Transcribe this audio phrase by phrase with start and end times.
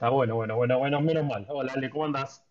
[0.00, 1.44] Está bueno, bueno, bueno, bueno, menos mal.
[1.50, 2.42] Hola, Ale, ¿cómo andás?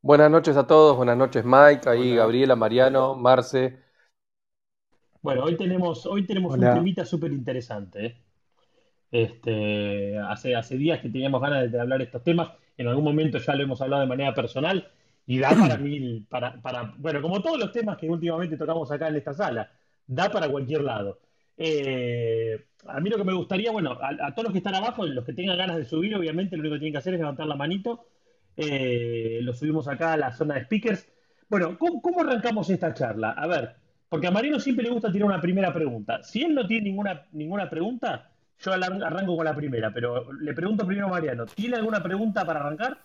[0.00, 3.80] Buenas noches a todos, buenas noches Mike, ahí Hola, Gabriela, Mariano, Marce.
[5.22, 8.16] Bueno, hoy tenemos, hoy tenemos un temita súper interesante, ¿eh?
[9.10, 12.52] Este, hace, hace días que teníamos ganas de, de hablar estos temas.
[12.76, 14.88] En algún momento ya lo hemos hablado de manera personal
[15.26, 19.08] y da para mil, para, para, bueno, como todos los temas que últimamente tocamos acá
[19.08, 19.68] en esta sala,
[20.06, 21.18] da para cualquier lado.
[21.56, 25.06] Eh, a mí lo que me gustaría, bueno, a, a todos los que están abajo,
[25.06, 27.46] los que tengan ganas de subir, obviamente lo único que tienen que hacer es levantar
[27.46, 28.06] la manito.
[28.56, 31.08] Eh, lo subimos acá a la zona de speakers.
[31.48, 33.30] Bueno, ¿cómo, cómo arrancamos esta charla?
[33.30, 33.74] A ver,
[34.08, 36.22] porque a Mariano siempre le gusta tirar una primera pregunta.
[36.22, 40.86] Si él no tiene ninguna, ninguna pregunta, yo arranco con la primera, pero le pregunto
[40.86, 42.98] primero a Mariano, ¿tiene alguna pregunta para arrancar?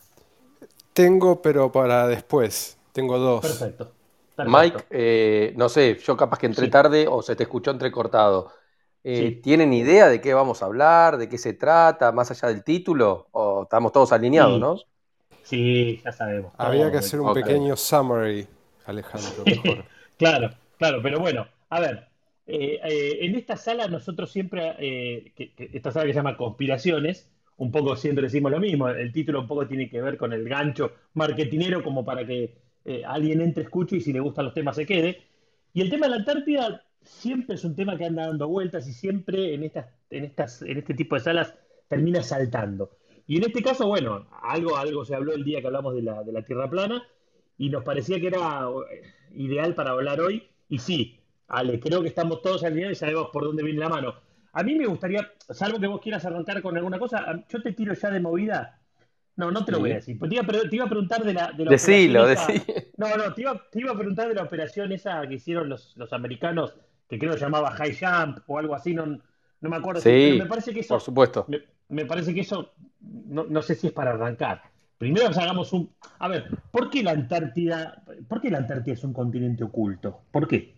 [0.93, 2.77] Tengo, pero para después.
[2.91, 3.41] Tengo dos.
[3.41, 3.93] Perfecto,
[4.41, 8.51] Mike, eh, no sé, yo capaz que entré Sí, tarde o se te escuchó entrecortado.
[9.03, 12.49] Eh, sí, ¿tienen idea de qué vamos a hablar, de qué se trata, más allá
[12.49, 13.27] del título?
[13.31, 14.87] ¿O estamos todos alineados, sí, no?
[15.43, 18.47] sí, ya sabemos, Había que hacer un pequeño summary,
[18.85, 19.85] Alejandro, mejor.
[20.17, 22.07] Claro, claro, pero bueno, a ver,
[22.47, 26.37] eh, eh, en esta sala nosotros siempre, eh, que- que esta sala que se llama
[26.37, 30.33] Conspiraciones, un poco siempre decimos lo mismo, el título un poco tiene que ver con
[30.33, 32.55] el gancho marketinero como para que
[32.87, 35.21] eh, alguien entre, escuche y si le gustan los temas se quede.
[35.73, 38.93] Y el tema de la Antártida siempre es un tema que anda dando vueltas y
[38.93, 41.53] siempre en estas, en estas, en este tipo de salas
[41.89, 42.91] termina saltando.
[43.27, 46.23] Y en este caso, bueno, algo, algo se habló el día que hablamos de la,
[46.23, 47.03] de la Tierra plana
[47.57, 49.01] y nos parecía que era eh,
[49.35, 50.47] ideal para hablar hoy.
[50.69, 54.15] Y sí, Ale, creo que estamos todos alineados y sabemos por dónde viene la mano.
[54.53, 57.93] A mí me gustaría, salvo que vos quieras arrancar con alguna cosa, yo te tiro
[57.93, 58.76] ya de movida.
[59.37, 59.97] No, no te lo voy a Sí.
[59.97, 60.19] decir.
[60.19, 62.55] Te iba a, te iba a preguntar de la, de la operación Decilo, esa.
[62.55, 62.65] decí.
[62.97, 65.95] No, no, te iba, te iba a preguntar de la operación esa que hicieron los,
[65.97, 66.75] los americanos,
[67.07, 70.35] que creo que llamaba High Jump o algo así, no, no me acuerdo si, pero
[70.35, 71.47] me Sí, parece que por eso, supuesto.
[71.47, 74.63] me, me parece que eso, no, no sé si es para arrancar.
[74.97, 79.13] Primero hagamos un, a ver, ¿por qué la Antártida, por qué la Antártida es un
[79.13, 80.21] continente oculto?
[80.31, 80.75] ¿Por qué?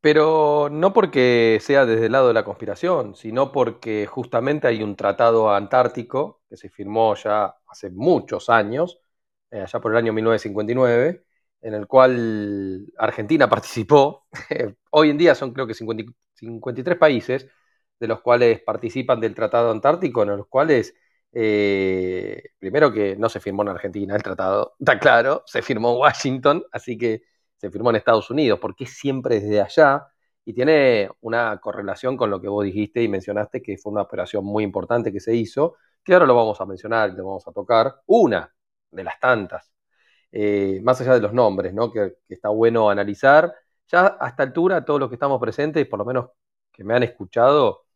[0.00, 4.96] Pero no porque sea desde el lado de la conspiración, sino porque justamente hay un
[4.96, 9.00] tratado antártico que se firmó ya hace muchos años,
[9.50, 11.24] eh, allá por el año 1959,
[11.62, 14.26] en el cual Argentina participó.
[14.90, 17.48] Hoy en día son creo que 50 y- 53 países,
[17.98, 20.94] de los cuales participan del Tratado Antártico, en los cuales,
[21.32, 25.98] eh, primero que no se firmó en Argentina el tratado, está claro, se firmó en
[26.00, 27.22] Washington, así que
[27.58, 30.06] se firmó en Estados Unidos, porque siempre desde allá
[30.44, 34.44] y tiene una correlación con lo que vos dijiste y mencionaste, que fue una operación
[34.44, 38.02] muy importante que se hizo, que ahora lo vamos a mencionar lo vamos a tocar,
[38.06, 38.52] una
[38.90, 39.72] de las tantas,
[40.32, 41.92] eh, más allá de los nombres, ¿no?
[41.92, 43.54] que, que está bueno analizar.
[43.88, 46.30] Ya a esta altura, todos los que estamos presentes, por lo menos
[46.72, 47.86] que me han escuchado,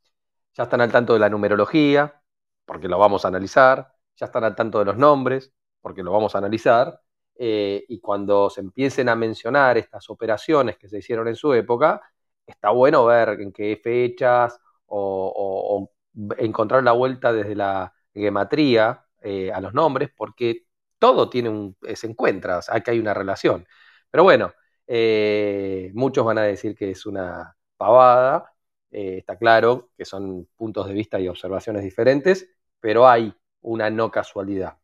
[0.55, 2.21] ya están al tanto de la numerología,
[2.65, 6.34] porque lo vamos a analizar, ya están al tanto de los nombres, porque lo vamos
[6.34, 7.00] a analizar,
[7.37, 12.00] eh, y cuando se empiecen a mencionar estas operaciones que se hicieron en su época,
[12.47, 15.91] está bueno ver en qué fechas o,
[16.38, 20.66] encontrar la vuelta desde la gematría eh, a los nombres, porque
[20.99, 23.66] todo tiene un, se encuentra, o hay una relación.
[24.10, 24.53] Pero bueno,
[24.87, 28.55] eh, muchos van a decir que es una pavada,
[28.91, 32.49] eh, está claro que son puntos de vista y observaciones diferentes,
[32.81, 34.78] pero hay una no casualidad.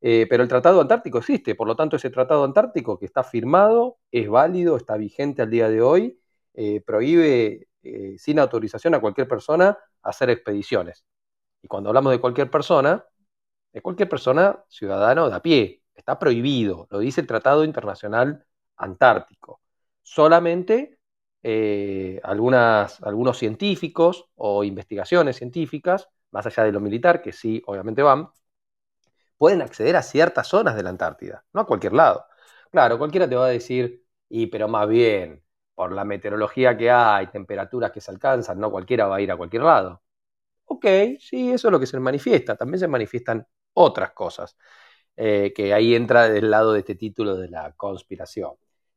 [0.00, 3.98] Eh, pero el Tratado Antártico existe, por lo tanto ese Tratado Antártico que está firmado,
[4.10, 6.20] es válido, está vigente al día de hoy,
[6.54, 11.04] eh, prohíbe eh, sin autorización a cualquier persona hacer expediciones.
[11.62, 13.04] Y cuando hablamos de cualquier persona,
[13.72, 19.60] de cualquier persona ciudadano de a pie, está prohibido, lo dice el Tratado Internacional Antártico.
[20.02, 20.98] Solamente
[21.42, 28.30] eh, algunos científicos o investigaciones científicas, más allá de lo militar, que sí, obviamente van,
[29.36, 32.24] pueden acceder a ciertas zonas de la Antártida, no a cualquier lado.
[32.70, 35.43] Claro, cualquiera te va a decir, y pero más bien,
[35.74, 39.36] por la meteorología que hay, temperaturas que se alcanzan, no cualquiera va a ir a
[39.36, 40.02] cualquier lado.
[40.66, 40.86] Ok,
[41.20, 42.56] sí, eso es lo que se manifiesta.
[42.56, 44.56] También se manifiestan otras cosas,
[45.16, 48.52] eh, que ahí entra del lado de este título de la conspiración.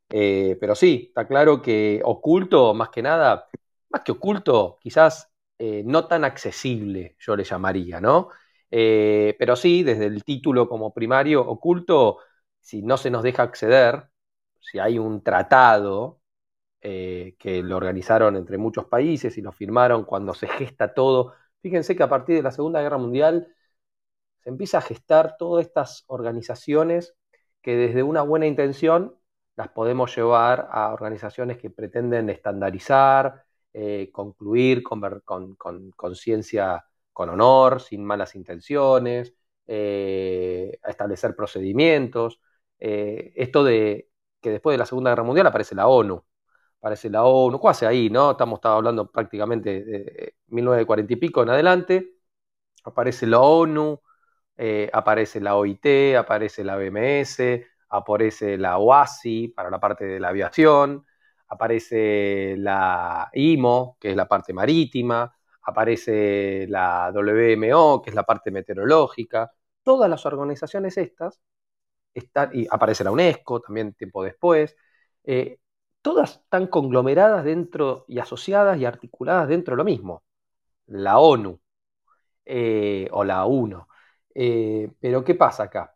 [0.10, 3.48] Eh, pero sí, está claro que oculto, más que nada,
[3.90, 8.30] más que oculto, quizás eh, no tan accesible, yo le llamaría, ¿no?
[8.69, 12.19] Pero sí, desde el título como primario, oculto,
[12.60, 14.10] si no se nos deja acceder,
[14.60, 16.19] si hay un tratado
[16.82, 21.34] eh, que lo organizaron entre muchos países y lo firmaron cuando se gesta todo.
[21.62, 23.48] Fíjense que a partir de la Segunda Guerra Mundial
[24.40, 27.16] se empieza a gestar todas estas organizaciones
[27.62, 29.16] que desde una buena intención
[29.56, 33.44] las podemos llevar a organizaciones que pretenden estandarizar,
[33.74, 39.34] eh, concluir con, con, con, honor, sin malas intenciones,
[39.66, 42.40] eh, a establecer procedimientos.
[42.80, 44.10] Esto de
[44.42, 46.24] que después de la Segunda Guerra Mundial aparece la ONU.
[46.80, 48.10] Aparece la ONU, ¿cuál hace ahí?
[48.10, 48.32] ¿no?
[48.32, 52.14] Estamos, hablando prácticamente de 1940 y pico en adelante.
[52.84, 54.02] Aparece la ONU,
[54.58, 60.30] eh, aparece la OIT, aparece la BMS, aparece la OASI para la parte de la
[60.30, 61.06] aviación,
[61.48, 65.34] aparece la IMO, que es la parte marítima,
[65.64, 69.52] aparece la WMO, que es la parte meteorológica.
[69.84, 71.42] Todas las organizaciones estas
[72.14, 74.76] están, y aparece la UNESCO también tiempo después,
[75.24, 75.60] eh,
[76.07, 80.24] todas están conglomeradas dentro y asociadas y articuladas dentro de lo mismo,
[80.88, 81.59] la ONU
[82.45, 83.89] eh, o la UNO.
[84.33, 85.95] Eh, pero ¿qué pasa acá?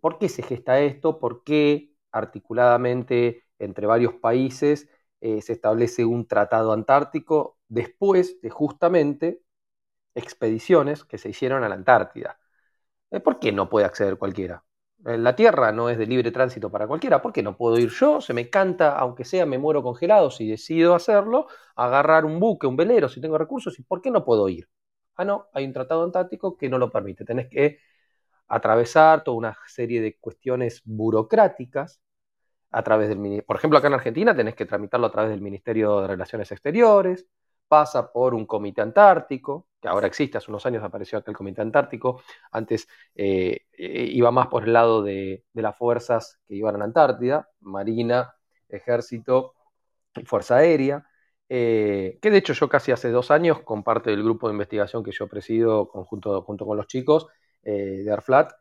[0.00, 1.20] ¿Por qué se gesta esto?
[1.20, 4.88] ¿Por qué articuladamente entre varios países
[5.20, 9.42] se establece un tratado antártico después de justamente
[10.16, 12.40] expediciones que se hicieron a la Antártida?
[13.24, 14.64] ¿Por qué no puede acceder cualquiera?
[15.04, 17.22] La Tierra no es de libre tránsito para cualquiera.
[17.22, 18.20] ¿Por qué no puedo ir yo?
[18.20, 21.46] Se me canta, aunque sea me muero congelado, si decido hacerlo,
[21.76, 24.68] agarrar un buque, un velero, si tengo recursos, ¿y por qué no puedo ir?
[25.16, 27.24] Ah, no, hay un tratado antártico que no lo permite.
[27.24, 27.78] Tenés que
[28.48, 32.00] atravesar toda una serie de cuestiones burocráticas
[32.70, 33.44] a través del...
[33.44, 37.26] Por ejemplo, acá en Argentina tenés que tramitarlo a través del Ministerio de Relaciones Exteriores,
[37.68, 41.62] pasa por un comité antártico, que ahora existe, hace unos años apareció acá el comité
[41.62, 46.84] antártico, antes eh, eh, iba más por el lado de, las fuerzas que iban a
[46.84, 48.34] Antártida, Marina,
[48.68, 49.54] Ejército
[50.24, 51.06] Fuerza Aérea,
[51.48, 55.02] eh, que de hecho yo casi hace dos años, con parte del grupo de investigación
[55.04, 57.26] que yo presido junto con los chicos
[57.62, 58.52] de ARFLAT,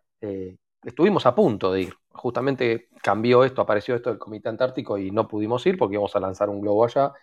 [0.84, 1.94] estuvimos a punto de ir.
[2.12, 6.20] Justamente cambió esto, apareció esto del Comité Antártico y no pudimos ir porque íbamos a
[6.20, 7.13] lanzar un globo allá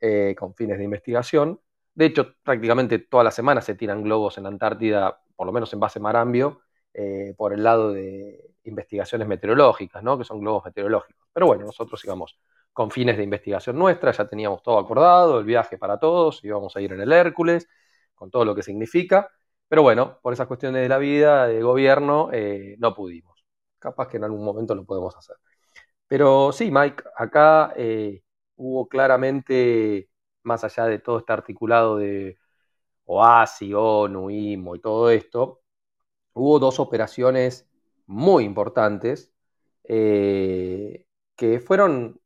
[0.00, 1.60] eh, con fines de investigación.
[1.94, 5.72] De hecho, prácticamente todas las semanas se tiran globos en la Antártida, por lo menos
[5.72, 6.62] en base Marambio,
[6.94, 10.18] eh, por el lado de investigaciones meteorológicas, ¿no?
[10.18, 11.28] que son globos meteorológicos.
[11.32, 12.38] Pero bueno, nosotros íbamos
[12.72, 16.80] con fines de investigación nuestra, ya teníamos todo acordado, el viaje para todos, íbamos a
[16.80, 17.68] ir en el Hércules,
[18.14, 19.30] con todo lo que significa.
[19.68, 23.44] Pero bueno, por esas cuestiones de la vida, de gobierno, eh, no pudimos.
[23.78, 25.36] Capaz que en algún momento lo podemos hacer.
[26.06, 27.74] Pero sí, Mike, acá
[28.56, 30.08] hubo claramente,
[30.44, 32.38] más allá de todo este articulado de
[33.06, 35.62] OASI, ONU, IMO y todo esto,
[36.34, 37.68] hubo dos operaciones
[38.06, 39.32] muy importantes
[39.84, 41.06] eh,
[41.36, 42.20] que fueron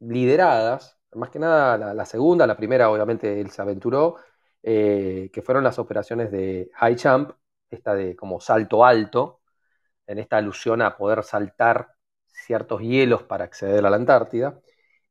[0.00, 4.16] lideradas, más que nada la, segunda, la primera obviamente él se aventuró,
[4.62, 7.32] eh, que fueron las operaciones de High Jump,
[7.70, 9.40] esta de como salto alto,
[10.06, 11.94] en esta alusión a poder saltar
[12.26, 14.60] ciertos hielos para acceder a la Antártida,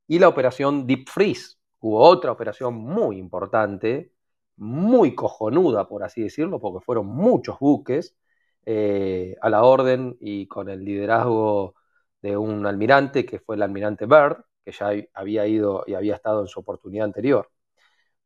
[0.07, 1.57] y la operación Deep Freeze.
[1.85, 4.11] Hubo otra operación muy importante,
[4.57, 8.17] muy cojonuda, por así decirlo, porque fueron muchos buques
[8.65, 11.75] eh, a la orden y con el liderazgo
[12.23, 16.41] de un almirante, que fue el almirante Byrd, que ya había ido y había estado
[16.41, 17.51] en su oportunidad anterior.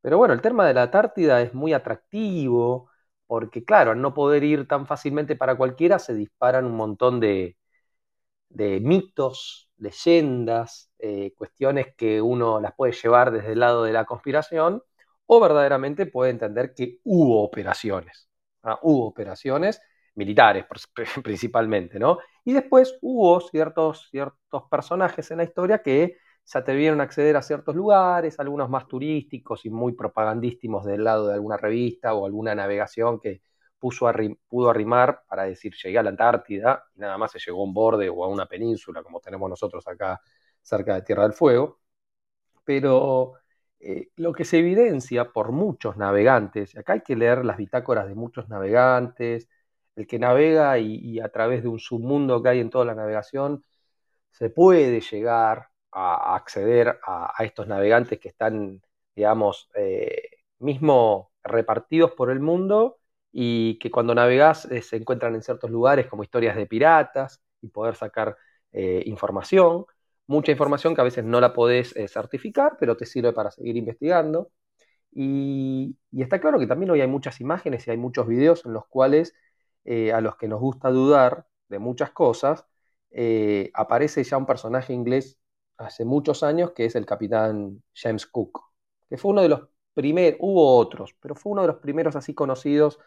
[0.02, 2.90] Pero bueno, el tema de la Antártida es muy atractivo,
[3.28, 7.58] porque claro, al no poder ir tan fácilmente para cualquiera, se disparan un montón de,
[8.50, 14.06] de mitos, leyendas, eh, cuestiones que uno las puede llevar desde el lado de la
[14.06, 14.84] conspiración
[15.26, 18.30] o verdaderamente puede entender que hubo operaciones,
[18.64, 18.80] ¿ah?
[18.82, 19.82] hubo operaciones
[20.16, 20.66] militares
[21.24, 22.20] principalmente, ¿no?
[22.44, 27.44] Y después hubo ciertos, ciertos personajes en la historia que se atrevieron a acceder a
[27.44, 32.56] ciertos lugares, algunos más turísticos y muy propagandístimos del lado de alguna revista o alguna
[32.56, 33.44] navegación que
[33.80, 37.74] pudo arrimar para decir llegué a la Antártida y nada más se llegó a un
[37.74, 40.20] borde o a una península como tenemos nosotros acá
[40.62, 41.80] cerca de Tierra del Fuego.
[42.64, 43.34] Pero
[43.80, 48.16] eh, lo que se evidencia por muchos navegantes, acá hay que leer las bitácoras de
[48.16, 49.50] muchos navegantes,
[49.96, 53.64] el que navega y, a través de un submundo que hay en toda la navegación,
[54.32, 58.82] se puede llegar a, acceder a, estos navegantes que están,
[59.16, 62.99] digamos, eh, mismo repartidos por el mundo
[63.32, 67.68] y que cuando navegas eh, se encuentran en ciertos lugares como historias de piratas y
[67.70, 68.38] poder sacar
[68.72, 69.86] eh, información,
[70.28, 73.78] mucha información que a veces no la podés eh, certificar, pero te sirve para seguir
[73.78, 74.52] investigando.
[75.12, 78.86] Y, está claro que también hoy hay muchas imágenes y hay muchos videos en los
[78.88, 79.34] cuales
[80.14, 82.68] a los que nos gusta dudar de muchas cosas,
[83.74, 85.40] aparece ya un personaje inglés
[85.78, 88.62] hace muchos años que es el capitán James Cook,
[89.10, 89.62] que fue uno de los
[89.96, 93.00] primeros, hubo otros, pero fue uno de los primeros así conocidos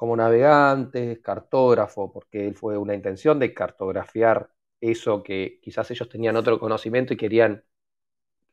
[0.00, 6.36] como navegante, cartógrafo, porque él fue una intención de cartografiar eso que quizás ellos tenían
[6.36, 7.62] otro conocimiento y querían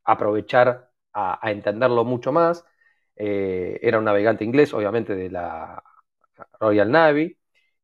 [0.04, 2.66] aprovechar a, entenderlo mucho más.
[3.16, 5.82] Eh, era un navegante inglés, obviamente, de la
[6.60, 7.40] Royal Navy.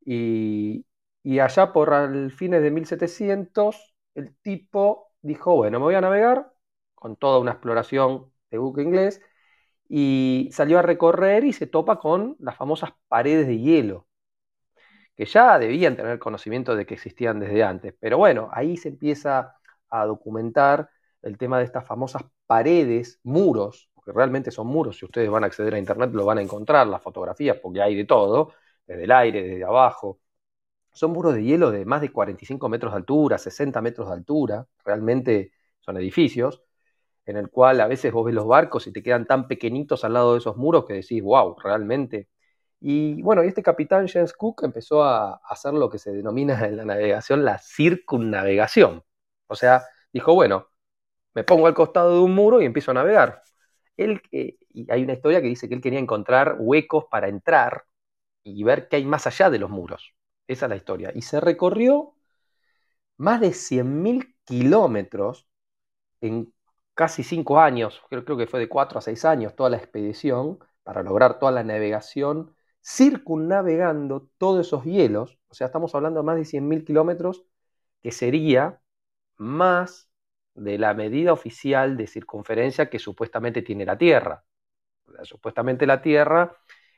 [0.05, 0.85] Y,
[1.23, 6.51] y allá por el fines de 1700, el tipo dijo, bueno, me voy a navegar
[6.95, 9.21] con toda una exploración de buque inglés
[9.95, 14.07] y salió a recorrer y se topa con las famosas paredes de hielo,
[15.15, 17.93] que ya debían tener conocimiento de que existían desde antes.
[17.99, 19.55] Pero bueno, ahí se empieza
[19.89, 20.89] a documentar
[21.21, 25.47] el tema de estas famosas paredes, muros, porque realmente son muros, si ustedes van a
[25.47, 28.53] acceder a internet lo van a encontrar, las fotografías, porque hay de todo,
[28.87, 30.19] desde el aire, desde abajo.
[30.93, 34.67] Son muros de hielo de más de 45 metros de altura, 60 metros de altura,
[34.83, 36.63] realmente son edificios,
[37.25, 40.13] en el cual a veces vos ves los barcos y te quedan tan pequeñitos al
[40.13, 42.29] lado de esos muros que decís, wow, realmente.
[42.79, 46.85] Y bueno, este capitán James Cook empezó a hacer lo que se denomina en la
[46.85, 49.03] navegación la circunnavegación.
[49.47, 50.69] O sea, dijo, bueno,
[51.33, 53.43] me pongo al costado de un muro y empiezo a navegar.
[53.97, 57.85] Él, eh, y hay una historia que dice que él quería encontrar huecos para entrar
[58.43, 60.13] y ver qué hay más allá de los muros.
[60.47, 61.11] Esa es la historia.
[61.15, 62.15] Y se recorrió
[63.17, 65.47] más de 100.000 kilómetros
[66.21, 66.53] en
[66.93, 70.59] casi cinco años, creo, creo que fue de cuatro a seis años toda la expedición
[70.83, 75.39] para lograr toda la navegación, circunnavegando todos esos hielos.
[75.49, 77.45] O sea, estamos hablando de más de 100.000 kilómetros,
[78.01, 78.81] que sería
[79.37, 80.09] más
[80.55, 84.45] de la medida oficial de circunferencia que supuestamente tiene la Tierra.
[85.23, 86.55] supuestamente la Tierra,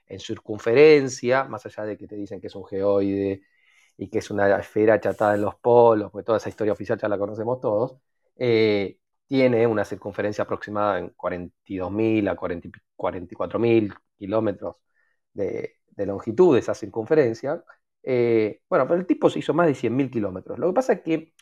[0.07, 3.43] en circunferencia, más allá de que te dicen que es un geoide
[3.97, 7.07] y que es una esfera achatada en los polos, porque toda esa historia oficial ya
[7.09, 7.97] la conocemos todos,
[8.37, 14.75] eh, tiene una circunferencia aproximada en 42.000 a 44.000 kilómetros
[15.33, 17.63] de, longitud de esa circunferencia.
[18.03, 20.59] Eh, bueno, pero el tipo se hizo más de 100.000 kilómetros.
[20.59, 21.33] Lo que pasa es que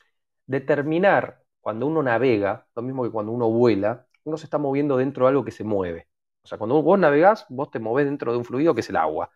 [0.46, 5.26] determinar cuando uno navega, lo mismo que cuando uno vuela, uno se está moviendo dentro
[5.26, 6.10] de algo que se mueve.
[6.44, 8.98] O sea, cuando vos navegás, vos te movés dentro de un fluido que es el
[8.98, 9.32] agua.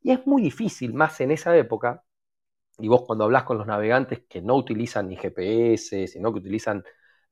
[0.00, 2.04] Y es muy difícil, más en esa época,
[2.78, 6.84] y vos cuando hablas con los navegantes que no utilizan ni GPS, sino que utilizan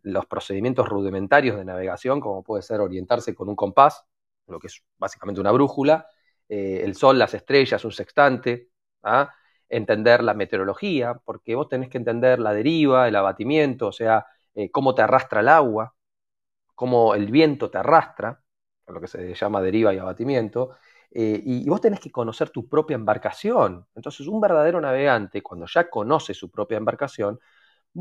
[0.05, 4.05] los procedimientos rudimentarios de navegación, como puede ser orientarse con un compás,
[4.47, 6.07] lo que es básicamente una brújula,
[6.49, 8.71] eh, el sol, las estrellas, un sextante,
[9.03, 9.33] ¿ah?
[9.69, 14.71] entender la meteorología, porque vos tenés que entender la deriva, el abatimiento, o sea, eh,
[14.71, 15.95] cómo te arrastra el agua,
[16.75, 18.43] cómo el viento te arrastra,
[18.87, 20.77] lo que se llama deriva y abatimiento,
[21.11, 23.87] eh, y vos tenés que conocer tu propia embarcación.
[23.95, 27.41] Entonces, un verdadero navegante, cuando ya conoce su propia embarcación,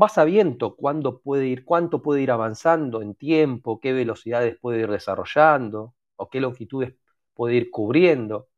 [0.00, 4.90] va sabiendo cuándo puede ir, cuánto puede ir avanzando en tiempo, qué velocidades puede ir
[4.90, 6.94] desarrollando o qué longitudes
[7.34, 8.48] puede ir cubriendo,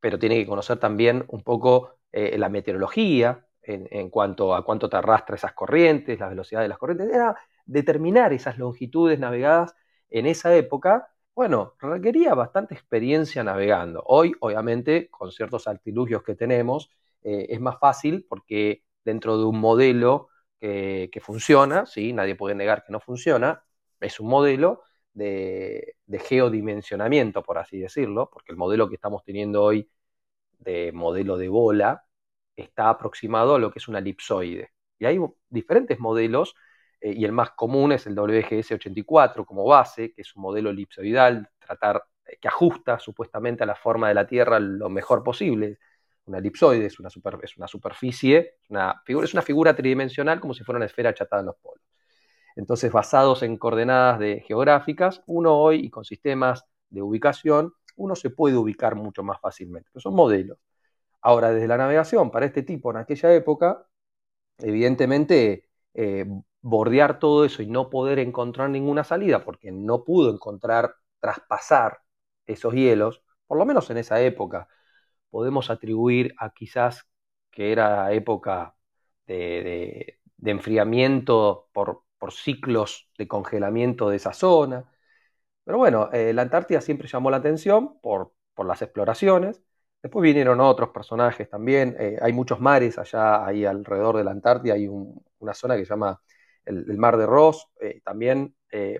[0.00, 4.96] pero tiene que conocer también un poco eh, la meteorología en, cuanto a cuánto te
[4.96, 9.74] arrastra esas corrientes, la velocidad de las corrientes, era determinar esas longitudes navegadas
[10.08, 14.02] en esa época, bueno, requería bastante experiencia navegando.
[14.06, 16.90] Hoy, obviamente, con ciertos artilugios que tenemos,
[17.22, 20.28] eh, es más fácil porque dentro de un modelo
[20.60, 22.12] que, funciona, ¿sí?
[22.12, 23.62] nadie puede negar que no funciona,
[24.00, 25.96] es un modelo de,
[26.28, 29.90] geodimensionamiento, por así decirlo, porque el modelo que estamos teniendo hoy
[30.58, 32.04] de modelo de bola
[32.56, 34.72] está aproximado a lo que es una elipsoide.
[34.98, 36.54] Y hay diferentes modelos,
[37.00, 41.48] eh, y el más común es el WGS84 como base, que es un modelo elipsoidal,
[41.58, 45.78] tratar, eh, que ajusta supuestamente a la forma de la Tierra lo mejor posible
[46.28, 47.08] una elipsoide, es una,
[47.42, 51.40] es una superficie, una figura, es una figura tridimensional como si fuera una esfera achatada
[51.40, 51.84] en los polos.
[52.56, 58.30] Entonces, basados en coordenadas de geográficas, uno hoy y con sistemas de ubicación, uno se
[58.30, 59.90] puede ubicar mucho más fácilmente.
[59.96, 60.58] son modelos.
[61.22, 63.86] Ahora, desde la navegación, para este tipo en aquella época,
[64.58, 66.26] evidentemente, eh,
[66.60, 72.00] bordear todo eso y no poder encontrar ninguna salida, porque no pudo encontrar, traspasar
[72.46, 74.68] esos hielos, por lo menos en esa época,
[75.30, 77.06] podemos atribuir a quizás
[77.50, 78.76] que era época
[79.26, 84.90] de, enfriamiento por, ciclos de congelamiento de esa zona.
[85.64, 89.62] Pero bueno, eh, la Antártida siempre llamó la atención por, las exploraciones.
[90.02, 91.96] Después vinieron otros personajes también.
[91.98, 94.74] Eh, hay muchos mares allá, ahí alrededor de la Antártida.
[94.74, 96.20] Hay una zona que se llama
[96.64, 98.54] el, Mar de Ross, eh, también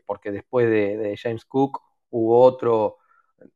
[0.07, 1.81] porque después de, James Cook
[2.11, 2.97] hubo otro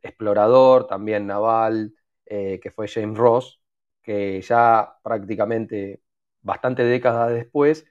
[0.02, 1.94] explorador, también naval,
[2.34, 3.60] eh, que fue James Ross,
[4.02, 6.02] que ya prácticamente
[6.40, 7.84] bastante décadas después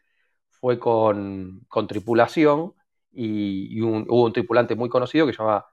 [0.49, 2.73] fue con, tripulación
[3.11, 5.67] y, hubo un tripulante muy conocido que se llama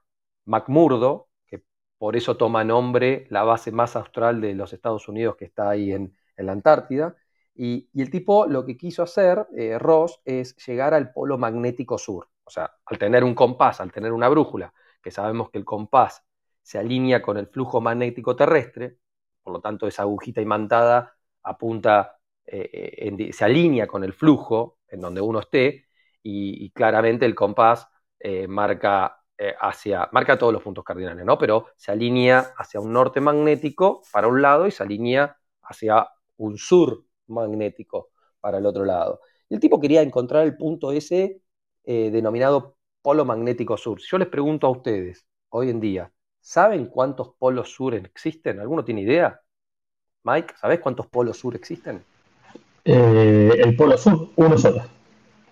[0.45, 1.63] McMurdo, que
[1.97, 5.91] por eso toma nombre la base más austral de los Estados Unidos que está ahí
[5.91, 7.15] en, la Antártida.
[7.55, 12.29] Y, el tipo lo que quiso hacer, eh, Ross, es llegar al polo magnético sur.
[12.43, 16.23] O sea, al tener un compás, al tener una brújula que sabemos que el compás
[16.69, 18.97] se alinea con el flujo magnético terrestre,
[19.41, 25.21] por lo tanto esa agujita imantada apunta, eh, se alinea con el flujo en donde
[25.21, 25.85] uno esté,
[26.21, 27.87] y, claramente el compás
[28.47, 29.23] marca
[29.61, 31.37] hacia, marca todos los puntos cardinales, ¿no?
[31.37, 36.07] Pero se alinea hacia un norte magnético para un lado y se alinea hacia
[36.37, 38.09] un sur magnético
[38.39, 39.21] para el otro lado.
[39.49, 41.41] El tipo quería encontrar el punto ese
[41.83, 43.99] eh, denominado polo magnético sur.
[43.99, 48.59] Yo les pregunto a ustedes, hoy en día, ¿saben cuántos polos sur existen?
[48.59, 49.41] ¿Alguno tiene idea?
[50.23, 52.03] Mike, ¿sabes cuántos polos sur existen?
[52.85, 54.83] Eh, el polo sur, uno solo.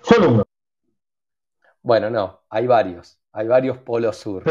[0.01, 0.43] Solo uno.
[1.81, 3.19] Bueno, no, hay varios.
[3.31, 4.43] Hay varios polos sur.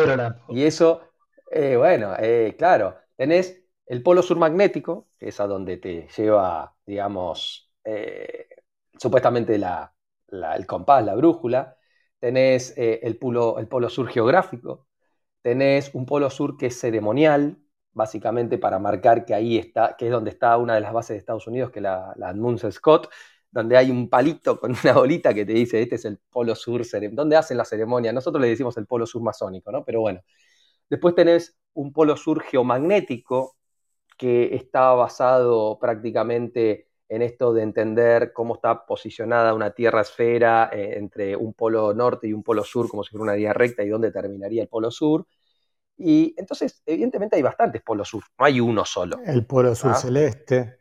[0.49, 1.02] Y eso,
[1.50, 2.14] eh, bueno,
[2.57, 7.73] claro, tenés el polo sur magnético, que es a donde te lleva, digamos,
[8.99, 11.76] supuestamente el compás, la brújula,
[12.19, 14.87] tenés eh, el, polo, el polo sur geográfico,
[15.47, 17.57] tenés un polo sur que es ceremonial,
[17.93, 21.19] básicamente para marcar que ahí está, que es donde está una de las bases de
[21.19, 22.35] Estados Unidos, que es la, la
[22.73, 23.09] Scott,
[23.53, 26.83] donde hay un palito con una bolita que te dice, este es el polo sur,
[27.12, 28.12] donde hacen la ceremonia.
[28.12, 29.85] Nosotros le decimos el polo sur masónico, ¿no?
[29.85, 30.21] Pero bueno.
[30.91, 33.57] Después tenés un polo sur geomagnético,
[34.19, 40.95] que está basado prácticamente en esto de entender cómo está posicionada una Tierra esfera eh,
[40.97, 43.89] entre un polo norte y un polo sur, como si fuera una vía recta, y
[43.89, 45.27] dónde terminaría el polo sur.
[45.97, 49.19] Y entonces, evidentemente hay bastantes polos sur, no hay uno solo.
[49.25, 49.95] El polo sur ¿Ah?
[49.95, 50.79] celeste.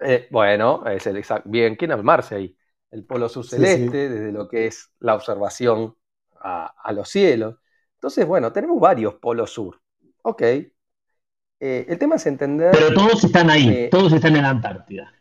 [0.00, 1.48] Eh, bueno, es el exacto.
[1.48, 2.56] Bien, ¿quién armarse ahí?
[2.90, 5.96] El polo sur celeste, desde lo que es la observación
[6.40, 7.56] a, los cielos.
[7.94, 9.80] Entonces, bueno, tenemos varios polos sur.
[10.22, 10.42] Ok.
[10.42, 12.72] Eh, el tema es entender.
[12.72, 15.12] Pero todos están ahí, todos están en la Antártida.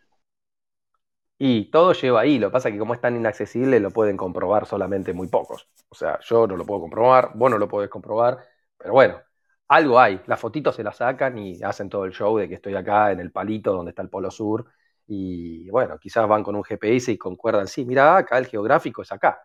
[1.38, 4.16] Y todo lleva ahí, lo que pasa es que como es tan inaccesible lo pueden
[4.18, 5.68] comprobar solamente muy pocos.
[5.90, 8.40] O sea, yo no lo puedo comprobar, vos no lo podés comprobar,
[8.78, 9.20] pero bueno,
[9.68, 10.22] algo hay.
[10.28, 13.20] Las fotitos se las sacan y hacen todo el show de que estoy acá en
[13.20, 14.66] el palito donde está el Polo Sur.
[15.08, 19.12] Y bueno, quizás van con un GPS y concuerdan, sí, mira, acá el geográfico es
[19.12, 19.42] acá.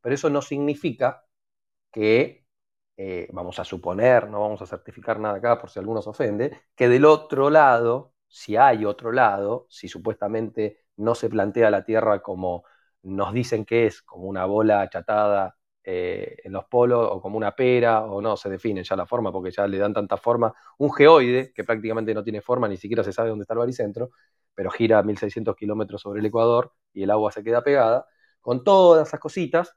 [0.00, 1.24] Pero eso no significa
[1.92, 2.46] que,
[2.96, 6.60] eh, vamos a suponer, no vamos a certificar nada acá por si alguno se ofende,
[6.74, 12.20] que del otro lado, si hay otro lado, si supuestamente no se plantea la Tierra
[12.22, 12.64] como
[13.02, 17.54] nos dicen que es, como una bola achatada eh, en los polos o como una
[17.56, 20.54] pera, o no, se define ya la forma porque ya le dan tanta forma.
[20.78, 24.10] Un geoide, que prácticamente no tiene forma, ni siquiera se sabe dónde está el baricentro,
[24.54, 28.06] pero gira a 1600 kilómetros sobre el Ecuador y el agua se queda pegada.
[28.40, 29.74] Con todas esas cositas,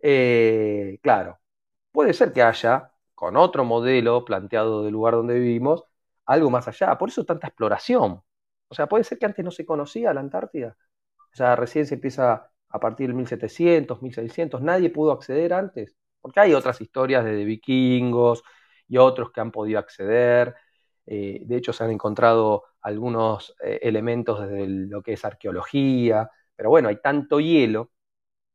[0.00, 1.38] eh, claro,
[1.92, 5.84] puede ser que haya, con otro modelo planteado del lugar donde vivimos,
[6.26, 6.98] algo más allá.
[6.98, 8.22] Por eso tanta exploración,
[8.68, 10.76] o sea, puede ser que antes no se conocía la Antártida.
[11.32, 14.62] O sea, recién se empieza a partir del 1700, 1600.
[14.62, 15.96] Nadie pudo acceder antes.
[16.20, 18.42] Porque hay otras historias de, vikingos
[18.88, 20.54] y otros que han podido acceder.
[21.06, 26.30] Eh, de hecho, se han encontrado algunos eh, elementos desde lo que es arqueología.
[26.56, 27.92] Pero bueno, hay tanto hielo,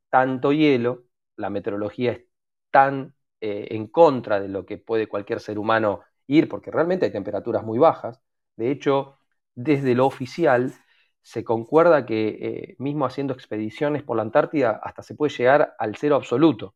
[0.09, 1.05] tanto hielo,
[1.37, 2.25] la meteorología es
[2.71, 7.11] tan eh, en contra de lo que puede cualquier ser humano ir, porque realmente hay
[7.11, 8.21] temperaturas muy bajas.
[8.55, 9.18] De hecho,
[9.55, 10.73] desde lo oficial
[11.21, 15.95] se concuerda que eh, mismo haciendo expediciones por la Antártida hasta se puede llegar al
[15.95, 16.75] cero absoluto.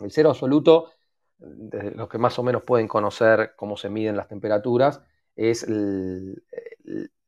[0.00, 0.90] El cero absoluto,
[1.38, 5.02] desde los que más o menos pueden conocer cómo se miden las temperaturas,
[5.36, 5.66] es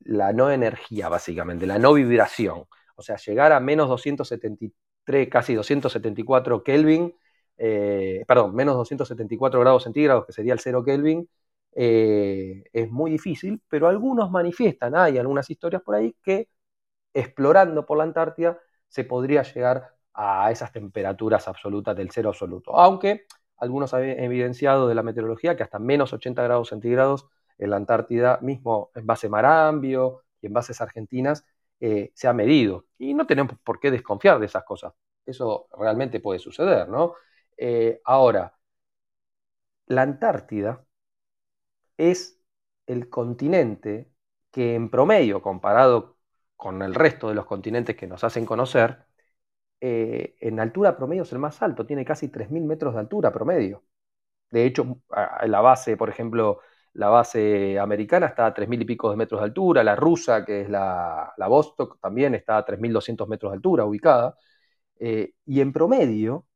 [0.00, 2.64] la no energía, básicamente, la no vibración.
[2.96, 7.14] O sea, llegar a menos 273, casi 274 Kelvin,
[7.56, 11.28] eh, perdón, menos 274 grados centígrados, que sería el cero Kelvin,
[11.74, 16.48] eh, es muy difícil, pero algunos manifiestan, hay algunas historias por ahí que
[17.14, 18.58] explorando por la Antártida
[18.88, 24.94] se podría llegar a esas temperaturas absolutas del cero absoluto, aunque algunos han evidenciado de
[24.94, 30.22] la meteorología que hasta menos 80 grados centígrados en la Antártida, mismo en base Marambio
[30.40, 31.44] y en bases argentinas,
[31.80, 32.86] eh, se ha medido.
[32.98, 34.92] Y no tenemos por qué desconfiar de esas cosas.
[35.26, 37.14] Eso realmente puede suceder, ¿no?
[37.56, 38.54] Eh, ahora,
[39.86, 40.84] la Antártida
[41.96, 42.40] es
[42.86, 44.12] el continente
[44.50, 46.18] que en promedio, comparado
[46.56, 49.06] con el resto de los continentes que nos hacen conocer,
[49.80, 53.84] eh, en altura promedio es el más alto, tiene casi 3.000 metros de altura promedio.
[54.50, 55.00] De hecho,
[55.46, 56.60] la base, por ejemplo,
[56.94, 60.62] la base americana está a 3.000 y pico de metros de altura, la rusa, que
[60.62, 64.36] es la, la Vostok, también está a 3.200 metros de altura ubicada.
[65.00, 66.46] Eh, y en promedio,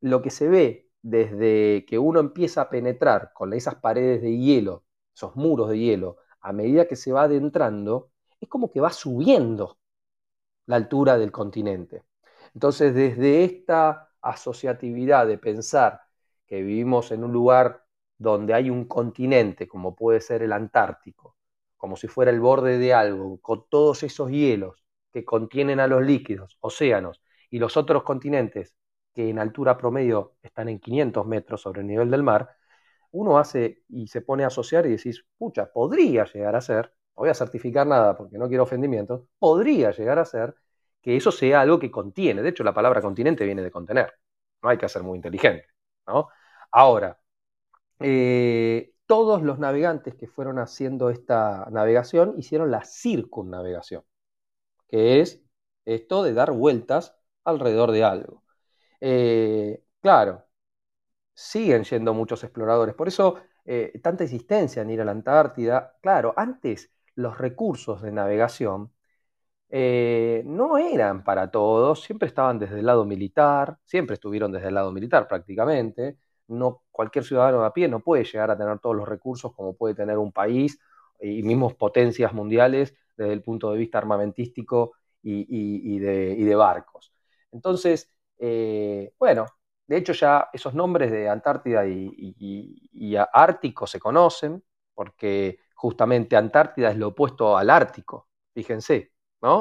[0.00, 4.84] lo que se ve desde que uno empieza a penetrar con esas paredes de hielo,
[5.14, 8.10] esos muros de hielo, a medida que se va adentrando,
[8.40, 9.78] es como que va subiendo
[10.66, 12.04] la altura del continente.
[12.54, 16.00] Entonces, desde esta asociatividad de pensar
[16.46, 17.84] que vivimos en un lugar
[18.18, 21.36] donde hay un continente, como puede ser el Antártico,
[21.76, 26.02] como si fuera el borde de algo, con todos esos hielos que contienen a los
[26.04, 28.76] líquidos, océanos, y los otros continentes
[29.14, 32.50] que en altura promedio están en 500 metros sobre el nivel del mar,
[33.12, 37.22] uno hace y se pone a asociar y decís, pucha, podría llegar a ser, no
[37.22, 40.54] voy a certificar nada porque no quiero ofendimientos, podría llegar a ser
[41.02, 42.42] que eso sea algo que contiene.
[42.42, 44.12] De hecho, la palabra continente viene de contener.
[44.62, 45.66] No hay que ser muy inteligente.
[46.06, 46.28] ¿no?
[46.70, 47.18] Ahora,
[48.00, 54.04] eh, todos los navegantes que fueron haciendo esta navegación hicieron la circunnavegación,
[54.88, 55.42] que es
[55.86, 58.39] esto de dar vueltas alrededor de algo.
[59.00, 60.44] Eh, claro,
[61.34, 65.96] siguen yendo muchos exploradores, por eso eh, tanta insistencia en ir a la Antártida.
[66.02, 68.92] Claro, antes los recursos de navegación
[69.70, 74.74] eh, no eran para todos, siempre estaban desde el lado militar, siempre estuvieron desde el
[74.74, 76.18] lado militar prácticamente.
[76.48, 79.76] No, cualquier ciudadano de a pie no puede llegar a tener todos los recursos como
[79.76, 80.78] puede tener un país
[81.20, 87.12] y mismos potencias mundiales desde el punto de vista armamentístico y, de, barcos.
[87.52, 88.10] Entonces,
[88.40, 89.46] eh, bueno,
[89.86, 96.96] de hecho ya esos nombres de Antártida y Ártico se conocen, porque justamente Antártida es
[96.96, 99.12] lo opuesto al Ártico, fíjense,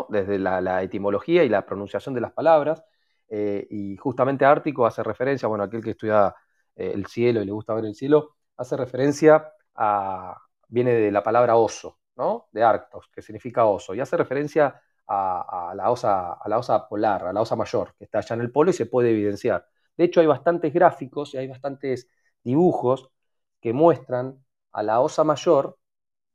[0.09, 2.83] desde la, etimología y la pronunciación de las palabras.
[3.27, 6.35] Eh, y justamente Ártico hace referencia, bueno, aquel que estudia
[6.75, 10.35] eh, el cielo y le gusta ver el cielo, hace referencia a,
[10.67, 12.47] viene de la palabra oso, ¿no?
[12.51, 17.41] De Arctos, que significa oso, y hace referencia a, la osa, a polar, a la
[17.41, 19.67] osa mayor, que está allá en el polo y se puede evidenciar.
[19.97, 22.07] De hecho, hay bastantes gráficos y hay bastantes
[22.43, 23.11] dibujos
[23.59, 25.77] que muestran a la osa mayor,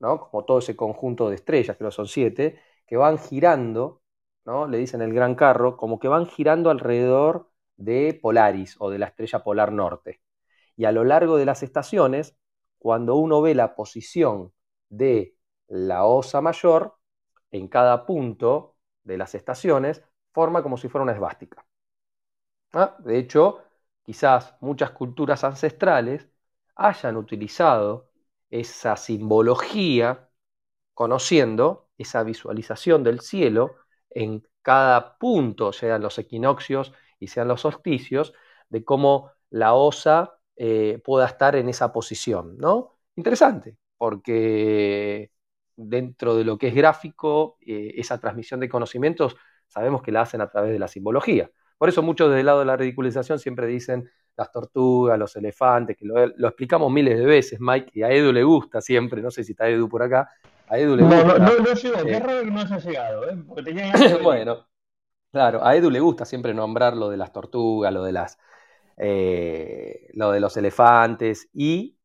[0.00, 0.20] ¿no?
[0.20, 4.02] como todo ese conjunto de estrellas, que son siete, que van girando,
[4.44, 4.66] ¿no?
[4.68, 9.06] Le dicen el gran carro, como que van girando alrededor de Polaris o de la
[9.06, 10.20] estrella polar norte.
[10.76, 12.37] Y a lo largo de las estaciones,
[12.78, 14.52] cuando uno ve la posición
[14.90, 15.37] de
[15.68, 16.96] la osa mayor,
[17.54, 21.64] en cada punto de las estaciones, forma como si fuera una esvástica.
[22.98, 23.62] De hecho,
[24.02, 26.28] quizás muchas culturas ancestrales
[26.74, 28.10] hayan utilizado
[28.50, 30.28] esa simbología
[30.94, 33.76] conociendo esa visualización del cielo
[34.10, 38.34] en cada punto, sean los equinoccios y sean los solsticios,
[38.70, 42.98] de cómo la osa eh, pueda estar en esa posición, ¿no?
[43.16, 45.30] Interesante, porque
[45.76, 50.40] dentro de lo que es gráfico, eh, esa transmisión de conocimientos, sabemos que la hacen
[50.40, 51.50] a través de la simbología.
[51.78, 55.96] Por eso muchos desde el lado de la ridiculización siempre dicen las tortugas, los elefantes,
[55.96, 59.30] que lo, lo, explicamos miles de veces, Mike, y a Edu le gusta siempre, no
[59.30, 60.28] sé si está Edu por acá,
[60.68, 61.24] a Edu le gusta.
[61.24, 63.37] No, no, no llegó, qué raro que no haya llegado, ¿eh?
[63.46, 64.66] Porque tenía bueno,
[65.30, 68.38] claro, a Edu le gusta siempre nombrar lo de las tortugas, lo de las.
[68.96, 71.98] Eh, lo de los elefantes y.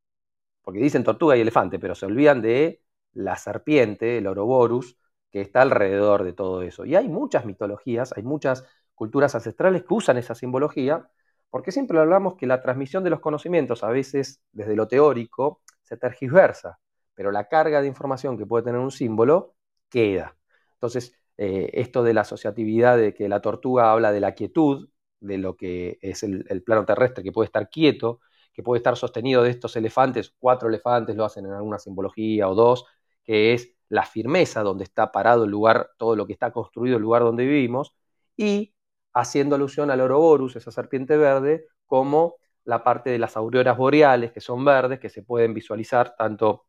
[0.61, 2.81] Porque dicen tortuga y elefante, pero se olvidan de
[3.13, 4.97] la serpiente, el Oroborus,
[5.31, 6.85] que está alrededor de todo eso.
[6.85, 11.09] Y hay muchas mitologías, hay muchas culturas ancestrales que usan esa simbología,
[11.49, 15.97] porque siempre hablamos que la transmisión de los conocimientos, a veces desde lo teórico, se
[15.97, 16.79] tergiversa
[17.19, 19.53] pero la carga de información que puede tener un símbolo
[19.89, 20.37] queda.
[20.75, 24.87] Entonces, eh, esto de la asociatividad, de que la tortuga habla de la quietud,
[25.19, 28.21] de lo que es el, plano terrestre, que puede estar quieto,
[28.53, 32.55] que puede estar sostenido de estos elefantes, cuatro elefantes lo hacen en alguna simbología o
[32.55, 32.85] dos,
[33.23, 37.03] que es la firmeza donde está parado el lugar, todo lo que está construido el
[37.03, 37.93] lugar donde vivimos,
[38.37, 38.73] y
[39.13, 44.41] haciendo alusión al Ouroboros, esa serpiente verde, como la parte de las auroras boreales, que
[44.41, 46.67] son verdes, que se pueden visualizar tanto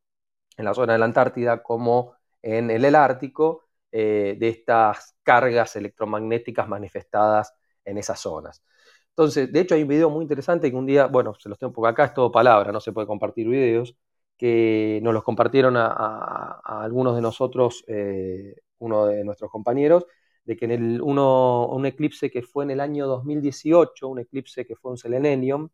[0.57, 6.69] en la zona de la Antártida como en el, Ártico, eh, de estas cargas electromagnéticas
[6.69, 8.65] manifestadas en esas zonas.
[9.11, 11.73] Entonces, de hecho hay un video muy interesante que un día, bueno, se los tengo
[11.73, 13.97] por acá, es todo palabra, no se puede compartir videos,
[14.41, 20.07] que nos los compartieron a, algunos de nosotros, eh, uno de nuestros compañeros,
[20.47, 24.65] de que en el, uno, un eclipse que fue en el año 2018, un eclipse
[24.65, 25.69] que fue un selenenium,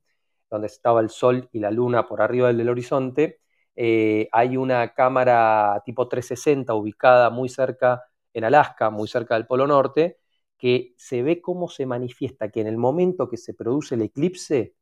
[0.51, 3.39] donde estaba el Sol y la Luna por arriba del horizonte,
[3.77, 8.03] eh, hay una cámara tipo 360 ubicada muy cerca
[8.33, 10.19] en Alaska, muy cerca del Polo Norte,
[10.59, 14.75] que se ve cómo se manifiesta que en el momento que se produce el eclipse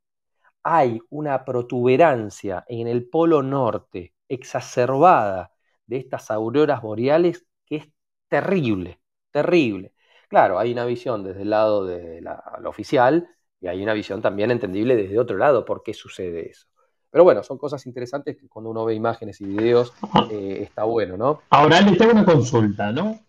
[0.65, 5.53] hay una protuberancia en el Polo Norte exacerbada
[5.87, 7.89] de estas auroras boreales que es
[8.29, 9.01] terrible,
[9.31, 9.93] terrible.
[10.29, 13.29] Claro, hay una visión desde el lado de la, oficial
[13.61, 16.67] y hay una visión también entendible desde otro lado por qué sucede eso.
[17.11, 19.93] Pero bueno, son cosas interesantes que cuando uno ve imágenes y videos
[20.33, 21.43] eh, está bueno, ¿no?
[21.51, 23.21] Ahora les tengo una consulta, ¿no?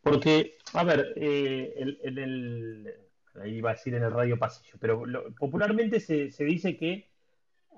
[0.00, 2.94] Porque, a ver, eh, el,
[3.44, 5.04] iba a decir en el radio pasillo, pero
[5.38, 7.10] popularmente se, dice que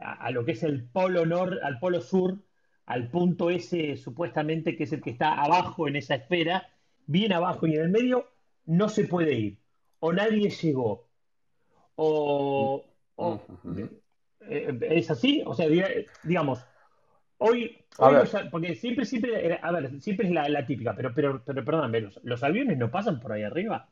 [0.00, 2.38] a, lo que es el polo norte, al polo sur,
[2.86, 6.68] al punto ese supuestamente que es el que está abajo en esa esfera,
[7.06, 8.28] bien abajo y en el medio,
[8.66, 9.58] no se puede ir.
[10.00, 11.08] O nadie llegó.
[11.96, 12.84] O,
[14.48, 15.66] eh, es así, o sea,
[16.22, 16.64] digamos,
[17.38, 17.84] hoy,
[18.50, 22.42] porque siempre, siempre, a ver, siempre es la, típica, pero, pero, pero perdóname, los, los
[22.44, 23.88] aviones no pasan por ahí arriba.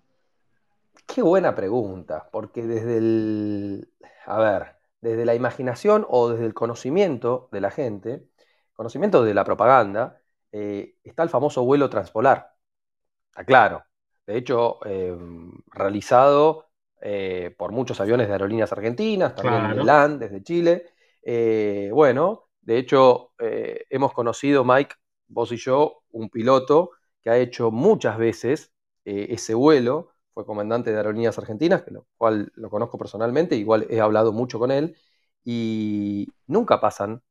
[1.06, 3.88] Qué buena pregunta, porque desde el,
[4.26, 8.28] a ver, desde la imaginación o desde el conocimiento de la gente,
[8.74, 10.20] conocimiento de la propaganda,
[10.52, 12.54] eh, está el famoso vuelo transpolar.
[13.30, 13.84] Está claro.
[14.26, 16.66] De hecho, em, realizado
[17.00, 20.86] eh, por muchos aviones de aerolíneas argentinas, también de LAN, desde Chile.
[21.22, 24.96] Eh, bueno, de hecho, hemos conocido, Mike,
[25.28, 26.90] vos y yo, un piloto
[27.22, 28.72] que ha hecho muchas veces
[29.04, 34.02] ese vuelo fue comandante de Aerolíneas Argentinas, que lo cual lo conozco personalmente, igual he
[34.02, 34.94] hablado mucho con él,
[35.44, 37.22] y nunca pasan,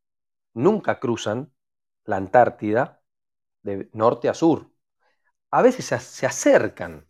[0.55, 1.53] nunca cruzan
[2.05, 3.03] la Antártida
[3.63, 4.71] de norte a sur.
[5.51, 7.07] A veces se, acercan,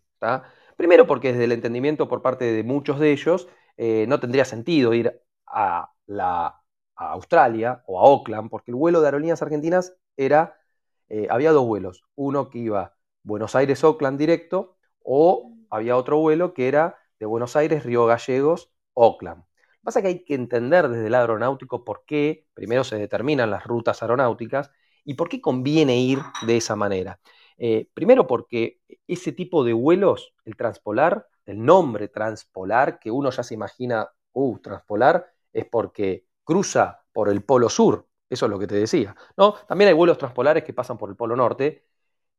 [0.76, 4.94] primero porque desde el entendimiento por parte de muchos de ellos eh, no tendría sentido
[4.94, 6.62] ir a, la,
[6.98, 10.60] Australia o a Oakland, porque el vuelo de Aerolíneas Argentinas era,
[11.08, 16.68] eh, había dos vuelos, uno que iba Buenos Aires-Oakland directo o había otro vuelo que
[16.68, 19.44] era de Buenos Aires, Río Gallegos, Oakland.
[19.84, 24.02] Pasa que hay que entender desde el aeronáutico por qué primero se determinan las rutas
[24.02, 24.72] aeronáuticas
[25.04, 27.20] y por qué conviene ir de esa manera.
[27.58, 33.44] Eh, primero porque ese tipo de vuelos, el transpolar, el nombre transpolar, que uno ya
[33.44, 38.68] se imagina, uh, transpolar, es porque cruza por el polo sur, eso es lo que
[38.68, 39.16] te decía.
[39.38, 39.54] ¿no?
[39.68, 41.86] También hay vuelos transpolares que pasan por el polo norte.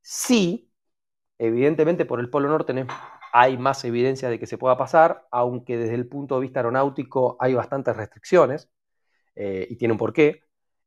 [0.00, 0.70] Sí,
[1.38, 2.72] evidentemente por el polo norte
[3.38, 7.36] hay más evidencia de que se pueda pasar, aunque desde el punto de vista aeronáutico
[7.38, 8.70] hay bastantes restricciones,
[9.34, 10.44] eh, y tiene un porqué,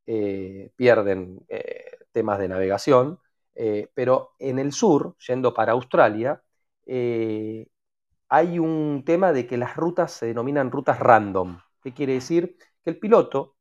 [0.07, 3.19] eh, pierden eh, temas de navegación,
[3.93, 6.41] pero en el sur, yendo para Australia,
[8.29, 11.59] hay un tema de que las rutas se denominan rutas random.
[11.83, 12.57] ¿Qué quiere decir?
[12.83, 13.57] Que el piloto,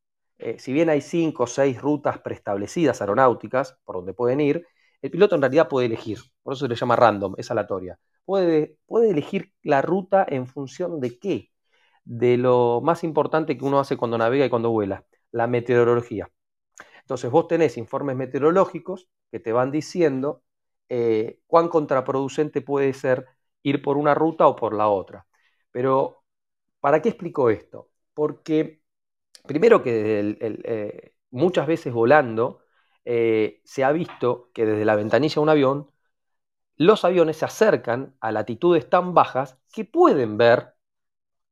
[0.58, 4.66] si bien hay cinco o seis rutas preestablecidas aeronáuticas por donde pueden ir,
[5.02, 7.98] el piloto en realidad puede elegir, por eso se le llama random, es aleatoria
[8.28, 8.76] puede,
[9.10, 11.50] elegir la ruta en función de qué?
[12.04, 16.30] De lo más importante que uno hace cuando navega y cuando vuela, la meteorología.
[17.00, 20.42] Entonces vos tenés informes meteorológicos que te van diciendo
[20.90, 23.26] eh, cuán contraproducente puede ser
[23.62, 25.26] ir por una ruta o por la otra.
[25.70, 26.24] Pero,
[26.80, 27.90] ¿para qué explico esto?
[28.14, 28.82] Porque,
[29.46, 32.60] primero que eh, muchas veces volando,
[33.06, 35.90] eh, se ha visto que desde la ventanilla de un avión
[36.78, 40.74] los aviones se acercan a latitudes tan bajas que pueden ver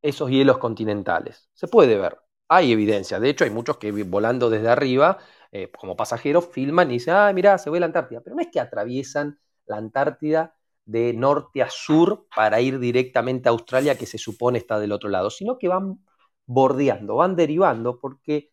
[0.00, 1.50] esos hielos continentales.
[1.52, 2.18] Se puede ver.
[2.48, 3.18] Hay evidencia.
[3.18, 5.18] De hecho, hay muchos que volando desde arriba,
[5.50, 8.20] eh, como pasajeros, filman y dicen, ah, mira, se ve la Antártida.
[8.20, 13.52] Pero no es que atraviesan la Antártida de norte a sur para ir directamente a
[13.52, 15.98] Australia, que se supone está del otro lado, sino que van
[16.46, 18.52] bordeando, van derivando, porque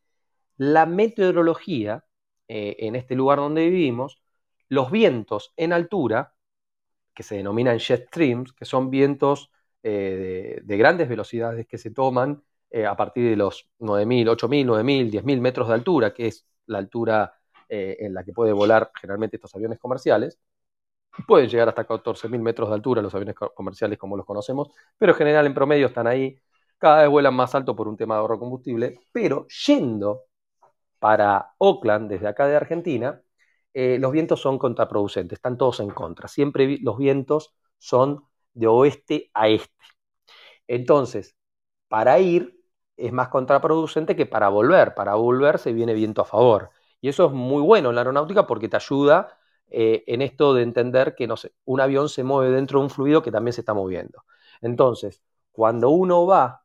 [0.57, 2.05] la meteorología
[2.47, 4.23] eh, en este lugar donde vivimos,
[4.69, 6.32] los vientos en altura
[7.13, 9.51] que se denominan jet streams, que son vientos
[9.83, 15.11] eh, de, grandes velocidades que se toman eh, a partir de los 9.000, 8.000, 9.000,
[15.11, 17.33] 10.000 metros de altura, que es la altura
[17.69, 20.39] eh, en la que puede volar generalmente estos aviones comerciales.
[21.27, 25.17] Pueden llegar hasta 14.000 metros de altura los aviones comerciales como los conocemos, pero en
[25.17, 26.39] general en promedio están ahí,
[26.77, 30.23] cada vez vuelan más alto por un tema de ahorro combustible, pero yendo
[30.99, 33.21] para Oakland desde acá de Argentina,
[33.73, 36.27] eh, los vientos son contraproducentes, están todos en contra.
[36.27, 39.73] Siempre los vientos son de oeste a este.
[40.67, 41.35] Entonces,
[41.87, 42.59] para ir
[42.97, 44.95] es más contraproducente que para volver.
[44.95, 46.71] Para volver se viene viento a favor.
[47.01, 50.63] Y eso es muy bueno en la aeronáutica porque te ayuda eh, en esto de
[50.63, 51.27] entender que
[51.65, 54.23] un avión se mueve dentro de un fluido que también se está moviendo.
[54.61, 56.63] Entonces, cuando uno va,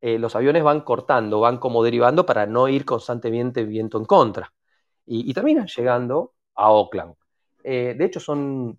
[0.00, 4.52] eh, los aviones van cortando, van como derivando para no ir constantemente viento en contra
[5.08, 7.14] y, terminan llegando a Oakland.
[7.64, 8.78] Eh, de hecho, son,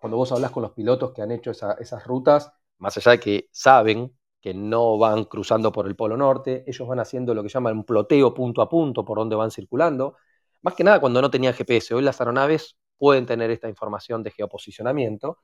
[0.00, 3.48] cuando vos hablas con los pilotos que han hecho esas rutas, más allá de que
[3.52, 7.76] saben que no van cruzando por el Polo Norte, ellos van haciendo lo que llaman
[7.76, 10.16] un ploteo punto a punto por donde van circulando,
[10.62, 11.94] más que nada cuando no tenían GPS.
[11.94, 15.38] Hoy las aeronaves pueden tener esta información de geoposicionamiento.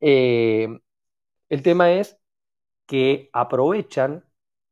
[0.00, 0.68] Eh,
[1.48, 2.18] el tema es
[2.86, 4.24] que aprovechan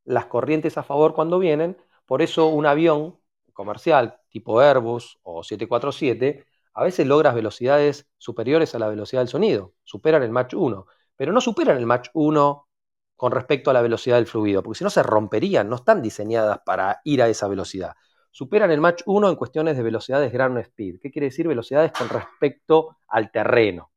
[0.04, 3.18] las corrientes a favor cuando vienen, por eso un avión
[3.52, 9.74] comercial tipo Airbus o 747, a veces logras velocidades superiores a la velocidad del sonido,
[9.82, 10.86] superan el Mach 1,
[11.16, 12.68] pero no superan el Mach 1
[13.16, 16.60] con respecto a la velocidad del fluido, porque si no se romperían, no están diseñadas
[16.64, 17.94] para ir a esa velocidad.
[18.30, 21.00] Superan el Mach 1 en cuestiones de velocidades ground speed.
[21.00, 23.90] ¿Qué quiere decir velocidades con respecto al terreno?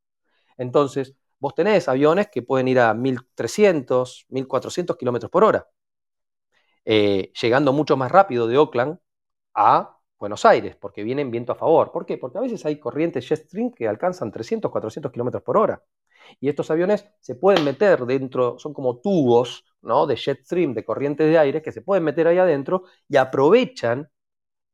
[0.58, 5.68] Entonces, vos tenés aviones que pueden ir a 1300, 1400 kilómetros por hora,
[6.86, 8.98] eh, llegando mucho más rápido de Oakland
[9.54, 11.92] a Buenos Aires, porque vienen viento a favor.
[11.92, 12.16] ¿Por qué?
[12.16, 15.84] Porque a veces hay corrientes jet stream que alcanzan 300, 400 kilómetros por hora.
[16.40, 20.06] Y estos aviones se pueden meter dentro, son como tubos ¿no?
[20.06, 24.12] de jet stream, de corrientes de aire, que se pueden meter ahí adentro y aprovechan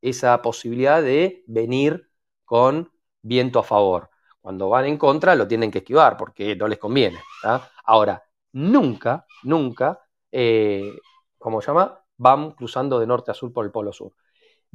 [0.02, 2.10] esa posibilidad de venir
[2.44, 4.10] con viento a favor.
[4.42, 7.20] Cuando van en contra lo tienen que esquivar porque no les conviene.
[7.86, 9.98] Ahora, nunca, nunca,
[10.30, 10.92] eh,
[11.38, 12.04] ¿cómo se llama?
[12.18, 14.12] Van cruzando de norte a sur por el Polo Sur.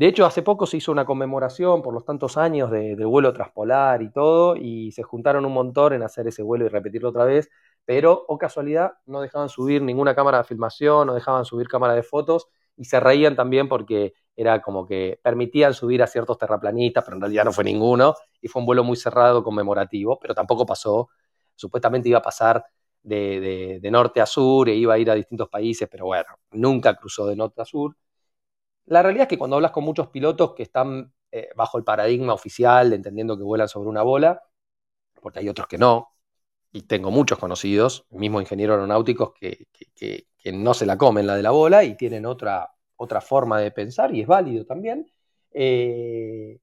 [0.02, 4.02] De hecho, hace poco se hizo una conmemoración por los tantos años de, vuelo traspolar
[4.02, 7.48] y todo, y se juntaron un montón en hacer ese vuelo y repetirlo otra vez,
[7.84, 12.02] pero, o casualidad, no dejaban subir ninguna cámara de filmación, no dejaban subir cámara de
[12.02, 17.18] fotos, y se reían también porque era como que permitían subir a ciertos terraplanistas, pero
[17.18, 21.10] en realidad no fue ninguno, y fue un vuelo muy cerrado conmemorativo, pero tampoco pasó,
[21.54, 22.64] supuestamente iba a pasar
[23.04, 26.96] de, de norte a sur e iba a ir a distintos países, pero bueno, nunca
[26.96, 27.94] cruzó de norte a sur.
[28.86, 32.34] La realidad es que cuando hablas con muchos pilotos que están eh, bajo el paradigma
[32.34, 34.42] oficial, entendiendo que vuelan sobre una bola,
[35.20, 36.08] porque hay otros que no,
[36.72, 39.66] y tengo muchos conocidos, mismos ingenieros aeronáuticos, que,
[40.52, 44.14] no se la comen la de la bola y tienen otra, otra forma de pensar,
[44.14, 45.10] y es válido también.
[45.52, 46.58] Eh,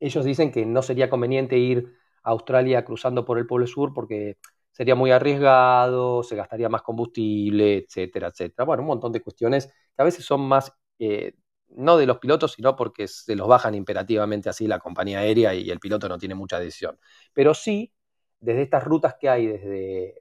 [0.00, 4.38] ellos dicen que no sería conveniente ir a Australia cruzando por el Polo Sur porque
[4.70, 8.64] sería muy arriesgado, se gastaría más combustible, etcétera, etcétera.
[8.64, 11.34] Bueno, un montón de cuestiones que a veces son más eh,
[11.74, 15.70] no de los pilotos, sino porque se los bajan imperativamente así la compañía aérea y
[15.70, 16.98] el piloto no tiene mucha decisión.
[17.32, 17.92] Pero sí,
[18.40, 20.20] desde estas rutas que hay desde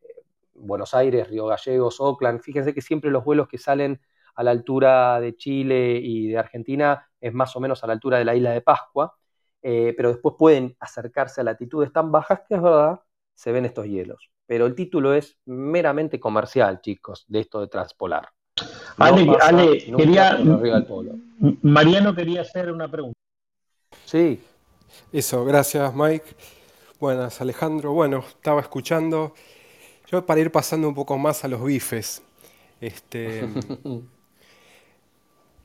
[0.54, 4.02] Buenos Aires, Río Gallegos, Oakland, fíjense que siempre los vuelos que salen
[4.36, 8.18] a la altura de Chile y de Argentina es más o menos a la altura
[8.18, 9.16] de la isla de Pascua,
[9.62, 13.02] eh, pero después pueden acercarse a latitudes tan bajas que es verdad,
[13.36, 14.32] se ven estos hielos.
[14.46, 18.30] Pero el título es meramente comercial, chicos, de esto de transpolar.
[18.98, 20.40] Ale, quería.
[21.62, 23.18] Mariano quería hacer una pregunta.
[24.06, 24.42] Sí.
[25.12, 26.26] Eso, gracias Mike.
[27.00, 27.94] Buenas Alejandro.
[27.94, 29.34] Bueno, estaba escuchando.
[30.10, 32.22] Yo para ir pasando un poco más a los bifes.
[32.80, 33.48] Este,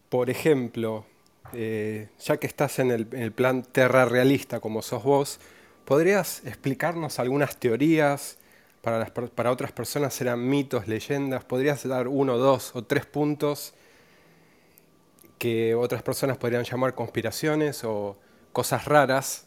[0.09, 1.05] por ejemplo,
[1.53, 5.40] eh, ya que estás en el, en el plan terra realista como sos vos,
[5.85, 8.38] ¿podrías explicarnos algunas teorías?
[8.80, 11.44] Para, otras personas eran mitos, leyendas.
[11.44, 13.74] ¿Podrías dar uno, dos o tres puntos
[15.38, 18.16] que otras personas podrían llamar conspiraciones o
[18.52, 19.46] cosas raras?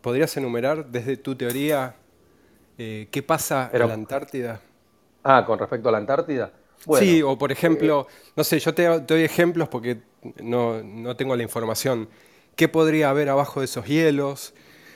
[0.00, 1.96] ¿Podrías enumerar desde tu teoría
[2.78, 4.60] eh, qué pasa en la Antártida?
[5.22, 6.52] Ah, con respecto a la Antártida.
[6.98, 8.06] sí, o por ejemplo,
[8.36, 10.00] no sé, yo te, doy ejemplos porque
[10.42, 12.08] no, no, tengo la información.
[12.56, 14.54] ¿Qué podría haber abajo de esos hielos?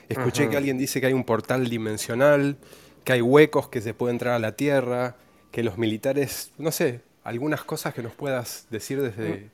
[0.08, 2.58] Escuché que alguien dice que hay un portal dimensional
[3.04, 5.16] que hay huecos que se puede entrar a la Tierra,
[5.50, 9.50] que los militares, no sé, algunas cosas que nos puedas decir desde...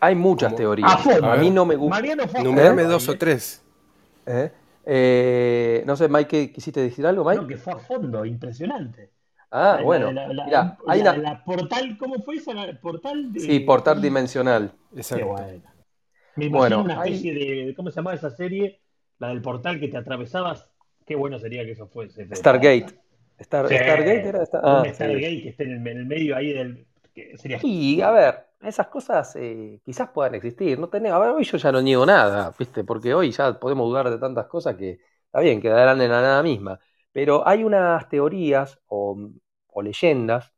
[0.00, 1.06] Hay muchas teorías.
[1.22, 2.02] A, mí no me gusta.
[2.42, 3.62] Numerame dos o tres.
[4.26, 4.50] ¿Eh?
[4.84, 7.42] Eh, no sé, Mike, ¿quisiste decir algo, Mike?
[7.42, 9.10] No, que fue a fondo, impresionante.
[9.52, 10.10] Ah, bueno.
[10.10, 12.52] La, la, portal, ¿cómo fue esa?
[12.80, 13.40] Portal de...
[13.40, 14.72] Sí, portal dimensional.
[14.96, 15.26] Exacto.
[15.26, 15.62] bueno.
[16.34, 18.80] Me imagino una especie de, ¿cómo se llamaba esa serie?
[19.18, 20.71] La del portal que te atravesabas
[21.06, 22.26] Qué bueno sería que eso fuese.
[22.34, 22.86] Stargate.
[23.40, 24.44] Stargate era.
[24.62, 26.86] Ah, Stargate que esté en el, medio ahí del.
[27.36, 27.58] sería...
[27.62, 30.78] Y a ver, esas cosas eh, quizás puedan existir.
[30.78, 32.84] No tenemos, a ver, hoy yo ya no niego nada, ¿viste?
[32.84, 36.42] Porque hoy ya podemos dudar de tantas cosas que está bien, quedarán en la nada
[36.42, 36.78] misma.
[37.12, 39.30] Pero hay unas teorías o,
[39.82, 40.52] leyendas,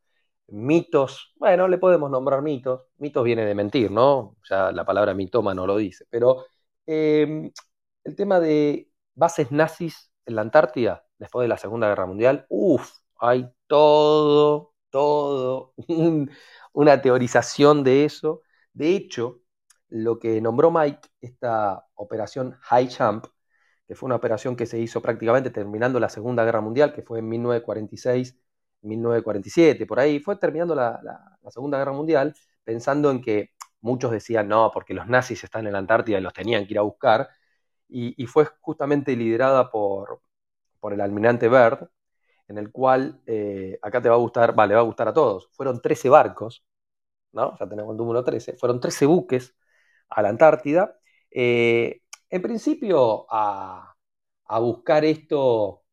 [0.49, 2.83] mitos, bueno, le podemos nombrar mitos.
[2.99, 4.37] Mitos viene de mentir, ¿no?
[4.49, 6.05] Ya la palabra mitoma no lo dice.
[6.11, 6.45] Pero
[6.87, 7.51] eh,
[8.05, 12.91] el tema de bases nazis en la Antártida, después de la Segunda Guerra Mundial, uff,
[13.19, 15.75] hay todo, todo,
[16.73, 18.43] una teorización de eso.
[18.73, 19.41] De hecho,
[19.89, 23.27] lo que nombró Mike, esta operación High Jump,
[23.87, 27.19] que fue una operación que se hizo prácticamente terminando la Segunda Guerra Mundial, que fue
[27.21, 28.37] en 1946,
[28.83, 31.01] 1947, por ahí, fue terminando la,
[31.51, 32.35] Segunda Guerra Mundial,
[32.65, 36.33] pensando en que muchos decían, no, porque los nazis están en la Antártida y los
[36.33, 37.29] tenían que ir a buscar,
[37.89, 40.21] y, fue justamente liderada por,
[40.81, 41.89] por el almirante Byrd,
[42.49, 45.49] en el cual, eh, acá te va a gustar, vale, va a gustar a todos,
[45.53, 46.65] fueron 13 barcos,
[47.33, 47.57] ¿no?
[47.59, 49.55] Ya tenemos el número 13, fueron 13 buques
[50.11, 50.99] a la Antártida,
[51.31, 53.97] eh, en principio a,
[54.61, 55.85] buscar esto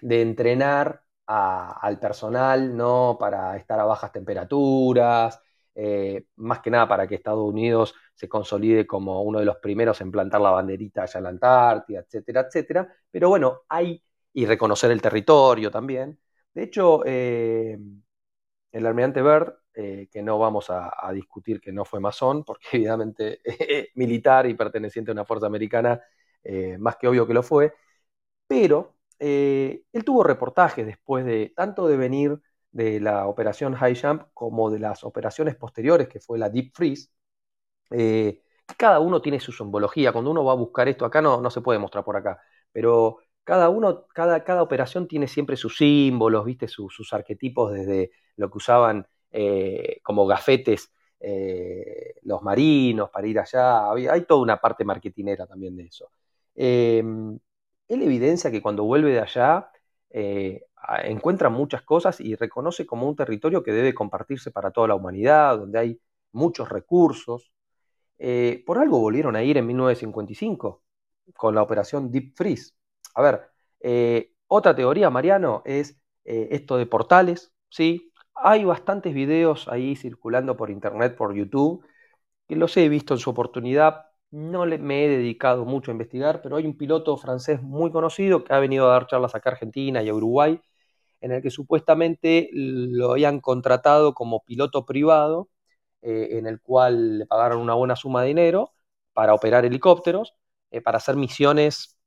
[0.00, 3.16] de entrenar al personal, ¿no?
[3.18, 5.40] Para estar a bajas temperaturas,
[5.74, 10.00] eh, más que nada para que Estados Unidos se consolide como uno de los primeros
[10.00, 12.94] en plantar la banderita allá en la Antártida, etcétera, etcétera.
[13.10, 14.02] Pero bueno, hay,
[14.32, 16.18] y reconocer el territorio también.
[16.52, 17.78] De hecho, eh,
[18.72, 23.40] el almirante Byrd, eh, que no vamos a, discutir que no fue masón, porque evidentemente
[23.94, 26.00] militar y perteneciente a una fuerza americana,
[26.78, 27.74] más que obvio que lo fue,
[28.46, 32.40] pero él tuvo reportajes después de tanto de venir
[32.72, 37.08] de la operación High Jump como de las operaciones posteriores, que fue la Deep Freeze,
[37.90, 38.42] eh,
[38.76, 40.12] cada uno tiene su simbología.
[40.12, 42.40] Cuando uno va a buscar esto acá, no, no se puede mostrar por acá,
[42.72, 46.68] pero cada uno, cada, cada operación tiene siempre sus símbolos, ¿viste?
[46.68, 53.90] sus arquetipos desde lo que usaban eh, como gafetes eh, los marinos para ir allá.
[53.92, 56.10] Hay, toda una parte marketinera también de eso.
[56.54, 57.40] él
[57.88, 59.70] evidencia que cuando vuelve de allá,
[61.04, 65.58] encuentra muchas cosas y reconoce como un territorio que debe compartirse para toda la humanidad,
[65.58, 66.00] donde hay
[66.32, 67.52] muchos recursos.
[68.18, 70.82] Eh, por algo volvieron a ir en 1955
[71.36, 72.72] con la operación Deep Freeze.
[73.14, 73.50] A ver,
[73.80, 78.12] eh, otra teoría, Mariano, es eh, esto de portales, ¿sí?
[78.34, 81.84] Hay bastantes videos ahí circulando por internet, por YouTube,
[82.48, 84.06] que los he visto en su oportunidad.
[84.30, 88.52] No me he dedicado mucho a investigar, pero hay un piloto francés muy conocido que
[88.54, 90.60] ha venido a dar charlas acá a Argentina y a Uruguay,
[91.20, 95.50] en el que supuestamente lo habían contratado como piloto privado,
[96.02, 98.72] eh, en el cual le pagaron una buena suma de dinero
[99.12, 100.34] para operar helicópteros,
[100.70, 101.98] eh, para hacer misiones,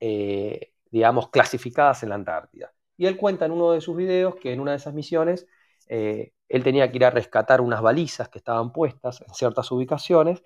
[0.00, 2.72] eh, digamos, clasificadas en la Antártida.
[2.96, 5.46] Y él cuenta en uno de sus videos que en una de esas misiones
[5.90, 10.42] él tenía que ir a rescatar unas balizas que estaban puestas en ciertas ubicaciones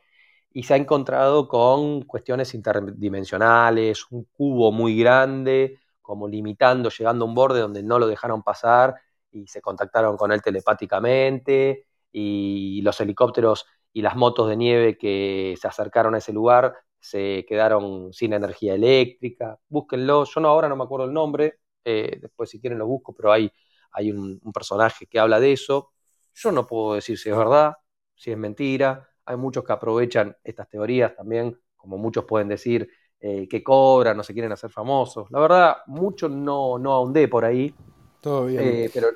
[0.53, 5.81] y se ha encontrado con cuestiones interdimensionales, un cubo muy grande,
[6.13, 8.97] como limitando, llegando a un borde donde no lo dejaron pasar
[9.31, 15.55] y se contactaron con él telepáticamente y los helicópteros y las motos de nieve que
[15.59, 19.59] se acercaron a ese lugar se quedaron sin energía eléctrica.
[19.71, 23.15] Búsquenlo, yo no, ahora no me acuerdo el nombre, eh, después si quieren lo busco,
[23.15, 23.51] pero hay,
[23.93, 25.93] hay un, personaje que habla de eso.
[26.35, 27.73] Yo no puedo decir si es verdad,
[28.15, 29.09] si es mentira.
[29.25, 32.91] Hay muchos que aprovechan estas teorías también, como muchos pueden decir,
[33.25, 35.31] eh, que cobran, no se quieren hacer famosos.
[35.31, 37.73] La verdad, mucho no, no ahondé por ahí.
[38.21, 38.61] Todo bien.
[38.65, 39.09] Eh, pero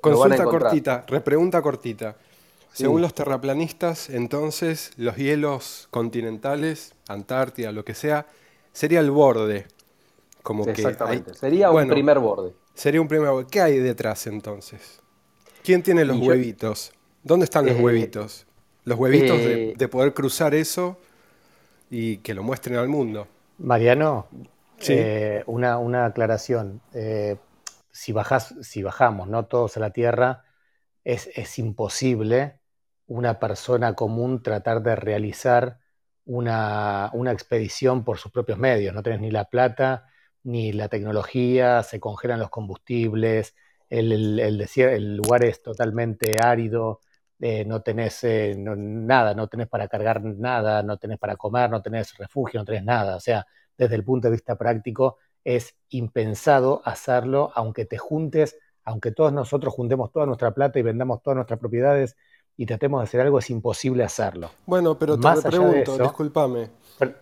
[0.00, 2.16] Consulta cortita, repregunta cortita.
[2.72, 8.26] Según los terraplanistas, entonces los hielos continentales, Antártida, lo que sea,
[8.72, 9.66] sería el borde.
[10.42, 11.34] Como Exactamente.
[11.34, 12.54] sería un primer borde.
[12.72, 13.46] Sería un primer borde.
[13.50, 15.00] ¿Qué hay detrás entonces?
[15.62, 16.92] ¿Quién tiene los huevitos?
[17.22, 18.46] ¿Dónde están los eh, huevitos?
[18.84, 20.96] Los huevitos de poder cruzar eso
[21.90, 23.28] y que lo muestren al mundo.
[23.62, 24.26] Mariano,
[24.88, 26.82] eh, una, aclaración.
[26.92, 27.36] Eh,
[27.92, 28.12] si,
[28.62, 29.46] si bajamos ¿no?
[29.46, 30.44] todos a la Tierra,
[31.04, 32.58] es, imposible
[33.06, 35.78] una persona común tratar de realizar
[36.24, 38.94] una, expedición por sus propios medios.
[38.94, 40.06] No tenés ni la plata,
[40.42, 43.54] ni la tecnología, se congelan los combustibles,
[43.88, 47.00] el, el, lugar es totalmente árido,
[47.44, 51.82] eh, no tenés eh, nada, no tenés para cargar nada, no tenés para comer, no
[51.82, 53.16] tenés refugio, no tenés nada.
[53.16, 53.44] O sea,
[53.76, 59.74] desde el punto de vista práctico, es impensado hacerlo, aunque te juntes, aunque todos nosotros
[59.74, 62.16] juntemos toda nuestra plata y vendamos todas nuestras propiedades
[62.56, 64.50] y tratemos de hacer algo, es imposible hacerlo.
[64.64, 66.70] Bueno, pero te pregunto, discúlpame.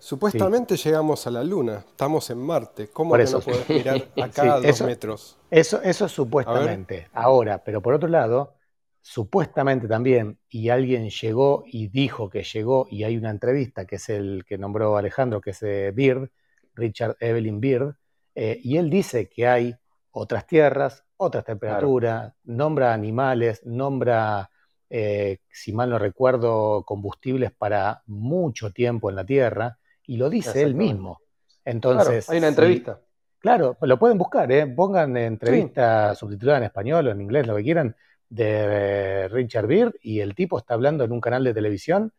[0.00, 2.88] Supuestamente llegamos a la Luna, estamos en Marte.
[2.88, 5.38] ¿Cómo que no podés mirar acá a dos metros?
[5.50, 7.08] Eso, eso supuestamente.
[7.14, 8.59] Ahora, pero por otro lado,
[9.00, 14.08] supuestamente también, y alguien llegó y dijo que llegó, y hay una entrevista que es
[14.08, 16.30] el que nombró Alejandro, que es de Beard,
[16.74, 17.96] Richard Evelyn Beard,
[18.34, 19.76] eh, y él dice que hay
[20.12, 24.50] otras tierras, otras temperaturas, nombra animales, nombra,
[24.88, 30.62] eh, si mal no recuerdo, combustibles para mucho tiempo en la Tierra, y lo dice
[30.62, 31.20] él mismo.
[31.64, 33.00] Entonces, hay una entrevista.
[33.38, 34.66] claro, lo pueden buscar, ¿eh?
[34.66, 37.94] pongan entrevista subtitulada en español o en inglés, lo que quieran,
[38.30, 42.14] de Richard Beard y el tipo está hablando en un canal de televisión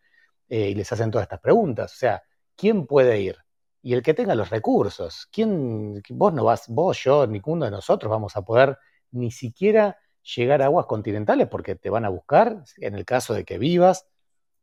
[0.50, 1.94] eh, y les hacen todas estas preguntas.
[1.94, 2.22] O sea,
[2.56, 3.38] ¿quién puede ir?
[3.82, 5.28] Y el que tenga los recursos.
[5.32, 8.78] ¿Quién, vos no vas, vos, yo, ninguno de nosotros vamos a poder
[9.12, 9.98] ni siquiera
[10.36, 14.06] llegar a aguas continentales porque te van a buscar en el caso de que vivas,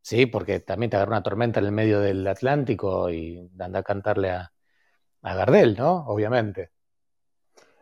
[0.02, 3.82] sí, porque también te agarra una tormenta en el medio del Atlántico y anda a
[3.82, 4.52] cantarle a,
[5.22, 6.06] a Gardel, ¿no?
[6.06, 6.70] Obviamente.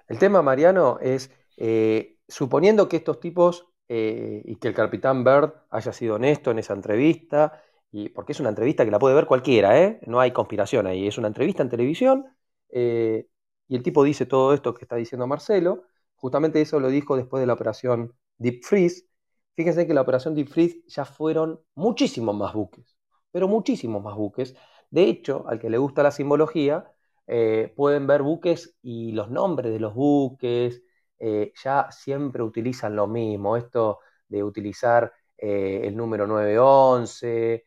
[0.09, 5.53] El tema, Mariano, es eh, suponiendo que estos tipos eh, y que el capitán Bird
[5.71, 9.27] haya sido honesto en esa entrevista, y porque es una entrevista que la puede ver
[9.27, 10.01] cualquiera, ¿eh?
[10.07, 12.27] no hay conspiración ahí, es una entrevista en televisión,
[12.71, 13.29] eh,
[13.69, 15.85] y el tipo dice todo esto que está diciendo Marcelo,
[16.17, 19.07] Justamente eso lo dijo después de la operación Deep Freeze.
[19.55, 22.97] Fíjense que la operación Deep Freeze ya fueron muchísimos más buques,
[23.31, 24.55] pero muchísimos más buques.
[24.91, 26.91] De hecho, al que le gusta la simbología,
[27.27, 30.83] eh, pueden ver buques y los nombres de los buques
[31.19, 33.57] eh, ya siempre utilizan lo mismo.
[33.57, 37.67] Esto de utilizar eh, el número 911.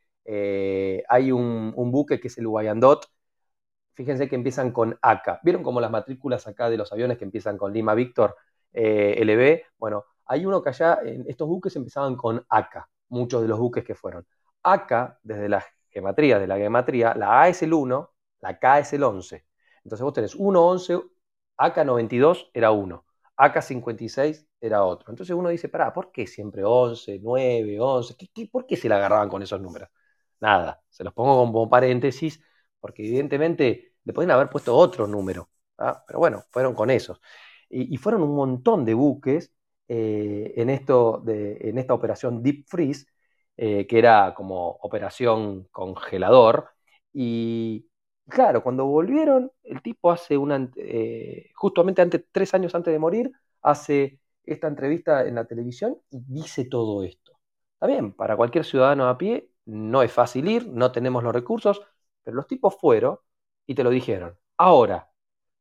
[1.10, 3.08] hay un, buque que es el Wyandotte.
[3.94, 5.42] Fíjense que empiezan con AK.
[5.44, 8.36] ¿Vieron como las matrículas acá de los aviones que empiezan con Lima Víctor
[8.74, 9.62] LB?
[9.78, 13.96] Bueno, hay uno que allá, estos buques empezaban con AK, muchos de los buques que
[13.96, 14.26] fueron.
[14.64, 18.94] AK, desde la gematría, de la gematría, la A es el 1, la K es
[18.94, 19.46] el 11.
[19.84, 21.00] Entonces vos tenés 1, 11,
[21.58, 23.06] AK92 era 1,
[23.40, 25.12] AK56 era otro.
[25.12, 28.16] Entonces uno dice, pará, ¿por qué siempre 11, 9, 11?
[28.52, 29.90] por qué se la agarraban con esos números?
[30.42, 32.42] Nada, se los pongo como paréntesis,
[32.80, 35.50] porque evidentemente le pueden haber puesto otro número.
[35.78, 36.04] ¿ah?
[36.08, 37.20] Pero bueno, fueron con esos.
[37.70, 39.54] Y, fueron un montón de buques
[39.88, 43.06] eh, en, esto en esta operación Deep Freeze,
[43.58, 46.70] eh, que era como operación congelador.
[47.14, 47.89] Y,
[48.30, 53.32] Claro, cuando volvieron, el tipo hace una, eh, justamente antes, tres años antes de morir,
[53.62, 57.40] hace esta entrevista en la televisión y dice todo esto.
[57.74, 61.82] Está bien, para cualquier ciudadano a pie no es fácil ir, no tenemos los recursos,
[62.24, 63.18] pero los tipos fueron
[63.66, 64.38] y te lo dijeron.
[64.58, 65.10] Ahora,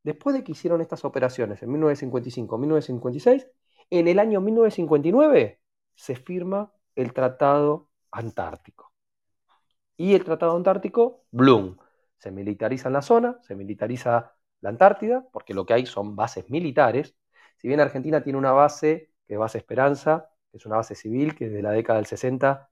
[0.02, 3.46] después de que hicieron estas operaciones en 1955, 1956,
[3.90, 5.60] en el año 1959
[5.94, 8.92] se firma el Tratado Antártico.
[9.96, 11.76] Y el Tratado Antártico, Bloom
[12.18, 17.16] se militariza la zona, se militariza la Antártida, porque lo que hay son bases militares.
[17.56, 21.34] Si bien Argentina tiene una base, que es Base Esperanza, que es una base civil,
[21.36, 22.70] que desde la década del 60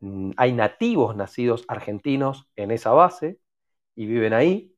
[0.00, 3.40] mm, hay nativos nacidos argentinos en esa base
[3.94, 4.74] y viven ahí.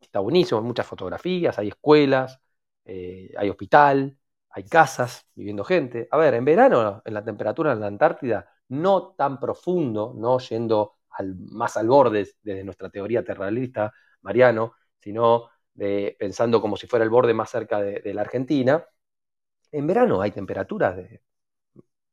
[0.00, 2.40] Está buenísimo, hay muchas fotografías, hay escuelas,
[2.84, 4.18] eh, hay hospital,
[4.50, 6.08] hay casas viviendo gente.
[6.10, 10.96] A ver, en verano, en la temperatura en la Antártida, no tan profundo, no yendo
[11.50, 13.92] más al borde desde nuestra teoría terralista,
[14.22, 18.84] Mariano, sino de, pensando como si fuera el borde más cerca de, la Argentina.
[19.72, 21.22] En verano hay temperaturas de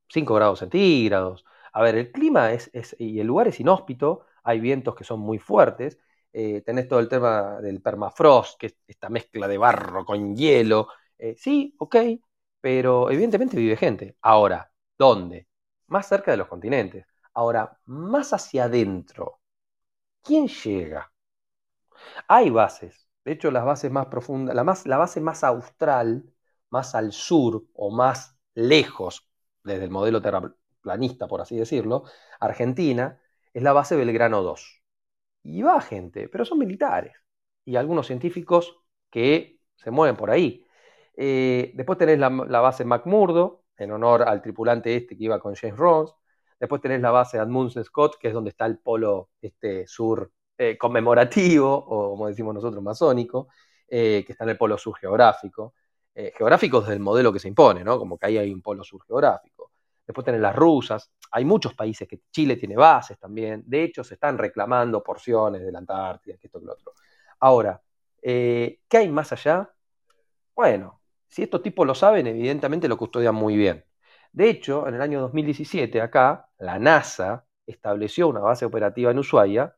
[0.10, 1.46] 5 grados centígrados.
[1.74, 5.40] A ver, el clima es, y el lugar es inhóspito, hay vientos que son muy
[5.40, 6.00] fuertes.
[6.34, 10.90] Eh, tenés todo el tema del permafrost, que es esta mezcla de barro con hielo.
[11.18, 11.96] Eh, sí, ok,
[12.62, 14.18] pero evidentemente vive gente.
[14.22, 15.48] Ahora, ¿dónde?
[15.88, 17.06] Más cerca de los continentes.
[17.34, 19.40] Ahora, más hacia adentro,
[20.24, 21.12] ¿quién llega?
[22.28, 23.08] Hay bases.
[23.26, 26.26] De hecho, las bases más profundas, la, más, la base más austral,
[26.70, 29.28] más al sur o más lejos
[29.64, 32.04] desde el modelo terraplanista, por así decirlo,
[32.40, 33.20] Argentina,
[33.54, 34.84] es la base Belgrano 2.
[35.44, 37.14] Y va gente, pero son militares.
[37.66, 38.78] Y algunos científicos
[39.10, 40.66] que se mueven por ahí.
[41.16, 45.56] Eh, después tenés la, la, base McMurdo, en honor al tripulante este que iba con
[45.56, 46.16] James Ross.
[46.60, 50.78] Después tenés la base Admundsen Scott, que es donde está el polo este, sur eh,
[50.78, 53.48] conmemorativo, o como decimos nosotros, masónico,
[53.88, 55.74] eh, que está en el polo sur geográfico.
[56.14, 57.98] Eh, geográfico desde el modelo que se impone, ¿no?
[57.98, 59.72] Como que ahí hay un polo sur geográfico.
[60.06, 61.12] Después tenés las rusas.
[61.32, 63.64] Hay muchos países que Chile tiene bases también.
[63.66, 66.94] De hecho, se están reclamando porciones de la Antártida, que esto que lo otro.
[67.40, 67.82] Ahora,
[68.22, 69.72] ¿qué hay más allá?
[70.56, 71.00] Bueno,
[71.30, 73.86] si estos tipos lo saben, evidentemente lo custodian muy bien.
[74.34, 79.76] De hecho, en el año 2017, acá, la NASA estableció una base operativa en Ushuaia,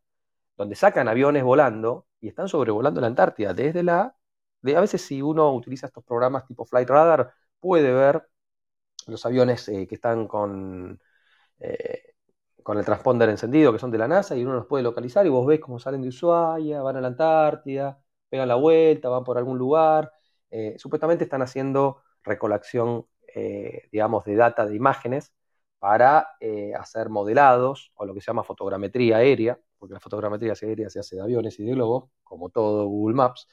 [0.58, 3.54] donde sacan aviones volando y están sobrevolando la Antártida.
[3.54, 4.16] Desde la.
[4.62, 8.28] De, a veces, si uno utiliza estos programas tipo Flight Radar, puede ver
[9.08, 11.00] los aviones eh, que están con,
[11.60, 12.16] eh,
[12.64, 15.30] con el transponder encendido, que son de la NASA, y uno los puede localizar y
[15.30, 19.38] vos ves cómo salen de Ushuaia, van a la Antártida, pegan la vuelta, van por
[19.38, 20.12] algún lugar.
[20.52, 23.08] Eh, supuestamente están haciendo recolección
[23.92, 25.34] digamos, de data de imágenes
[25.82, 30.92] para eh, hacer modelados o lo que se llama fotogrametría aérea, porque la fotogrametría aérea
[30.92, 33.48] se hace de aviones y de globos, como todo Google Maps,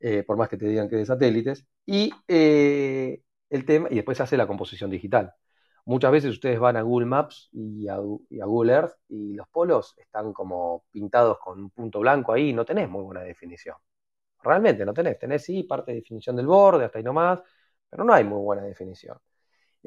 [0.00, 4.22] eh, por más que te digan que de satélites, y el tema, y después se
[4.22, 5.34] hace la composición digital.
[5.84, 7.98] Muchas veces ustedes van a Google Maps y a,
[8.30, 12.52] y a, Google Earth y los polos están como pintados con un punto blanco ahí
[12.54, 13.76] no tenés muy buena definición.
[14.42, 17.40] Realmente no tenés, tenés sí parte de definición del borde, hasta ahí nomás,
[17.90, 19.18] pero no hay muy buena definición.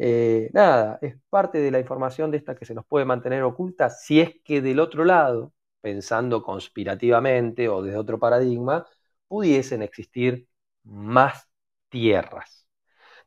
[0.01, 3.89] Eh, nada, es parte de la información de esta que se nos puede mantener oculta
[3.89, 8.85] si es que del otro lado, pensando conspirativamente o desde otro paradigma,
[9.27, 10.47] pudiesen existir
[10.83, 11.49] más
[11.89, 12.65] tierras.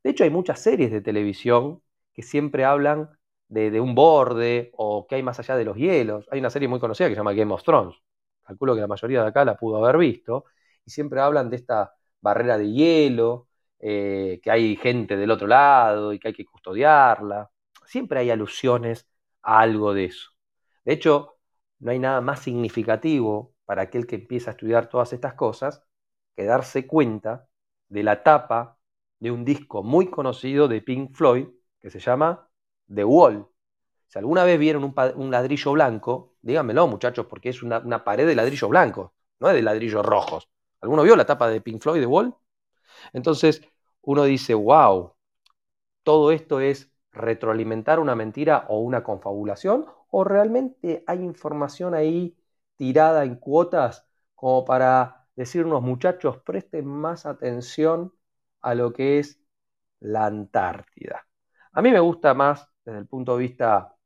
[0.04, 1.82] De hecho, hay muchas series de televisión
[2.14, 3.10] que siempre hablan
[3.48, 6.26] de, de, un borde o que hay más allá de los hielos.
[6.30, 7.96] Hay una serie muy conocida que se llama Game of Thrones.
[8.44, 10.46] Calculo que la mayoría de acá la pudo haber visto.
[10.86, 13.48] Y siempre hablan de esta barrera de hielo,
[13.82, 17.50] que hay gente del otro lado y que hay que custodiarla.
[17.84, 19.08] Siempre hay alusiones
[19.42, 20.30] a algo de eso.
[20.84, 21.38] De hecho,
[21.80, 25.84] no hay nada más significativo para aquel que empieza a estudiar todas estas cosas
[26.36, 27.48] que darse cuenta
[27.88, 28.78] de la tapa
[29.18, 31.48] de un disco muy conocido de Pink Floyd
[31.80, 32.48] que se llama
[32.92, 33.48] The Wall.
[34.06, 38.34] Si alguna vez vieron un, ladrillo blanco, díganmelo muchachos, porque es una, una, pared de
[38.34, 40.48] ladrillo blanco, no es de ladrillos rojos.
[40.80, 42.34] ¿Alguno vio la tapa de Pink Floyd The Wall?
[43.12, 43.62] Entonces
[44.02, 45.14] uno dice, wow,
[46.02, 52.36] todo esto es retroalimentar una mentira o una confabulación, o realmente hay información ahí
[52.76, 58.12] tirada en cuotas como para decirnos, muchachos, presten más atención
[58.60, 59.40] a lo que es
[60.00, 61.26] la Antártida.
[61.72, 63.96] A mí me gusta más, desde el punto de vista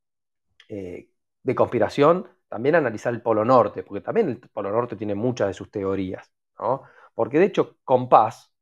[0.69, 1.11] eh,
[1.43, 5.55] de conspiración, también analizar el Polo Norte, porque también el Polo Norte tiene muchas de
[5.55, 6.31] sus teorías,
[7.15, 8.53] Porque de hecho, Compás,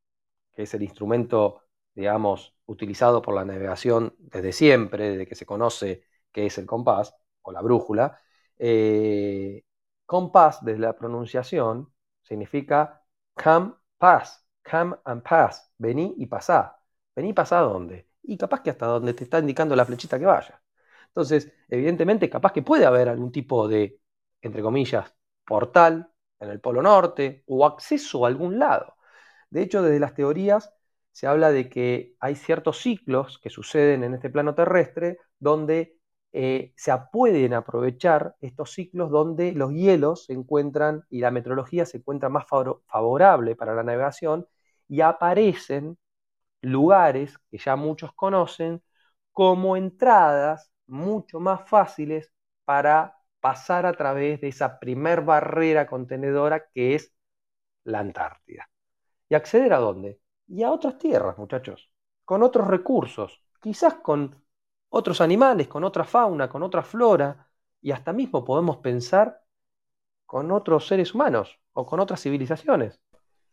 [0.55, 1.63] que es el instrumento,
[1.95, 7.15] digamos, utilizado por la navegación desde siempre, desde que se conoce qué es el compás
[7.43, 8.19] o la brújula,
[8.59, 9.65] eh,
[10.07, 11.93] compás, desde la pronunciación,
[12.23, 13.03] significa
[13.35, 16.81] come, pass, come and pass, vení y pasá.
[17.15, 18.09] Vení y pasá a dónde.
[18.23, 20.63] Y capaz que hasta donde te está indicando la flechita que vaya.
[21.09, 24.01] Entonces, evidentemente, capaz que puede haber algún tipo de,
[24.43, 28.97] entre comillas, portal en el Polo Norte o acceso a algún lado.
[29.55, 30.75] De hecho, desde las teorías
[31.13, 35.97] se habla de que hay ciertos ciclos que suceden en este plano terrestre donde
[36.33, 41.99] eh, se pueden aprovechar estos ciclos donde los hielos se encuentran y la meteorología se
[41.99, 44.49] encuentra más favorable para la navegación
[44.89, 45.99] y aparecen
[46.63, 48.83] lugares que ya muchos conocen
[49.33, 52.33] como entradas mucho más fáciles
[52.65, 57.15] para pasar a través de esa primer barrera contenedora que es
[57.85, 58.69] la Antártida.
[59.29, 60.21] ¿Y acceder a dónde?
[60.47, 61.91] Y a otras tierras, muchachos,
[62.25, 64.35] con otros recursos, quizás con
[64.91, 67.49] otros animales, con otra fauna, con otra flora,
[67.81, 69.43] y hasta mismo podemos pensar
[70.27, 73.01] con otros seres humanos o con otras civilizaciones.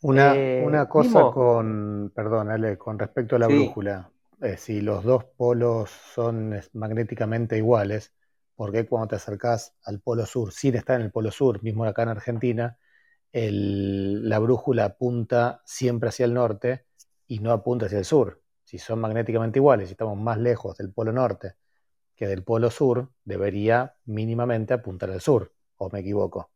[0.02, 4.10] Una, eh, cosa con, perdón, Ale, con respecto a la brújula.
[4.42, 8.14] Eh, si los dos polos son magnéticamente iguales,
[8.56, 11.86] ¿por qué cuando te acercás al polo sur, sin estar en el polo sur, mismo
[11.86, 12.78] acá en Argentina,
[13.34, 16.86] la brújula apunta siempre hacia el norte
[17.28, 18.42] y no apunta hacia el sur?
[18.64, 21.56] Si son magnéticamente iguales y estamos más lejos del polo norte
[22.16, 26.52] que del polo sur, debería mínimamente apuntar al sur, ¿o me equivoco?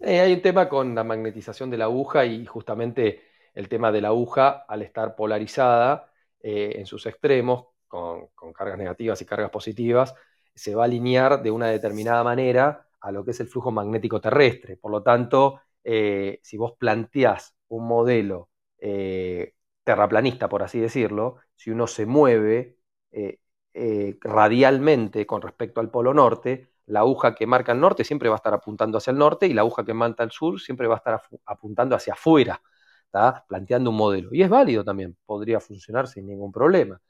[0.00, 3.22] Eh, hay un tema con la magnetización de la aguja y justamente
[3.54, 9.22] el tema de la aguja, al estar polarizada eh, en sus extremos, con, cargas negativas
[9.22, 10.14] y cargas positivas,
[10.54, 14.20] se va a alinear de una determinada manera a lo que es el flujo magnético
[14.20, 14.76] terrestre.
[14.76, 18.50] Por lo tanto, eh, si vos planteás un modelo
[19.82, 22.76] terraplanista, por así decirlo, si uno se mueve
[24.20, 28.38] radialmente con respecto al polo norte, la aguja que marca el norte siempre va a
[28.38, 30.98] estar apuntando hacia el norte y la aguja que marca el sur siempre va a
[30.98, 32.60] estar apuntando hacia afuera,
[33.06, 33.44] ¿está?
[33.48, 34.28] planteando un modelo.
[34.32, 37.00] Y es válido también, podría funcionar sin ningún problema.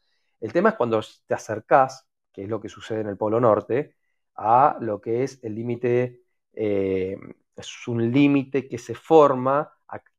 [0.41, 3.97] El tema es cuando te acercás, que es lo que sucede en el Polo Norte,
[4.37, 6.23] a lo que es el límite,
[6.53, 7.17] eh,
[7.57, 9.71] es un límite que se forma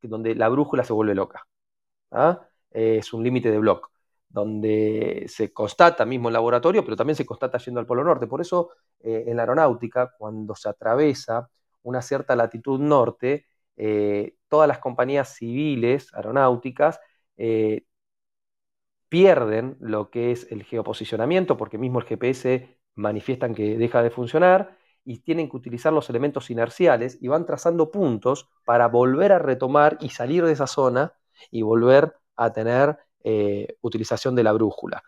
[0.01, 1.45] donde la brújula se vuelve loca.
[2.71, 3.89] es un límite de bloque
[4.29, 8.27] donde se constata mismo en laboratorio, pero también se constata yendo al Polo Norte.
[8.27, 11.49] Por eso, eh, en la aeronáutica, cuando se atraviesa
[11.83, 13.47] una cierta latitud norte,
[13.77, 16.99] eh, todas las compañías civiles aeronáuticas
[19.09, 24.77] pierden lo que es el geoposicionamiento, porque mismo el GPS manifiestan que deja de funcionar
[25.03, 29.97] y tienen que utilizar los elementos inerciales y van trazando puntos para volver a retomar
[30.01, 31.13] y salir de esa zona
[31.51, 35.03] y volver a tener eh, utilización de la brújula.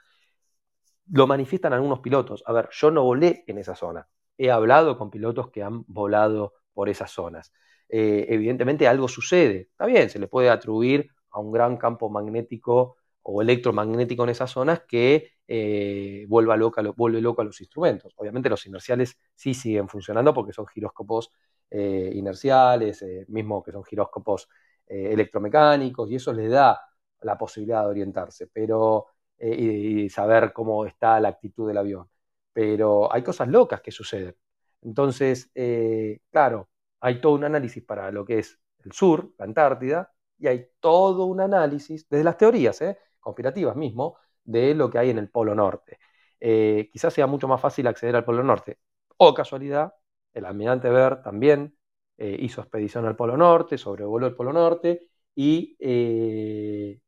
[1.11, 2.43] Lo manifiestan algunos pilotos.
[2.45, 4.07] A ver, yo no volé en esa zona.
[4.37, 7.53] He hablado con pilotos que han volado por esas zonas.
[7.89, 9.69] Eh, evidentemente algo sucede.
[9.71, 12.96] Está bien, se le puede atribuir a un gran campo magnético
[13.29, 18.13] o electromagnético en esas zonas que eh, vuelva loca, vuelve loco a los instrumentos.
[18.17, 21.31] Obviamente los inerciales sí siguen funcionando porque son giróscopos
[21.69, 24.47] inerciales, mismo que son giróscopos
[24.87, 26.79] electromecánicos, y eso les da
[27.21, 29.07] la posibilidad de orientarse pero,
[29.37, 32.09] eh, y, saber cómo está la actitud del avión.
[32.53, 34.35] Pero hay cosas locas que suceden.
[34.81, 36.69] Entonces, eh, claro,
[36.99, 41.25] hay todo un análisis para lo que es el sur, la Antártida, y hay todo
[41.25, 42.97] un análisis, desde las teorías, eh,
[43.27, 45.99] conspirativas mismo, de lo que hay en el Polo Norte.
[46.39, 48.79] quizás sea mucho más fácil acceder al Polo Norte.
[49.17, 49.93] O casualidad,
[50.33, 51.77] el almirante Ver también
[52.17, 55.75] hizo expedición al Polo Norte, sobrevoló el Polo Norte y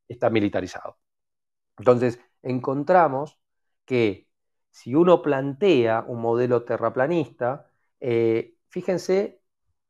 [0.07, 0.97] está militarizado.
[1.77, 3.39] Entonces, encontramos
[3.85, 4.27] que
[4.69, 9.41] si uno plantea un modelo terraplanista, eh, fíjense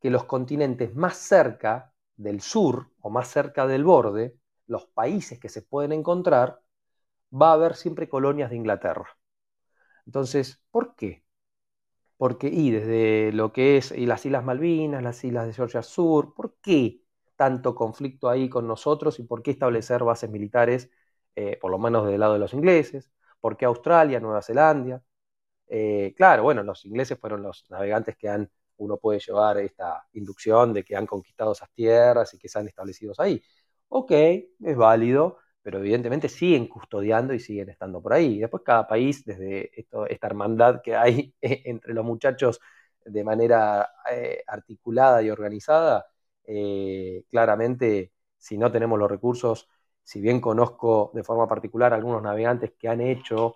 [0.01, 4.38] que los continentes más cerca del sur o más cerca del borde,
[4.70, 6.61] los países que se pueden encontrar,
[7.34, 9.07] va a haber siempre colonias de Inglaterra.
[10.05, 11.24] Entonces, ¿por qué?
[12.17, 16.55] Porque, y desde lo que es las Islas Malvinas, las Islas de Georgia Sur, ¿por
[16.61, 17.01] qué
[17.38, 20.89] tanto conflicto ahí con nosotros y por qué establecer bases militares,
[21.36, 23.11] eh, por lo menos del lado de los ingleses?
[23.39, 25.01] ¿Por qué Australia, Nueva Zelanda?
[25.67, 30.74] Eh, claro, bueno, los ingleses fueron los navegantes que han, uno puede llevar esta inducción
[30.74, 33.41] de que han conquistado esas tierras y que se han establecido ahí.
[33.89, 38.39] Ok, es válido, pero evidentemente siguen custodiando y siguen estando por ahí.
[38.39, 39.71] después cada país, desde
[40.07, 42.59] esta hermandad que hay entre los muchachos
[43.05, 46.05] de manera eh, articulada y organizada,
[46.45, 49.67] eh, claramente si no tenemos los recursos,
[50.03, 53.55] si bien conozco de forma particular algunos navegantes que han hecho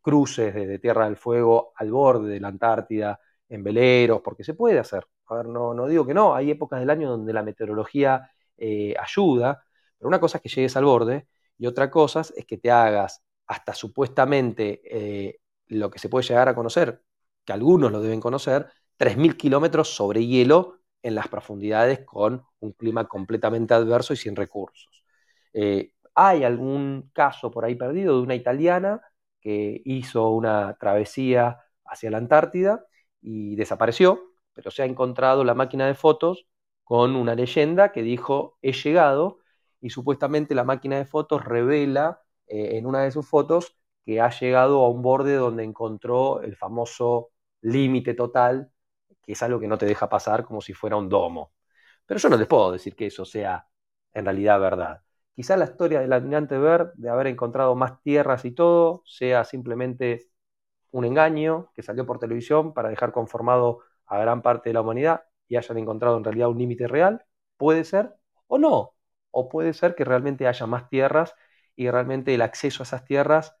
[0.00, 3.18] cruces desde Tierra del Fuego al borde de la Antártida,
[3.48, 5.06] en veleros, porque se puede hacer.
[5.28, 8.94] A ver, no, no digo que no, hay épocas del año donde la meteorología eh,
[8.98, 9.64] ayuda,
[9.98, 11.28] pero una cosa es que llegues al borde
[11.58, 16.48] y otra cosa es que te hagas hasta supuestamente eh, lo que se puede llegar
[16.48, 17.02] a conocer,
[17.44, 23.06] que algunos lo deben conocer, 3.000 kilómetros sobre hielo en las profundidades con un clima
[23.06, 25.04] completamente adverso y sin recursos.
[25.52, 29.00] Eh, hay algún caso por ahí perdido de una italiana
[29.40, 32.84] que hizo una travesía hacia la Antártida
[33.20, 36.46] y desapareció, pero se ha encontrado la máquina de fotos
[36.84, 39.38] con una leyenda que dijo he llegado
[39.86, 44.30] y supuestamente la máquina de fotos revela eh, en una de sus fotos que ha
[44.30, 47.30] llegado a un borde donde encontró el famoso
[47.62, 48.72] límite total
[49.22, 51.52] que es algo que no te deja pasar como si fuera un domo.
[52.06, 53.68] Pero yo no les puedo decir que eso sea
[54.14, 55.02] en realidad verdad.
[55.34, 60.30] Quizá la historia del almirante Ver de haber encontrado más tierras y todo sea simplemente
[60.92, 65.24] un engaño que salió por televisión para dejar conformado a gran parte de la humanidad
[65.48, 67.24] y hayan encontrado en realidad un límite real.
[67.58, 68.14] Puede ser
[68.48, 68.95] o no.
[69.38, 71.34] O puede ser que realmente haya más tierras
[71.76, 73.56] y realmente el acceso a esas tierras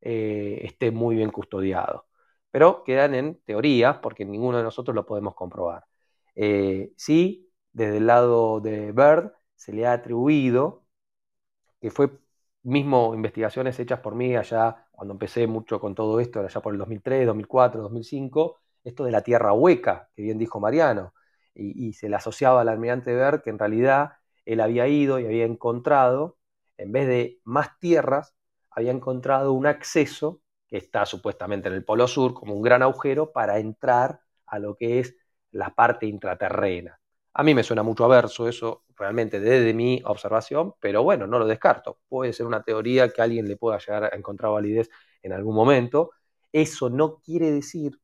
[0.00, 2.06] eh, esté muy bien custodiado
[2.56, 5.84] pero quedan en teorías porque ninguno de nosotros lo podemos comprobar.
[6.34, 10.86] Eh, sí, desde el lado de Bird se le ha atribuido,
[11.80, 12.10] que fue
[12.62, 16.78] mismo investigaciones hechas por mí allá cuando empecé mucho con todo esto, allá por el
[16.78, 21.12] 2003, 2004, 2005, esto de la tierra hueca, que bien dijo Mariano,
[21.54, 24.12] y, se le asociaba al almirante Bird que en realidad
[24.46, 26.38] él había ido y había encontrado,
[26.78, 28.34] en vez de más tierras,
[28.70, 33.32] había encontrado un acceso que está supuestamente en el Polo Sur, como un gran agujero
[33.32, 35.16] para entrar a lo que es
[35.50, 36.98] la parte intraterrena.
[37.34, 41.38] A mí me suena mucho a verso eso, realmente desde mi observación, pero bueno, no
[41.38, 41.98] lo descarto.
[42.08, 44.88] Puede ser una teoría que alguien le pueda llegar a encontrar validez
[45.22, 46.12] en algún momento.
[46.52, 48.00] Eso no quiere decir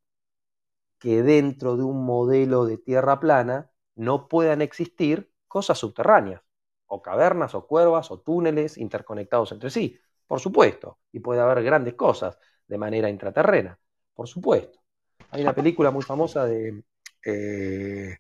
[0.98, 6.40] que dentro de un modelo de tierra plana no puedan existir cosas subterráneas,
[6.86, 9.98] o cavernas, o cuervas, o túneles interconectados entre sí.
[10.26, 13.78] Por supuesto, y puede haber grandes cosas de manera intraterrena,
[14.14, 14.80] por supuesto.
[15.28, 16.82] Hay una película muy famosa de
[17.22, 18.16] eh,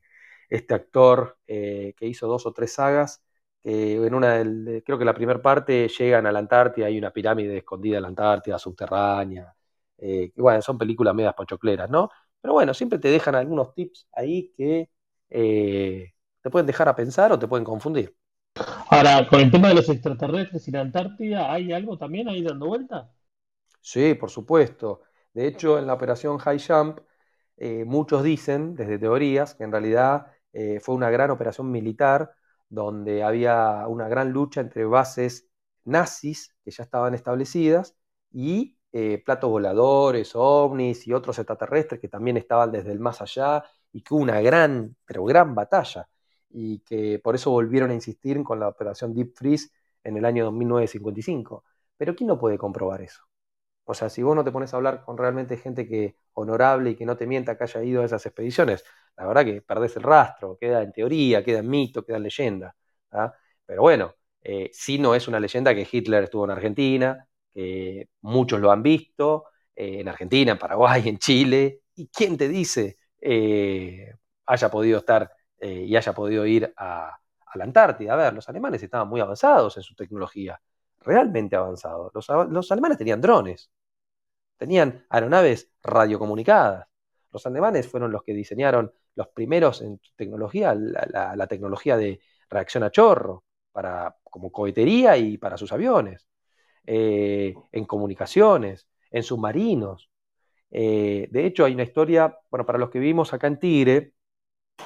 [0.46, 3.24] este actor eh, que hizo dos o tres sagas,
[3.62, 4.42] que en una
[4.84, 8.08] creo que la primera parte llegan a la Antártida, hay una pirámide escondida en la
[8.08, 9.54] Antártida, subterránea.
[9.96, 12.10] Eh, bueno, son películas medias pochocleras, ¿no?
[12.42, 14.90] Pero bueno, siempre te dejan algunos tips ahí que
[16.42, 18.14] te pueden dejar a pensar o te pueden confundir.
[18.90, 22.66] Ahora, con el tema de los extraterrestres y la Antártida, ¿hay algo también ahí dando
[22.66, 23.10] vuelta?
[23.80, 25.02] Sí, por supuesto.
[25.32, 27.00] De hecho, en la operación High Jump,
[27.56, 32.34] eh, muchos dicen, desde teorías, que en realidad eh, fue una gran operación militar
[32.68, 35.48] donde había una gran lucha entre bases
[35.84, 37.96] nazis que ya estaban establecidas
[38.30, 43.64] y eh, platos voladores, ovnis y otros extraterrestres que también estaban desde el más allá
[43.92, 46.08] y que hubo una gran, pero gran batalla
[46.52, 49.70] y que por eso volvieron a insistir con la operación Deep Freeze
[50.04, 51.64] en el año 1955.
[51.96, 53.22] Pero ¿quién no puede comprobar eso?
[53.84, 56.96] O sea, si vos no te pones a hablar con realmente gente que honorable y
[56.96, 58.84] que no te mienta que haya ido a esas expediciones,
[59.16, 62.76] la verdad que perdés el rastro, queda en teoría, queda en mito, queda en leyenda.
[63.66, 68.60] Pero bueno, eh, sí no es una leyenda que Hitler estuvo en Argentina, que muchos
[68.60, 74.14] lo han visto, eh, en Argentina, en Paraguay, en Chile, y quién te dice eh,
[74.46, 75.30] haya podido estar
[75.62, 77.18] y haya podido ir a,
[77.54, 78.14] la Antártida.
[78.14, 80.60] A ver, los alemanes estaban muy avanzados en su tecnología
[81.00, 82.10] realmente avanzado.
[82.14, 83.70] Los, alemanes tenían drones,
[84.56, 86.88] tenían aeronaves radiocomunicadas.
[87.30, 92.90] Los alemanes fueron los que diseñaron los primeros en tecnología, la, tecnología de reacción a
[92.90, 93.44] chorro.
[93.72, 96.26] para, como cohetería y para sus aviones,
[96.86, 100.10] eh, en comunicaciones, en submarinos.
[100.70, 104.14] Eh, de hecho, hay una historia, bueno, para los que vivimos acá en Tigre,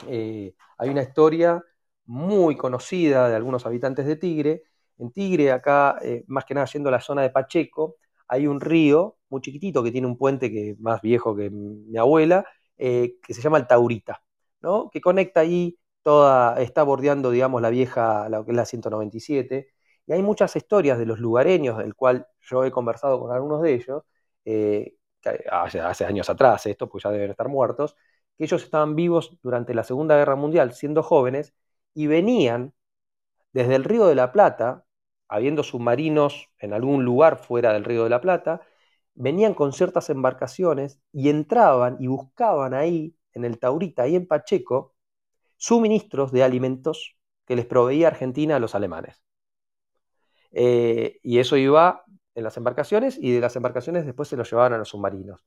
[0.09, 1.63] eh, hay una historia
[2.07, 4.63] muy conocida de algunos habitantes de Tigre.
[4.99, 7.97] En Tigre, acá, más que nada yendo a la zona de Pacheco,
[8.29, 11.97] hay un río muy chiquitito que tiene un puente que es más viejo que mi
[11.99, 12.47] abuela,
[12.77, 14.23] que se llama el Taurita,
[14.61, 14.91] ¿no?
[14.91, 19.73] que conecta ahí toda, está bordeando, digamos, la vieja, la la 197,
[20.07, 23.75] y hay muchas historias de los lugareños, del cual yo he conversado con algunos de
[23.75, 24.05] ellos,
[24.45, 24.95] eh,
[25.51, 27.97] hace, hace, años atrás esto, pues ya deben estar muertos,
[28.37, 31.55] que ellos estaban vivos durante la Segunda Guerra Mundial, siendo jóvenes,
[31.95, 32.75] y venían
[33.53, 34.85] desde el Río de la Plata,
[35.29, 38.61] habiendo submarinos en algún lugar fuera del Río de la Plata,
[39.15, 44.95] venían con ciertas embarcaciones y entraban y buscaban ahí, en el Taurita, ahí en Pacheco,
[45.57, 47.17] suministros de alimentos
[47.47, 49.23] que les proveía Argentina a los alemanes.
[50.53, 54.75] Eh, y eso iba en las embarcaciones y de las embarcaciones después se los llevaban
[54.75, 55.45] a los submarinos.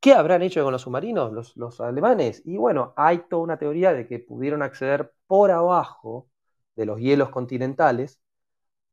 [0.00, 2.42] ¿Qué habrán hecho con los submarinos los, alemanes?
[2.44, 6.28] Y bueno, hay toda una teoría de que pudieron acceder por abajo
[6.76, 8.20] de los hielos continentales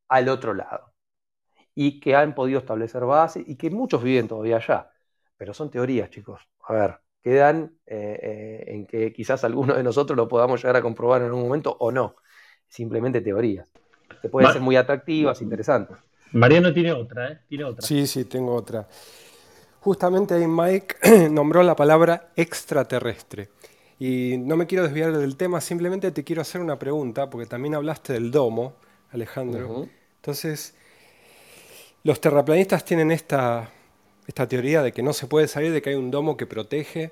[0.08, 0.94] al otro lado.
[1.76, 4.90] Y que han podido establecer bases y que muchos viven todavía allá.
[5.38, 6.42] Pero son teorías, chicos.
[6.68, 10.82] A ver, quedan eh, eh, en que quizás alguno de nosotros lo podamos llegar a
[10.82, 12.16] comprobar en algún momento o no.
[12.68, 13.70] Simplemente teorías.
[14.22, 15.98] Que pueden ser muy atractivas, interesantes.
[16.32, 17.40] Mariano tiene otra, ¿eh?
[17.48, 17.86] Tiene otra.
[17.86, 18.88] Sí, sí, tengo otra.
[19.86, 23.50] Justamente ahí Mike nombró la palabra extraterrestre.
[24.00, 27.76] Y no me quiero desviar del tema, simplemente te quiero hacer una pregunta, porque también
[27.76, 28.74] hablaste del domo,
[29.12, 29.88] Alejandro.
[30.16, 30.74] Entonces,
[32.04, 33.70] los terraplanistas tienen esta
[34.26, 37.12] esta teoría de que no se puede salir, de que hay un domo que protege.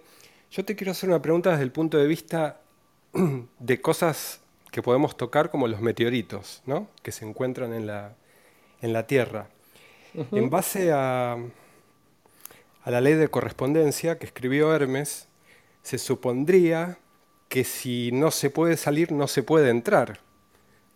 [0.49, 2.59] Yo te quiero hacer una pregunta desde el punto de vista
[3.59, 4.39] de cosas
[4.71, 6.87] que podemos tocar como los meteoritos, ¿no?
[7.03, 8.15] que se encuentran en la,
[8.81, 9.47] en la Tierra.
[10.31, 11.37] En base a,
[12.83, 15.27] a la ley de correspondencia que escribió Hermes,
[15.81, 16.97] se supondría
[17.49, 20.19] que si no se puede salir, no se puede entrar.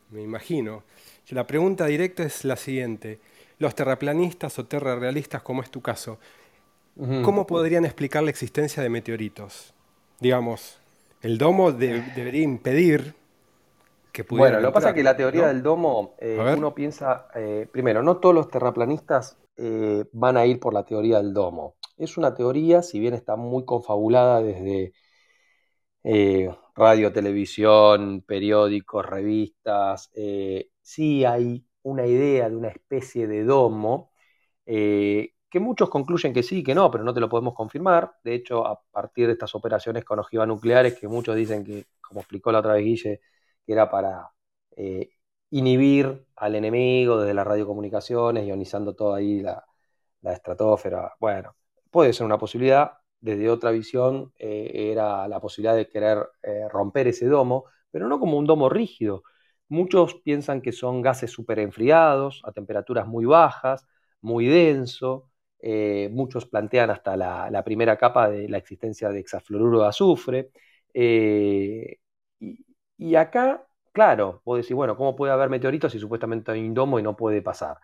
[0.09, 0.83] Me imagino.
[1.29, 3.19] La pregunta directa es la siguiente
[3.59, 6.19] los terraplanistas o terrarrealistas, como es tu caso,
[7.23, 9.73] ¿cómo podrían explicar la existencia de meteoritos?
[10.19, 10.79] Digamos,
[11.21, 13.15] el domo debería impedir
[14.11, 14.53] que pudieran.
[14.53, 18.03] Bueno, lo que pasa es que la teoría del domo, eh, uno piensa, eh, primero,
[18.03, 21.77] no todos los terraplanistas eh, van a ir por la teoría del domo.
[21.97, 24.93] Es una teoría, si bien está muy confabulada desde
[26.75, 30.09] radio, televisión, periódicos, revistas,
[30.81, 34.11] sí hay una idea de una especie de domo,
[34.65, 38.13] eh, que muchos concluyen que sí, que no, pero no te lo podemos confirmar.
[38.23, 42.21] De hecho, a partir de estas operaciones con ojivas nucleares, que muchos dicen que, como
[42.21, 43.21] explicó la otra vez Guille,
[43.65, 44.29] que era para
[44.77, 45.09] eh,
[45.51, 49.63] inhibir al enemigo desde las radiocomunicaciones, ionizando toda ahí la,
[50.23, 51.13] estratosfera.
[51.19, 51.55] Bueno,
[51.91, 52.93] puede ser una posibilidad.
[53.19, 56.19] Desde otra visión eh, era la posibilidad de querer
[56.69, 59.23] romper ese domo, pero no como un domo rígido,
[59.69, 63.85] Muchos piensan que son gases superenfriados a temperaturas muy bajas,
[64.21, 65.29] muy denso.
[65.59, 70.51] Eh, muchos plantean hasta la, primera capa de la existencia de hexafluoruro de azufre.
[70.93, 71.97] Eh,
[72.97, 73.66] y, acá,
[73.97, 77.15] claro, puedo decir, bueno, ¿cómo puede haber meteoritos si supuestamente hay un domo y no
[77.15, 77.77] puede pasar?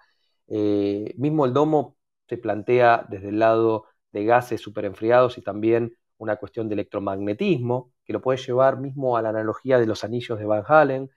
[0.48, 1.98] Eh, mismo el domo
[2.28, 8.14] se plantea desde el lado de gases superenfriados y también una cuestión de electromagnetismo, que
[8.14, 11.10] lo puede llevar mismo a la analogía de los anillos de Van Halen,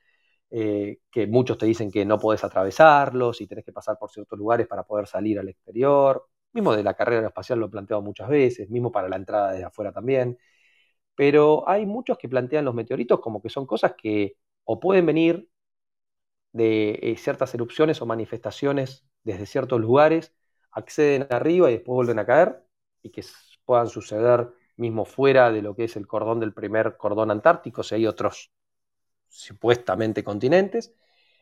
[0.51, 4.38] eh, que muchos te dicen que no podés atravesarlos y tenés que pasar por ciertos
[4.38, 6.26] lugares para poder salir al exterior.
[6.55, 9.64] Mismo de la carrera espacial lo he planteado muchas veces, mismo para la entrada desde
[9.64, 10.38] afuera también.
[11.14, 14.36] Pero hay muchos que plantean los meteoritos como que son cosas que
[14.66, 15.48] o pueden venir
[16.52, 20.34] de eh, ciertas erupciones o manifestaciones desde ciertos lugares,
[20.70, 22.62] acceden arriba y después vuelven a caer,
[23.02, 23.24] y que
[23.64, 27.94] puedan suceder mismo fuera de lo que es el cordón del primer cordón antártico, si
[27.94, 28.52] hay otros
[29.28, 30.94] supuestamente continentes,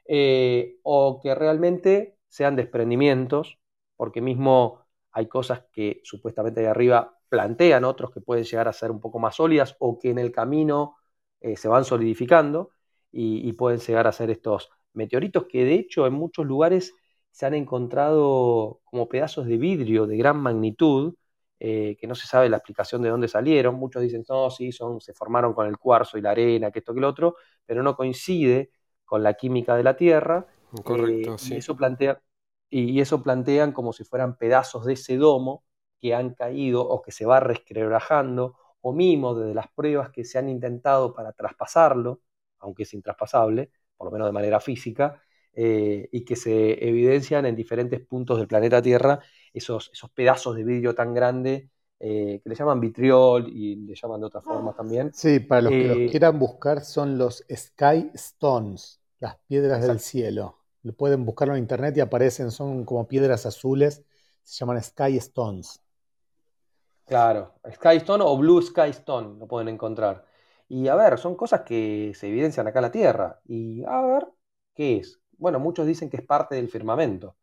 [0.06, 3.58] eh, o que realmente sean desprendimientos,
[3.96, 8.90] porque mismo hay cosas que supuestamente de arriba plantean otros que pueden llegar a ser
[8.90, 10.96] un poco más sólidas o que en el camino
[11.40, 12.73] eh, se van solidificando
[13.16, 16.94] y, pueden llegar a ser estos meteoritos que de hecho en muchos lugares
[17.30, 21.14] se han encontrado como pedazos de vidrio de gran magnitud,
[21.60, 23.76] eh, que no se sabe la explicación de dónde salieron.
[23.76, 26.92] Muchos dicen, no, sí, son, se formaron con el cuarzo y la arena, que esto,
[26.94, 27.36] que lo otro
[27.66, 28.70] pero no coincide
[29.04, 30.46] con la química de la Tierra.
[30.82, 32.20] Correcto, eh, Y eso, plantea,
[32.68, 35.64] y eso plantean como si fueran pedazos de ese domo
[36.00, 40.38] que han caído o que se va resquebrajando, o mismo desde las pruebas que se
[40.38, 42.20] han intentado para traspasarlo,
[42.64, 47.54] aunque es intraspasable, por lo menos de manera física, eh, y que se evidencian en
[47.54, 49.20] diferentes puntos del planeta Tierra
[49.52, 54.20] esos, esos pedazos de vidrio tan grande eh, que le llaman vitriol y le llaman
[54.20, 55.12] de otras formas también.
[55.14, 60.58] Sí, para los que los quieran buscar son los Sky Stones, las piedras del cielo.
[60.82, 64.02] Lo pueden buscarlo en internet y aparecen, son como piedras azules,
[64.42, 65.80] se llaman Sky Stones.
[67.06, 70.26] Claro, Sky Stone o Blue Sky Stone lo pueden encontrar.
[70.74, 73.40] Y a ver, son cosas que se evidencian acá en la Tierra.
[73.44, 74.26] Y a ver,
[74.74, 75.20] ¿qué es?
[75.38, 77.36] Bueno, muchos dicen que es parte del firmamento.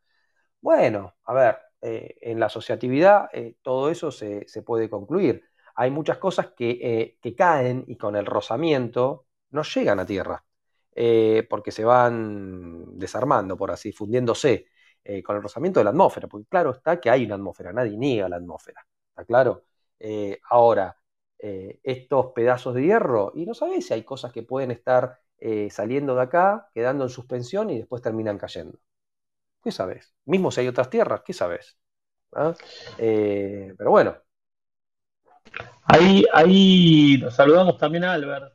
[0.62, 5.46] Bueno, a ver, eh, en la asociatividad eh, todo eso se, puede concluir.
[5.76, 10.46] Hay muchas cosas que, eh, que, caen y con el rozamiento no llegan a Tierra,
[11.50, 14.68] porque se van desarmando, por así, fundiéndose
[15.26, 18.30] con el rozamiento de la atmósfera, porque claro está que hay una atmósfera, nadie niega
[18.30, 19.66] la atmósfera, ¿está claro?
[20.50, 21.01] ahora,
[21.44, 25.20] estos pedazos de hierro, y no sabés si hay cosas que pueden estar
[25.70, 28.78] saliendo de acá, quedando en suspensión y después terminan cayendo.
[29.64, 30.14] ¿Qué sabes?
[30.26, 31.78] Mismo si hay otras tierras, ¿qué sabes?
[32.34, 32.54] ¿Ah?
[32.98, 34.16] Eh, pero bueno.
[35.84, 38.54] Ahí, ahí nos saludamos también a Albert.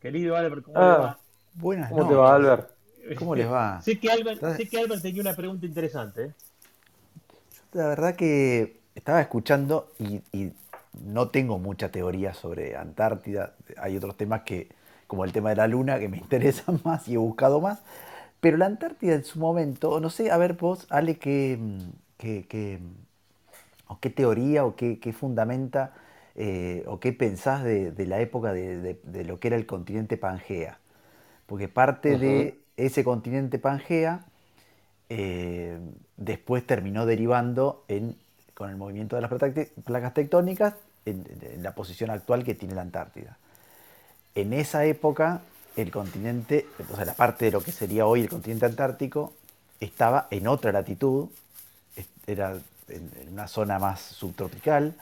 [0.00, 1.18] Querido Albert, ¿cómo ah, va?
[1.54, 2.70] Buenas ¿Cómo te va, Albert?
[3.18, 3.80] ¿Cómo les va?
[3.82, 6.24] sé, que Albert, sé que Albert tenía una pregunta interesante.
[6.24, 6.34] ¿eh?
[7.72, 10.52] La verdad que estaba escuchando y, y,
[11.04, 13.54] no tengo mucha teoría sobre Antártida.
[13.76, 14.68] Hay otros temas que,
[15.06, 17.80] como el tema de la luna, que me interesan más y he buscado más.
[18.40, 21.58] Pero la Antártida en su momento, no sé, a ver vos, Ale, qué,
[22.16, 22.78] qué, qué,
[23.88, 25.92] o qué teoría o qué, fundamenta
[26.36, 30.78] eh, o qué pensás de, la época de, lo que era el continente Pangea.
[31.46, 34.24] Porque parte de ese continente Pangea
[35.08, 35.78] eh,
[36.16, 38.16] después terminó derivando en,
[38.54, 39.30] con el movimiento de las
[39.84, 40.74] placas tectónicas
[41.10, 43.36] en la posición actual que tiene la Antártida.
[44.34, 45.42] En esa época
[45.82, 49.32] el continente, o sea, la parte de lo que sería hoy el continente antártico,
[49.80, 51.28] estaba en otra latitud,
[52.26, 54.94] era en, una zona más subtropical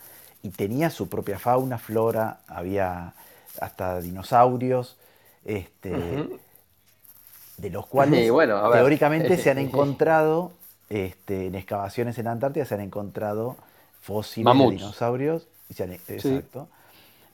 [0.42, 3.14] y tenía su propia fauna, flora, había
[3.60, 4.98] hasta dinosaurios,
[5.44, 6.28] este,
[7.56, 8.30] de los cuales
[8.72, 10.52] teóricamente se han encontrado,
[10.90, 13.56] este, en excavaciones en Antártida se han encontrado
[14.02, 15.48] fósiles de dinosaurios.
[15.68, 16.68] Exacto.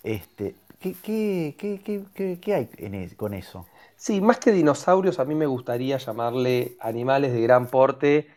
[0.02, 3.66] Este, ¿Qué, hay con eso?
[3.96, 8.28] Sí, más que dinosaurios, a mí me gustaría llamarle animales de gran porte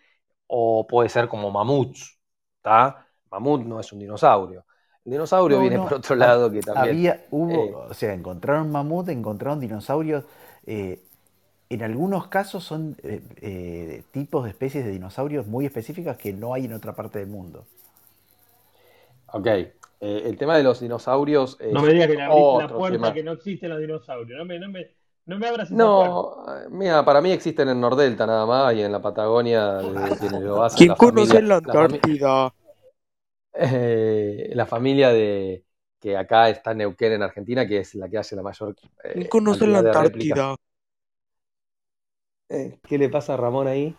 [0.47, 2.19] o puede ser como mamuts.
[2.57, 3.07] ¿está?
[3.31, 4.65] Mamut no es un dinosaurio.
[5.03, 6.95] El dinosaurio viene por otro lado que también.
[6.95, 10.25] Había, hubo, eh, o sea, encontraron mamut, encontraron dinosaurios.
[10.65, 11.01] Eh,
[11.69, 16.65] en algunos casos son eh, tipos de especies de dinosaurios muy específicas que no hay
[16.65, 17.65] en otra parte del mundo.
[19.33, 19.47] Ok,
[19.99, 21.57] eh, el tema de los dinosaurios.
[21.71, 24.37] no me digas que la, la puerta que no existen los dinosaurios.
[24.37, 28.45] No me, no me, no me abras No, mira, para mí existen en Nordelta nada
[28.45, 29.79] más y en la Patagonia.
[30.77, 32.53] ¿Quién conoce la Antártida?
[33.53, 35.63] Eh, la, familia de
[35.99, 38.75] que acá está Neuquén en Argentina, que es la que hace la mayor.
[39.03, 40.55] Eh, ¿Quién conoce la Antártida?
[42.47, 43.95] ¿Qué le pasa a Ramón ahí?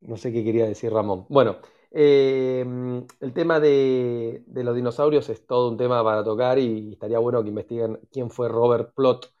[0.00, 1.26] No sé qué quería decir Ramón.
[1.28, 1.58] Bueno,
[1.90, 7.42] Em, el tema de, los dinosaurios es todo un tema para tocar y estaría bueno
[7.42, 9.32] que investiguen quién fue Robert Plot,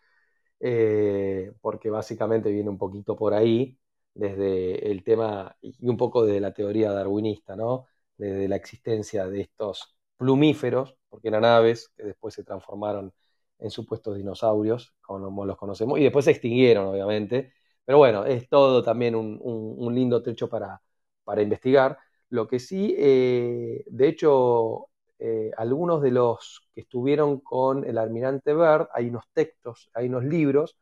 [0.60, 3.78] eh, porque básicamente viene un poquito por ahí,
[4.14, 7.86] desde el tema y un poco de la teoría darwinista, ¿no?
[8.16, 13.12] Desde la existencia de estos plumíferos, porque eran aves que después se transformaron
[13.58, 17.52] en supuestos dinosaurios, como los conocemos, y después se extinguieron, obviamente.
[17.84, 20.82] Pero bueno, es todo también un, lindo techo para,
[21.24, 21.98] para investigar.
[22.30, 28.52] Lo que sí, eh, de hecho, eh, algunos de los que estuvieron con el almirante
[28.52, 30.76] Byrd, hay unos textos, hay unos libros,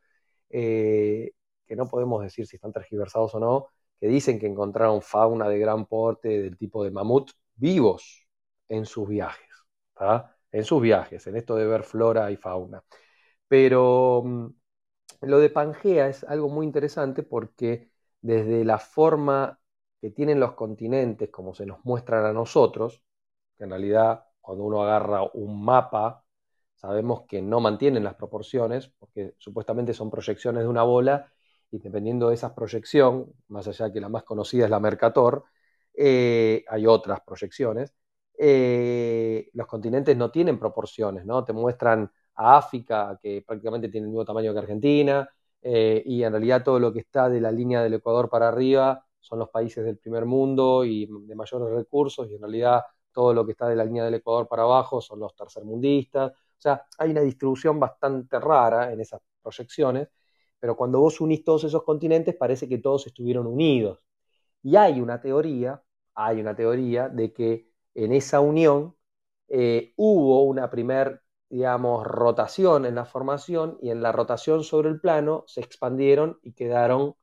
[0.50, 1.32] eh,
[1.66, 3.68] que no podemos decir si están tergiversados o no,
[4.00, 8.26] que dicen que encontraron fauna de gran porte del tipo de mamut vivos
[8.68, 9.48] en sus viajes,
[10.52, 12.82] en sus viajes, en esto de ver flora y fauna.
[13.48, 14.46] Pero mm,
[15.22, 17.90] lo de Pangea es algo muy interesante porque
[18.20, 19.60] desde la forma
[20.04, 23.02] que tienen los continentes como se nos muestran a nosotros,
[23.56, 26.22] que en realidad cuando uno agarra un mapa,
[26.74, 31.32] sabemos que no mantienen las proporciones, porque supuestamente son proyecciones de una bola,
[31.70, 35.44] y dependiendo de esa proyección, más allá que la más conocida es la Mercator,
[35.94, 37.94] eh, hay otras proyecciones,
[38.36, 41.46] eh, los continentes no tienen proporciones, ¿no?
[41.46, 45.26] Te muestran a África, que prácticamente tiene el mismo tamaño que Argentina,
[45.62, 49.06] eh, y en realidad todo lo que está de la línea del Ecuador para arriba
[49.24, 53.46] son los países del primer mundo y de mayores recursos, y en realidad todo lo
[53.46, 56.32] que está de la línea del Ecuador para abajo son los tercermundistas.
[56.32, 60.08] O sea, hay una distribución bastante rara en esas proyecciones,
[60.58, 64.00] pero cuando vos unís todos esos continentes parece que todos estuvieron unidos.
[64.62, 65.82] Y hay una teoría,
[66.14, 68.96] hay una teoría de que en esa unión
[69.48, 75.00] eh, hubo una primer, digamos, rotación en la formación y en la rotación sobre el
[75.00, 77.14] plano se expandieron y quedaron,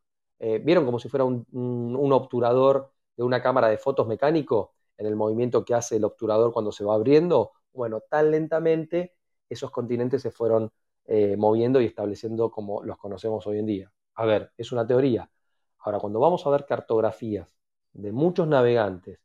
[0.44, 5.06] eh, vieron como si fuera un, un, obturador de una cámara de fotos mecánico en
[5.06, 7.52] el movimiento que hace el obturador cuando se va abriendo.
[7.72, 9.14] Bueno, tan lentamente
[9.48, 10.72] esos continentes se fueron
[11.06, 13.94] eh, moviendo y estableciendo como los conocemos hoy en día.
[14.16, 15.30] A ver, es una teoría.
[15.78, 17.56] Ahora, cuando vamos a ver cartografías
[17.94, 19.20] de muchos navegantes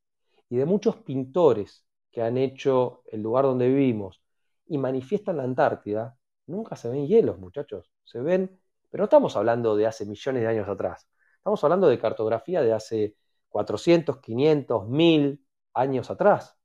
[0.51, 4.21] y de muchos pintores que han hecho el lugar donde vivimos
[4.67, 7.91] y manifiestan la Antártida, nunca se ven hielos, muchachos.
[8.05, 8.61] Se ven,
[8.97, 11.07] pero no estamos hablando de hace millones de años atrás.
[11.37, 13.15] Estamos hablando de cartografía de hace
[13.51, 16.57] 400, 500, 1000 años atrás.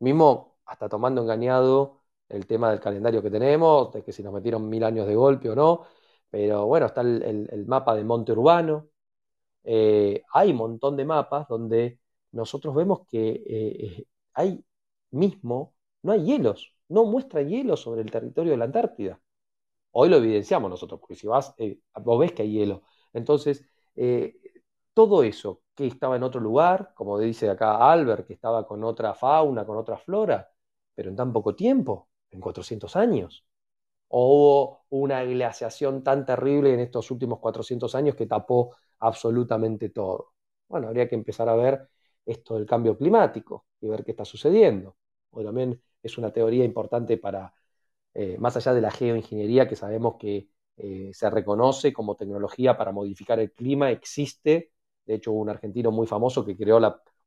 [0.00, 4.68] Mismo hasta tomando engañado el tema del calendario que tenemos, de que si nos metieron
[4.68, 5.86] mil años de golpe o no.
[6.28, 8.90] Pero bueno, está el, mapa de Monte Urbano.
[9.64, 12.00] Eh, hay un montón de mapas donde
[12.32, 14.62] nosotros vemos que eh, hay
[15.12, 19.18] mismo, no hay hielos, no muestra hielo sobre el territorio de la Antártida.
[19.92, 22.82] Hoy lo evidenciamos nosotros, porque si vas, eh, vos ves que hay hielo.
[23.12, 23.64] Entonces,
[23.96, 24.36] eh,
[24.94, 29.14] todo eso que estaba en otro lugar, como dice acá Albert, que estaba con otra
[29.14, 30.48] fauna, con otra flora,
[30.94, 33.44] pero en tan poco tiempo, en 400 años.
[34.08, 40.32] O hubo una glaciación tan terrible en estos últimos 400 años que tapó absolutamente todo.
[40.68, 41.88] Bueno, habría que empezar a ver
[42.26, 44.96] esto del cambio climático y ver qué está sucediendo.
[45.30, 47.52] O también es una teoría importante para,
[48.14, 52.92] eh, más allá de la geoingeniería, que sabemos que eh, se reconoce como tecnología para
[52.92, 54.72] modificar el clima, existe.
[55.06, 56.78] De hecho, un argentino muy famoso que creó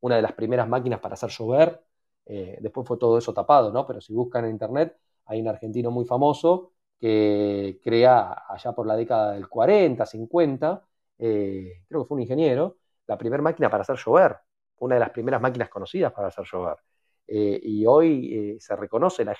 [0.01, 1.81] una de las primeras máquinas para hacer llover.
[2.25, 3.85] Eh, después fue todo eso tapado, ¿no?
[3.85, 8.95] Pero si buscan en internet, hay un argentino muy famoso que crea allá por la
[8.95, 12.77] década del 40, 50, creo que fue un ingeniero,
[13.07, 14.37] la primera máquina para hacer llover
[14.79, 16.77] una de las primeras máquinas conocidas para hacer llover.
[17.27, 19.35] Y hoy se reconoce la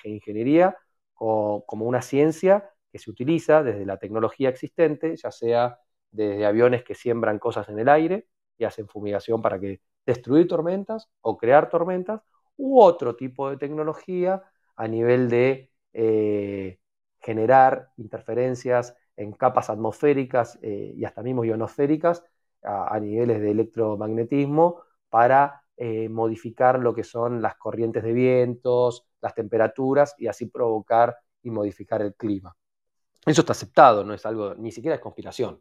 [1.14, 5.78] como, una ciencia que se utiliza desde la tecnología existente, ya sea
[6.10, 11.08] desde aviones que siembran cosas en el aire y hacen fumigación para que destruir tormentas
[11.20, 12.22] o crear tormentas,
[12.56, 14.42] u otro tipo de tecnología
[14.76, 16.78] a nivel de eh,
[17.20, 22.24] generar interferencias en capas atmosféricas y hasta mismo ionosféricas
[22.64, 29.34] a, niveles de electromagnetismo para eh, modificar lo que son las corrientes de vientos, las
[29.34, 32.54] temperaturas y así provocar y modificar el clima.
[33.24, 35.58] Eso está aceptado, no es algo, ni siquiera es conspiración.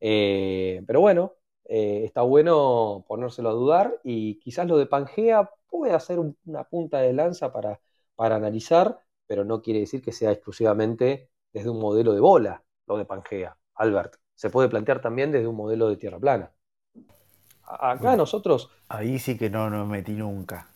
[0.00, 1.34] Eh, pero bueno,
[1.66, 7.00] eh, está bueno ponérselo a dudar y quizás lo de Pangea puede ser una punta
[7.00, 7.80] de lanza para,
[8.16, 12.96] para analizar, pero no quiere decir que sea exclusivamente desde un modelo de bola, lo
[12.96, 13.58] de Pangea.
[13.74, 16.50] Albert, se puede plantear también desde un modelo de tierra plana.
[17.64, 18.70] Acá nosotros...
[18.88, 20.71] Ahí sí que no nos metí nunca.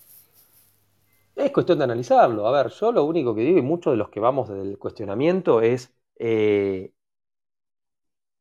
[1.47, 2.47] Es cuestión de analizarlo.
[2.47, 5.61] A ver, yo lo único que digo, y muchos de los que vamos del cuestionamiento,
[5.61, 6.93] es eh,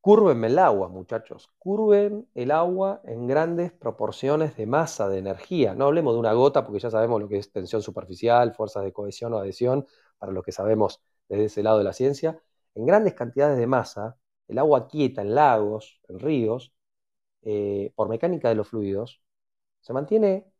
[0.01, 1.49] curven el agua, muchachos.
[1.58, 5.74] Curven el agua en grandes proporciones de masa, de energía.
[5.76, 8.93] No hablemos de una gota, porque ya sabemos lo que es tensión superficial, fuerzas de
[8.93, 9.88] cohesión o adhesión,
[10.18, 12.41] para lo que sabemos desde ese lado de la ciencia.
[12.76, 16.74] En grandes cantidades de masa, el agua quieta en lagos, en ríos,
[17.44, 19.22] eh, por mecánica de los fluidos,
[19.82, 20.52] se mantiene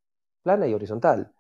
[0.44, 1.35] plana y horizontal.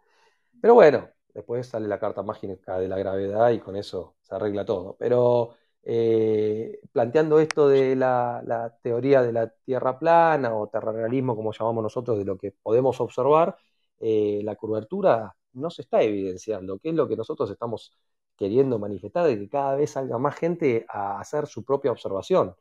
[0.66, 4.66] Pero bueno, después sale la carta mágica de la gravedad y con eso se arregla
[4.66, 4.96] todo.
[4.98, 11.84] Pero eh, planteando esto de la, teoría de la Tierra plana o terrarealismo, como llamamos
[11.84, 13.56] nosotros, de lo que podemos observar,
[14.00, 17.96] eh, la curvatura no se está evidenciando, que es lo que nosotros estamos
[18.36, 22.56] queriendo manifestar, de que cada vez salga más gente a hacer su propia observación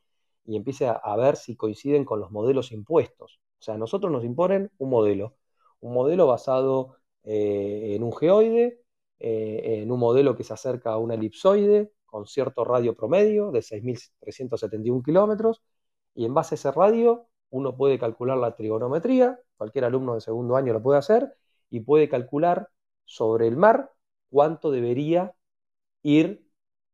[0.44, 3.40] y empiece a, ver si coinciden con los modelos impuestos.
[3.60, 5.36] O sea, nosotros nos imponen un modelo,
[5.80, 8.82] un modelo basado eh, en un geoide,
[9.18, 13.62] eh, en un modelo que se acerca a un elipsoide con cierto radio promedio de
[13.62, 15.62] 6.371 kilómetros,
[16.14, 20.56] y en base a ese radio uno puede calcular la trigonometría, cualquier alumno de segundo
[20.56, 21.34] año lo puede hacer,
[21.70, 22.68] y puede calcular
[23.04, 23.92] sobre el mar
[24.30, 25.34] cuánto debería
[26.02, 26.46] ir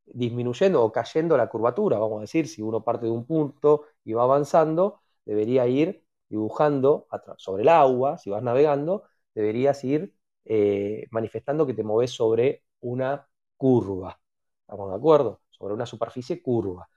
[0.06, 4.12] disminuyendo o cayendo la curvatura, vamos a decir, si uno parte de un punto y
[4.14, 7.06] va avanzando, debería ir dibujando
[7.38, 9.04] sobre el agua, si vas navegando,
[9.34, 13.26] deberías ir eh, manifestando que te moves sobre una
[13.56, 14.20] curva,
[14.62, 15.42] ¿estamos de acuerdo?
[15.50, 16.88] Sobre una superficie curva.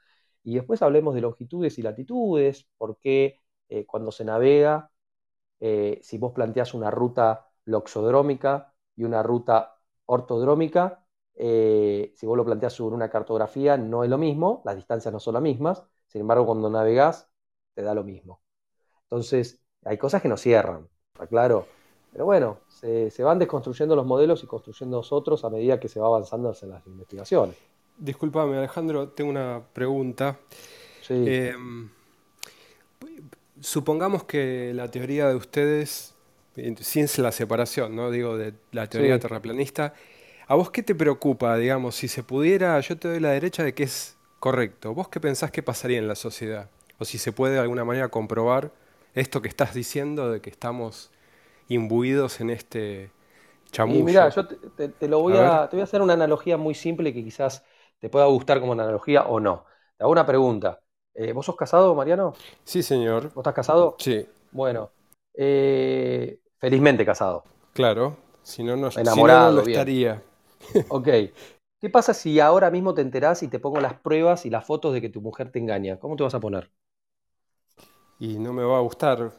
[0.44, 3.40] Y después hablemos de longitudes y latitudes, porque
[3.70, 4.92] eh, cuando se navega,
[5.60, 9.76] eh, si vos planteas una ruta loxodrómica y una ruta
[10.06, 11.06] ortodrómica,
[11.36, 15.34] si vos lo planteas sobre una cartografía, no es lo mismo, las distancias no son
[15.36, 17.30] las mismas, sin embargo, cuando navegás,
[17.74, 18.42] te da lo mismo.
[19.04, 21.68] Entonces, hay cosas que no cierran, ¿está claro?
[22.14, 26.08] Pero bueno, se, van desconstruyendo los modelos y construyendo otros a medida que se va
[26.08, 27.56] avanzando en las investigaciones.
[27.98, 30.38] Disculpame, Alejandro, tengo una pregunta.
[31.02, 31.14] Sí.
[31.28, 31.90] Em,
[33.60, 36.14] supongamos que la teoría de ustedes,
[36.82, 38.12] sin la separación, ¿no?
[38.12, 39.94] Digo, de la teoría terraplanista,
[40.48, 43.74] ¿a vos qué te preocupa, digamos, si se pudiera, yo te doy la derecha de
[43.74, 46.70] que es correcto, ¿vos qué pensás que pasaría en la sociedad?
[47.00, 48.72] O si se puede de alguna manera comprobar
[49.16, 51.12] esto que estás diciendo de que estamos
[51.68, 53.12] imbuidos en este
[53.72, 54.00] chamullo.
[54.00, 57.14] Y mira, yo te, lo voy a, te voy a hacer una analogía muy simple
[57.14, 57.66] que quizás
[58.00, 59.66] te pueda gustar como analogía o no.
[59.98, 60.80] Te hago una pregunta.
[61.14, 62.34] Eh, ¿Vos sos casado, Mariano?
[62.64, 63.26] Sí, señor.
[63.34, 63.96] ¿Vos estás casado?
[64.00, 64.28] Sí.
[64.52, 64.92] Bueno,
[65.34, 67.44] eh, felizmente casado.
[67.74, 70.22] Claro, si no, no, Enamorado, estaría.
[70.90, 71.08] ok.
[71.80, 74.94] ¿Qué pasa si ahora mismo te enterás y te pongo las pruebas y las fotos
[74.94, 76.00] de que tu mujer te engaña?
[76.00, 76.72] ¿Cómo te vas a poner?
[78.20, 79.32] Y no me va a gustar,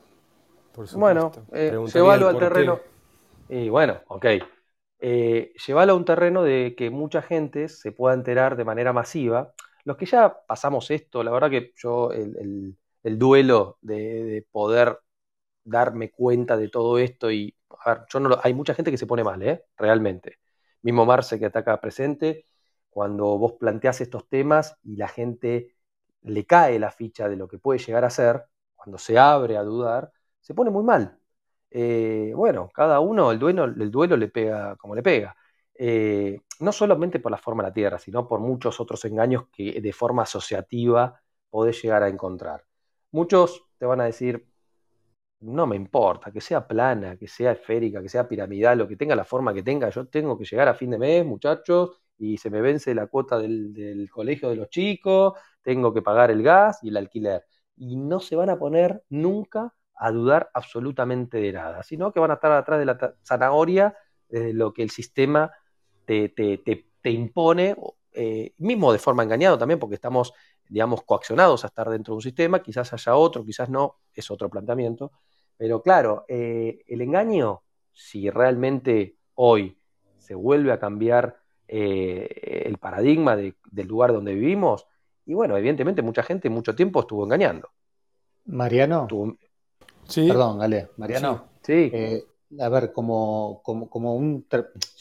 [0.75, 0.91] por.
[0.93, 2.81] Bueno, eh, llévalo al terreno.
[3.49, 4.27] Y bueno, ok.
[4.99, 9.53] Eh, llévalo a un terreno de que mucha gente se pueda enterar de manera masiva
[9.85, 12.77] los que ya pasamos esto, la verdad que yo el,
[13.19, 14.99] duelo de, poder
[15.63, 19.07] darme cuenta de todo esto y, a ver, yo no hay mucha gente que se
[19.07, 19.65] pone mal, ¿eh?
[19.77, 20.39] Realmente.
[20.83, 22.47] Mismo Marce que ataca presente,
[22.91, 25.75] cuando vos planteás estos temas y la gente
[26.23, 28.45] le cae la ficha de lo que puede llegar a ser,
[28.75, 30.13] cuando se abre a dudar,
[30.45, 31.19] se pone muy mal.
[31.71, 35.35] Eh, bueno, cada uno, el duelo, el duelo le pega como le pega.
[35.75, 39.81] Eh, no solamente por la forma de la Tierra, sino por muchos otros engaños que
[39.81, 41.19] de forma asociativa
[41.51, 42.65] podés llegar a encontrar.
[43.11, 44.47] Muchos te van a decir,
[45.41, 49.17] no me importa, que sea plana, que sea esférica, que sea piramidal, o que tenga
[49.17, 52.51] la forma que tenga, yo tengo que llegar a fin de mes, muchachos, y se
[52.51, 56.89] me vence la cuota del, colegio de los chicos, tengo que pagar el gas y
[56.89, 57.45] el alquiler.
[57.77, 62.31] Y no se van a poner nunca a dudar absolutamente de nada, sino que van
[62.31, 63.97] a estar atrás de la zanahoria
[64.29, 65.53] de lo que el sistema
[66.05, 66.35] te,
[67.05, 67.77] impone,
[68.13, 70.33] eh, mismo de forma engañada también, porque estamos,
[70.69, 74.49] digamos, coaccionados a estar dentro de un sistema, quizás haya otro, quizás no, es otro
[74.51, 75.13] planteamiento.
[75.57, 77.63] Pero claro, eh, el engaño,
[77.93, 79.79] si realmente hoy
[80.19, 81.39] se vuelve a cambiar
[81.69, 84.87] eh, el paradigma del lugar donde vivimos,
[85.27, 87.71] y bueno, evidentemente mucha gente mucho tiempo estuvo engañando.
[88.47, 89.07] Mariano.
[90.09, 90.29] Sí.
[90.29, 90.91] Perdón, Ale.
[90.97, 91.49] Mariano.
[91.63, 91.91] Sí
[92.61, 94.47] a ver, como, como, un...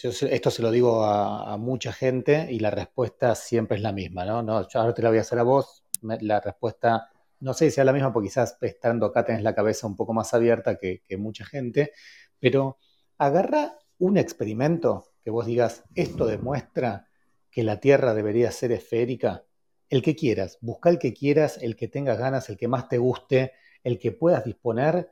[0.01, 4.41] esto se lo digo a, mucha gente y la respuesta siempre es la misma, ¿no?
[4.41, 5.83] no yo ahora te la voy a hacer a vos.
[6.01, 7.09] La respuesta,
[7.39, 10.13] no sé si sea la misma porque quizás estando acá tenés la cabeza un poco
[10.13, 11.91] más abierta que, mucha gente,
[12.39, 12.77] pero
[13.17, 17.07] agarra un experimento que vos digas, esto demuestra
[17.49, 19.45] que la Tierra debería ser esférica,
[19.89, 22.97] el que quieras, busca el que quieras, el que tengas ganas, el que más te
[22.97, 23.53] guste,
[23.83, 25.11] el que puedas disponer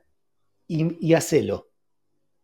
[0.66, 1.72] y, y hacelo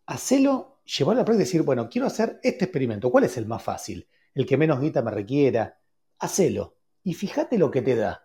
[0.09, 3.11] hacelo, llevarlo a la práctica y decir, bueno, quiero hacer este experimento.
[3.11, 4.09] ¿Cuál es el más fácil?
[4.35, 5.79] El que menos guita me requiera.
[6.19, 6.77] Hacelo.
[7.05, 8.25] Y fíjate lo que te da.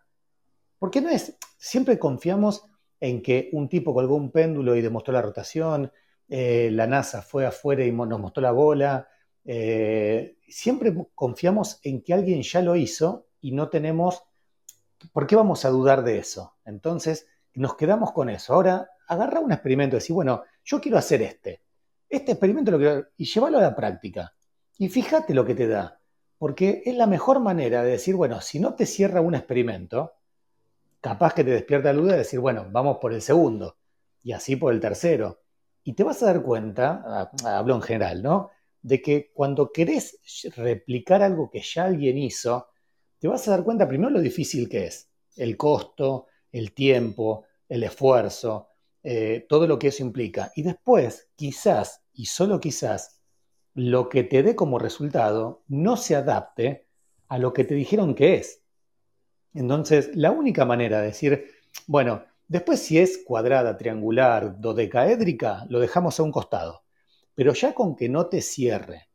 [0.80, 2.64] Porque no es, siempre confiamos
[3.02, 5.92] en que un tipo colgó un péndulo y demostró la rotación,
[6.30, 9.10] eh, la NASA fue afuera y nos mostró la bola.
[9.44, 14.24] Eh, siempre confiamos en que alguien ya lo hizo y no tenemos,
[15.12, 16.56] ¿por qué vamos a dudar de eso?
[16.64, 18.54] Entonces, nos quedamos con eso.
[18.54, 21.64] Ahora, agarra un experimento y decir, bueno, yo quiero hacer este
[22.16, 24.36] este experimento lo que, y llévalo a la práctica.
[24.78, 26.00] Y fíjate lo que te da.
[26.38, 30.14] Porque es la mejor manera de decir, bueno, si no te cierra un experimento,
[31.02, 33.78] capaz que te despierta la duda de decir, bueno, vamos por el segundo.
[34.22, 35.42] Y así por el tercero.
[35.84, 38.52] Y te vas a dar cuenta, hablo en general, ¿no?
[38.82, 40.20] De que cuando querés
[40.56, 42.68] replicar algo que ya alguien hizo,
[43.18, 45.10] te vas a dar cuenta primero lo difícil que es.
[45.36, 48.70] El costo, el tiempo, el esfuerzo,
[49.04, 50.54] eh, todo lo que eso implica.
[50.56, 53.20] Y después, quizás y solo quizás
[53.74, 56.88] lo que te dé como resultado no se adapte
[57.28, 58.62] a lo que te dijeron que es.
[59.54, 61.48] Entonces, la única manera de decir,
[61.88, 66.84] bueno, después si es cuadrada, triangular, dodecaédrica, lo dejamos a un costado.
[67.36, 69.10] Pero ya con que no te cierre,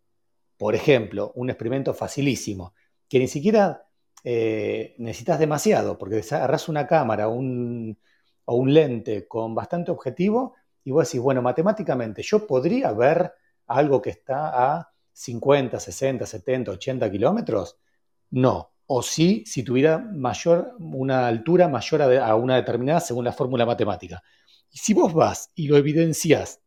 [0.57, 2.75] por ejemplo, un experimento facilísimo,
[3.09, 3.88] que ni siquiera
[4.25, 7.97] eh, necesitas demasiado, porque agarras una cámara o un
[8.47, 10.55] lente con bastante objetivo
[10.85, 13.33] y vos decís, bueno, matemáticamente yo podría ver
[13.67, 17.77] algo que está a 50, 60, 70, 80 kilómetros.
[18.31, 18.73] No.
[18.87, 24.23] O sí, si tuviera mayor, una altura mayor a, una determinada según la fórmula matemática.
[24.71, 26.63] Y si vos vas y lo evidencias,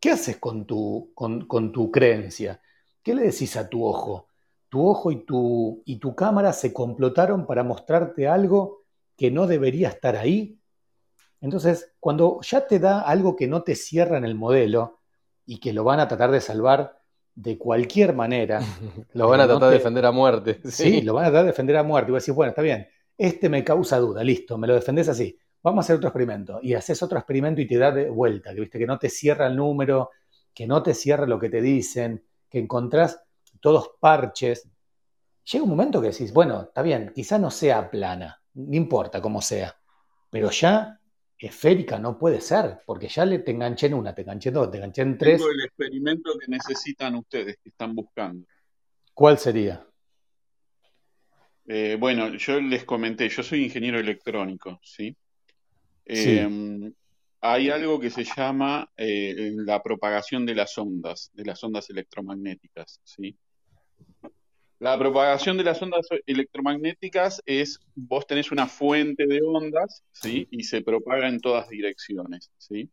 [0.00, 2.62] ¿qué haces con tu, con, tu creencia?
[3.02, 4.28] ¿Qué le decís a tu ojo?
[4.68, 8.82] Tu ojo y tu, y tu cámara se complotaron para mostrarte algo
[9.16, 10.58] que no debería estar ahí.
[11.40, 15.00] Entonces, cuando ya te da algo que no te cierra en el modelo
[15.44, 17.00] y que lo van a tratar de salvar
[17.34, 18.60] de cualquier manera.
[19.12, 20.60] lo van a tratar de defender a muerte.
[20.64, 21.02] Sí.
[21.02, 22.10] lo van a tratar de defender a muerte.
[22.10, 25.08] Y vas a decir, bueno, está bien, este me causa duda, listo, me lo defendés
[25.08, 25.38] así.
[25.62, 26.58] Vamos a hacer otro experimento.
[26.62, 29.46] Y haces otro experimento y te da de vuelta, que viste que no te cierra
[29.46, 30.10] el número,
[30.52, 33.20] que no te cierra lo que te dicen, que encontrás
[33.60, 34.68] todos parches.
[35.50, 39.40] Llega un momento que decís, bueno, está bien, quizá no sea plana, no importa cómo
[39.40, 39.76] sea,
[40.30, 41.00] pero ya
[41.38, 44.70] esférica no puede ser, porque ya le te enganché en una, te enganché en dos,
[44.70, 45.38] te enganché en tres.
[45.38, 48.46] Tengo el experimento que necesitan ustedes, que están buscando.
[49.12, 49.86] ¿Cuál sería?
[51.66, 55.16] Eh, bueno, yo les comenté, yo soy ingeniero electrónico, ¿sí?
[56.04, 56.92] Em,
[57.40, 63.00] hay algo que se llama eh, la propagación de las ondas, de las ondas electromagnéticas,
[63.02, 63.36] ¿sí?
[64.78, 70.46] La propagación de las ondas electromagnéticas es, vos tenés una fuente de ondas, ¿sí?
[70.50, 72.90] Y se propaga en todas direcciones, ¿sí?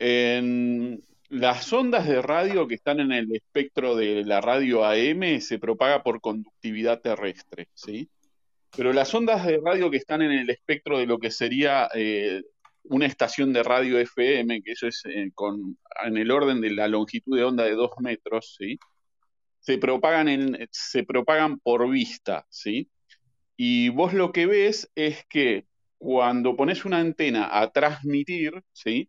[0.00, 5.60] En las ondas de radio que están en el espectro de la radio AM se
[5.60, 8.10] propaga por conductividad terrestre, ¿sí?
[8.76, 12.42] Pero las ondas de radio que están en el espectro de lo que sería eh,
[12.84, 16.88] una estación de radio FM, que eso es eh, con, en el orden de la
[16.88, 18.78] longitud de onda de dos metros, ¿sí?
[19.62, 22.90] Se propagan, se propagan por vista, ¿sí?
[23.56, 25.66] Y vos lo que ves es que
[25.98, 29.08] cuando pones una antena a transmitir, ¿sí?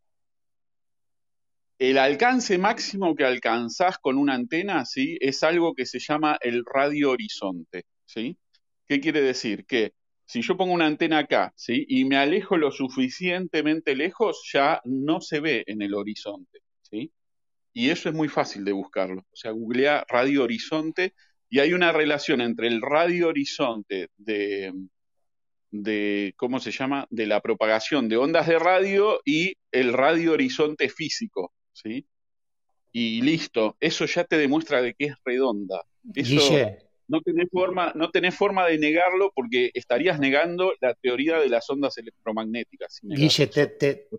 [1.80, 5.18] El alcance máximo que alcanzás con una antena, ¿sí?
[5.22, 8.38] Es algo que se llama el radio horizonte, ¿sí?
[8.88, 9.66] ¿Qué quiere decir?
[9.66, 9.94] Que
[10.26, 11.84] si yo pongo una antena acá, ¿sí?
[11.90, 17.12] Y me alejo lo suficientemente lejos, ya no se ve en el horizonte, ¿sí?
[17.74, 19.22] Y eso es muy fácil de buscarlo.
[19.22, 21.14] O sea, googlea radio horizonte
[21.50, 24.72] y hay una relación entre el radio horizonte de,
[25.72, 30.90] de, ¿cómo se llama?, de la propagación de ondas de radio y el radio horizonte
[30.90, 32.06] físico, ¿sí?
[32.92, 35.84] Y listo, eso ya te demuestra de que es redonda.
[36.14, 36.42] Eso,
[37.08, 41.70] no tenés forma, no tenés forma de negarlo porque estarías negando la teoría de las
[41.70, 43.00] ondas electromagnéticas.
[43.04, 43.50] Guille,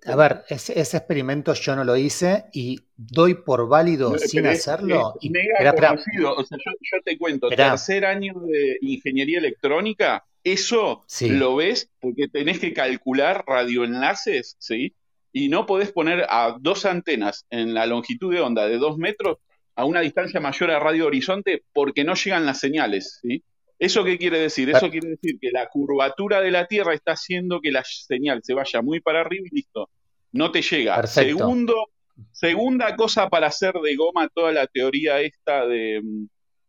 [0.07, 5.15] a ver, ese, experimento yo no lo hice y doy por válido sin hacerlo.
[5.21, 12.29] y, O sea, yo, te cuento, tercer año de ingeniería electrónica, eso lo ves porque
[12.29, 14.95] tenés que calcular radioenlaces, ¿sí?
[15.33, 19.39] Y no podés poner a dos antenas en la longitud de onda de dos metros
[19.77, 23.21] a una distancia mayor a radio horizonte porque no llegan las señales.
[23.23, 23.43] ¿sí?
[23.79, 24.71] ¿Eso qué quiere decir?
[24.71, 28.55] Eso quiere decir que la curvatura de la Tierra está haciendo que la señal se
[28.55, 29.91] vaya muy para arriba y listo.
[30.33, 31.07] No te llega.
[31.07, 31.89] Segundo,
[32.33, 36.01] segunda cosa para hacer de goma toda la teoría esta de,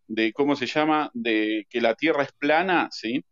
[0.07, 1.11] de, ¿cómo se llama?
[1.13, 3.23] De que la Tierra es plana, ¿sí?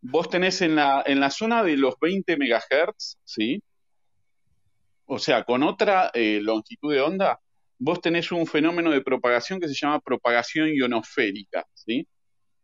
[0.00, 3.62] Vos tenés en la, en la zona de los 20 megahertz, ¿sí?
[5.06, 7.40] O sea, con otra eh, longitud de onda,
[7.78, 12.06] vos tenés un fenómeno de propagación que se llama propagación ionosférica, ¿sí?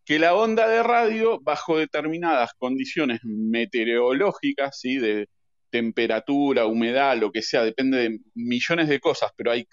[0.04, 4.98] que la onda de radio, bajo determinadas condiciones meteorológicas, ¿sí?
[4.98, 5.28] de
[5.70, 9.66] temperatura, humedad, lo que sea, depende de millones de cosas, pero hay,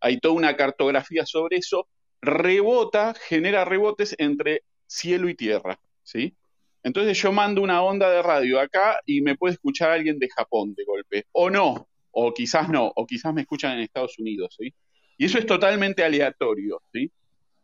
[0.00, 1.88] hay toda una cartografía sobre eso,
[2.20, 6.36] rebota, genera rebotes entre cielo y tierra, ¿sí?
[6.82, 10.74] Entonces yo mando una onda de radio acá y me puede escuchar alguien de Japón
[10.74, 14.72] de golpe, o no, o quizás no, o quizás me escuchan en Estados Unidos, ¿sí?
[15.16, 17.10] Y eso es totalmente aleatorio, ¿sí?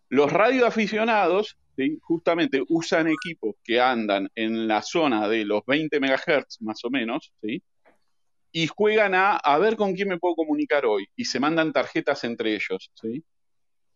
[0.09, 1.56] Los radioaficionados,
[2.01, 7.32] justamente usan equipos que andan en la zona de los 20 MHz más o menos,
[7.43, 7.62] ¿sí?
[8.52, 12.24] Y juegan a, a ver con quién me puedo comunicar hoy, y se mandan tarjetas
[12.24, 13.23] entre ellos, ¿sí?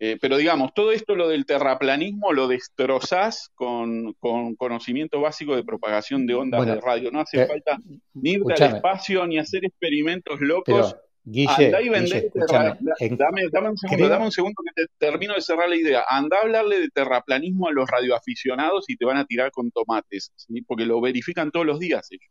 [0.02, 4.14] Eh, pero digamos, todo esto, lo del terraplanismo, lo destrozás con,
[4.56, 7.10] conocimiento básico de propagación de ondas de radio.
[7.10, 7.78] No hace eh, falta
[8.14, 10.96] ni ir al espacio ni hacer experimentos locos.
[11.22, 15.68] Guille, Andá y vendé dame, un segundo, dame un segundo que te termino de cerrar
[15.68, 16.02] la idea.
[16.08, 20.32] Anda a hablarle de terraplanismo a los radioaficionados y te van a tirar con tomates,
[20.66, 22.24] porque lo verifican todos los días ellos.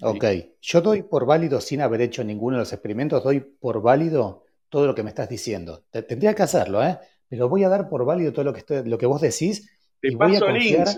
[0.00, 0.24] Ok,
[0.62, 4.86] yo doy por válido, sin haber hecho ninguno de los experimentos, doy por válido todo
[4.86, 5.84] lo que me estás diciendo.
[5.90, 6.98] Tendría que hacerlo, ¿eh?
[7.28, 9.70] Pero voy a dar por válido todo lo que, estoy, lo que vos decís.
[10.02, 10.88] y voy a confiar,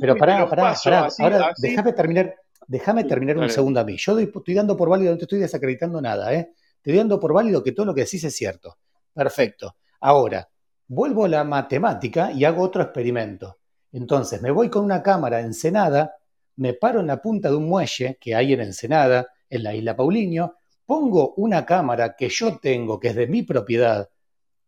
[0.00, 1.08] pero pará, pará, pará.
[1.18, 2.34] Ahora déjame terminar,
[2.66, 3.96] déjame terminar un segundo a mí.
[3.96, 6.52] Yo estoy dando por válido, no te estoy desacreditando nada, ¿eh?
[6.82, 8.76] Te estoy dando por válido que todo lo que decís es cierto.
[9.14, 9.76] Perfecto.
[10.00, 10.48] Ahora,
[10.88, 13.58] vuelvo a la matemática y hago otro experimento.
[13.92, 16.16] Entonces, me voy con una cámara encenada,
[16.56, 19.96] me paro en la punta de un muelle que hay en Ensenada, en la isla
[19.96, 20.54] Paulinho,
[20.90, 24.10] pongo una cámara que yo tengo, que es de mi propiedad,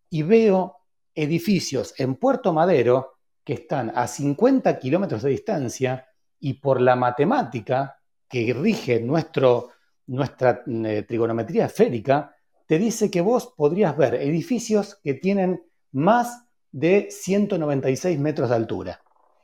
[0.09, 0.77] y veo
[1.17, 6.07] edificios en Puerto Madero que están a 50 kilómetros de distancia
[6.39, 9.71] y por la matemática que rige nuestro,
[10.07, 12.37] nuestra eh, trigonometría esférica,
[12.69, 19.03] te dice que vos podrías ver edificios que tienen más de 196 metros de altura.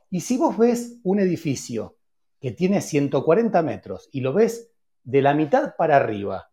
[0.09, 1.97] Y si vos ves un edificio
[2.39, 4.71] que tiene 140 metros y lo ves
[5.03, 6.48] de la mitad para arriba,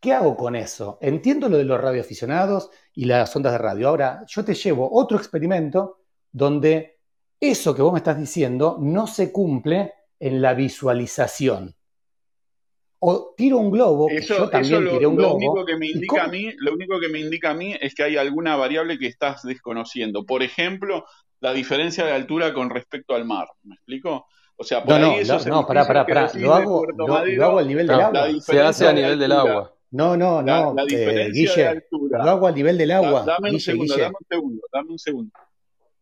[0.00, 0.98] ¿qué hago con eso?
[1.00, 3.88] Entiendo lo de los radioaficionados y las ondas de radio.
[3.88, 6.00] Ahora, yo te llevo otro experimento
[6.30, 6.98] donde
[7.40, 11.74] eso que vos me estás diciendo no se cumple en la visualización.
[13.00, 15.36] O tiro un globo, yo también lo, tiré un globo.
[15.36, 18.02] Único que me indica a mí, lo único que me indica a mí es que
[18.02, 20.26] hay alguna variable que estás desconociendo.
[20.26, 21.04] Por ejemplo,
[21.38, 23.46] la diferencia de altura con respecto al mar.
[23.62, 24.26] ¿Me explico?
[24.56, 26.32] O sea, por no, ahí no, no, pará, pará, pará.
[26.34, 28.28] Lo hago, lo, hago al nivel del agua.
[28.40, 29.77] Se hace a nivel del agua.
[29.90, 33.24] No, no, no, la, eh, Guille, lo hago al nivel del agua.
[33.24, 35.32] dame un segundo, dame un segundo, dame un segundo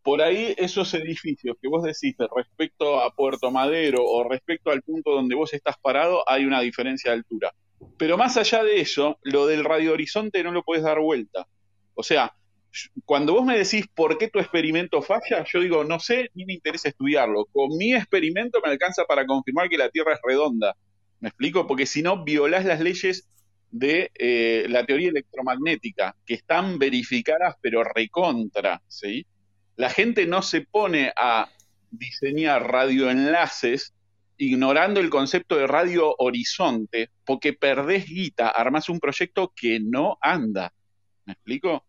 [0.06, 5.10] por ahí esos edificios que vos decís respecto a Puerto Madero o respecto al punto
[5.10, 7.52] donde vos estás parado, hay una diferencia de altura.
[7.98, 11.48] Pero más allá de eso, lo del radio horizonte no lo puedes dar vuelta.
[11.94, 12.36] O sea,
[13.04, 16.54] cuando vos me decís por qué tu experimento falla, yo digo, no sé, ni me
[16.54, 17.46] interesa estudiarlo.
[17.46, 20.76] Con mi experimento me alcanza para confirmar que la Tierra es redonda.
[21.18, 21.66] ¿Me explico?
[21.66, 23.28] Porque si no, violás las leyes
[23.70, 29.26] de eh, la teoría electromagnética, que están verificadas pero recontra, ¿sí?
[29.76, 31.48] La gente no se pone a
[31.90, 33.92] diseñar radioenlaces
[34.38, 40.72] ignorando el concepto de radio horizonte, porque perdés guita, armás un proyecto que no anda.
[41.24, 41.84] ¿Me explico?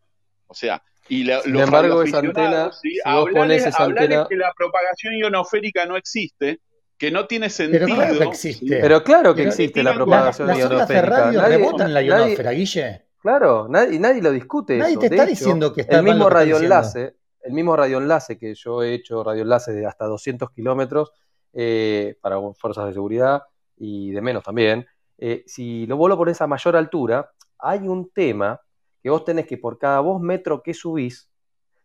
[0.48, 4.26] O sea, y la, Sin embargo, esa antena, si vos pones esa antena...
[4.30, 6.60] que la propagación ionosférica no existe,
[6.98, 7.86] que no tiene sentido.
[7.86, 8.80] Pero claro que existe.
[8.82, 13.06] Pero claro que existe la propagación las radio nadie, rebotan la ionosfera, Guille.
[13.22, 14.78] Claro, nadie, nadie lo discute.
[14.78, 15.02] Nadie eso.
[15.02, 19.24] te está diciendo que está El mismo radioenlace, el mismo radioenlace que yo he hecho
[19.24, 21.12] radioenlace de hasta 200 kilómetros
[21.54, 23.44] eh, para fuerzas de seguridad
[23.76, 24.86] y de menos también.
[25.18, 28.62] Eh, si lo vos lo pones a mayor altura, hay un tema
[29.02, 31.30] que vos tenés que por cada vos metro que subís,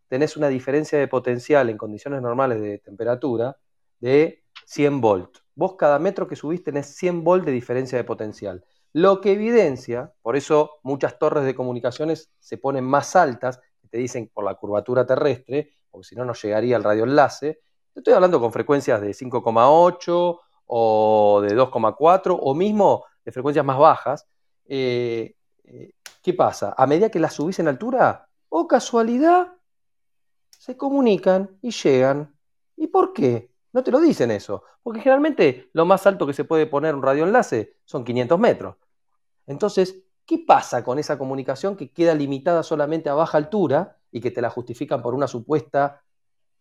[0.09, 3.56] tenés una diferencia de potencial en condiciones normales de temperatura
[4.01, 5.39] de 100 volt.
[5.55, 8.64] Vos cada metro que subís tenés 100 volt de diferencia de potencial.
[8.93, 13.60] Lo que evidencia, por eso muchas torres de comunicaciones se ponen más altas
[13.93, 17.60] te dicen por la curvatura terrestre, porque si no, no llegaría al radioenlace.
[17.94, 24.26] Estoy hablando con frecuencias de 5,8 o de 2,4 o mismo de frecuencias más bajas.
[24.64, 26.74] Eh, eh, ¿Qué pasa?
[26.74, 29.52] A medida que las subís en altura, o casualidad,
[30.48, 32.34] se comunican y llegan.
[32.76, 33.51] ¿Y por qué?
[33.72, 34.64] No te lo dicen eso.
[34.82, 38.76] Porque generalmente lo más alto que se puede poner un radioenlace son 500 metros.
[39.46, 44.30] Entonces, ¿Qué pasa con esa comunicación que queda limitada solamente a baja altura y que
[44.30, 46.04] te la justifican por una supuesta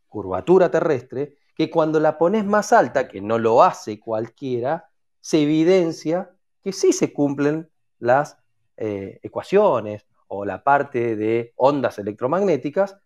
[0.07, 4.89] curvatura terrestre, que cuando la pones más alta, que no lo hace cualquiera,
[5.19, 6.31] se evidencia
[6.63, 7.69] que sí se cumplen
[7.99, 8.37] las
[8.77, 12.97] eh, ecuaciones o la parte de ondas electromagnéticas,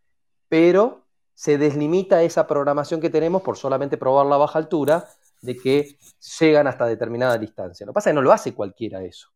[0.48, 1.05] pero
[1.36, 5.08] se deslimita esa programación que tenemos por solamente probar la baja altura
[5.42, 5.98] de que
[6.40, 7.86] llegan hasta determinada distancia.
[7.86, 9.30] Lo que pasa es que no lo hace cualquiera eso.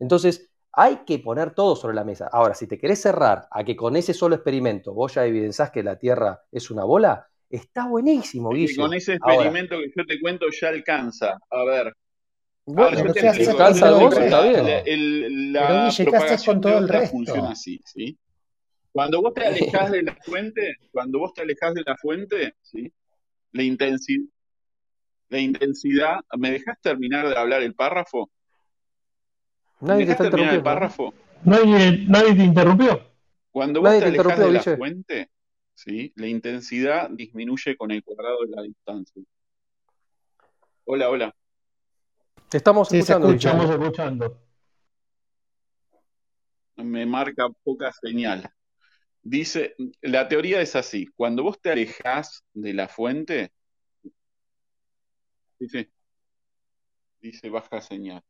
[0.00, 2.28] Entonces, hay que poner todo sobre la mesa.
[2.32, 5.82] Ahora, si te querés cerrar a que con ese solo experimento vos ya evidenciás que
[5.82, 8.76] la Tierra es una bola, está buenísimo, Guille.
[8.76, 11.38] con ese experimento que yo te cuento ya alcanza.
[11.50, 11.94] A ver.
[12.64, 15.52] Bueno, yo te alcanza vos, está bien.
[15.52, 17.10] la propagación con todo el resto?
[17.10, 18.18] funciona así, ¿sí?
[18.92, 22.92] Cuando vos te alejás de la fuente, cuando vos te alejás de la fuente, ¿sí?
[23.52, 24.28] La intensidad,
[25.28, 28.30] la intensidad, ¿me dejás terminar de hablar el párrafo?
[29.80, 31.14] Nadie te está el párrafo?
[31.44, 33.00] ¿Nadie, nadie te interrumpió.
[33.50, 35.30] Cuando vos te, alejas de la fuente,
[35.74, 36.12] ¿sí?
[36.16, 39.22] la intensidad disminuye con el cuadrado de la distancia.
[40.84, 41.34] Hola, hola.
[42.48, 43.30] Te estamos escuchando.
[43.30, 44.42] Estamos escuchando.
[46.76, 48.50] Me marca poca señal.
[49.30, 53.52] Dice, la teoría es así, cuando vos te alejas de la fuente,
[55.58, 55.90] dice,
[57.20, 58.22] dice baja señal.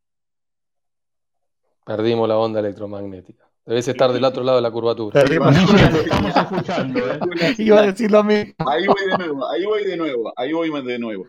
[1.86, 3.48] Perdimos la onda electromagnética.
[3.64, 5.20] Debes estar del otro lado de la curvatura.
[5.20, 5.54] Perdimos,
[5.96, 6.98] estamos escuchando.
[6.98, 7.54] ¿eh?
[7.58, 8.54] Iba a decir lo mismo.
[8.68, 11.28] Ahí voy de nuevo, ahí voy de nuevo, ahí voy de nuevo.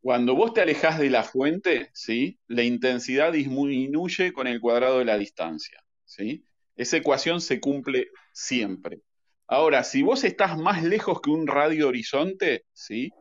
[0.00, 2.40] Cuando vos te alejas de la fuente, ¿sí?
[2.48, 5.80] la intensidad disminuye con el cuadrado de la distancia.
[6.04, 6.44] ¿sí?
[6.76, 9.00] Esa ecuación se cumple siempre.
[9.46, 13.12] Ahora, si vos estás más lejos que un radio horizonte, ¿sí?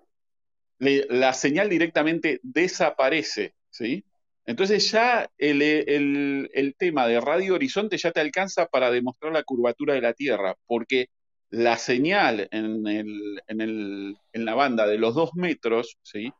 [0.80, 3.56] la señal directamente desaparece.
[3.70, 4.06] ¿sí?
[4.46, 10.02] Entonces ya el, tema de Radio Horizonte ya te alcanza para demostrar la curvatura de
[10.02, 11.08] la Tierra, porque
[11.50, 16.32] la señal en, en, la banda de los dos metros, ¿sí?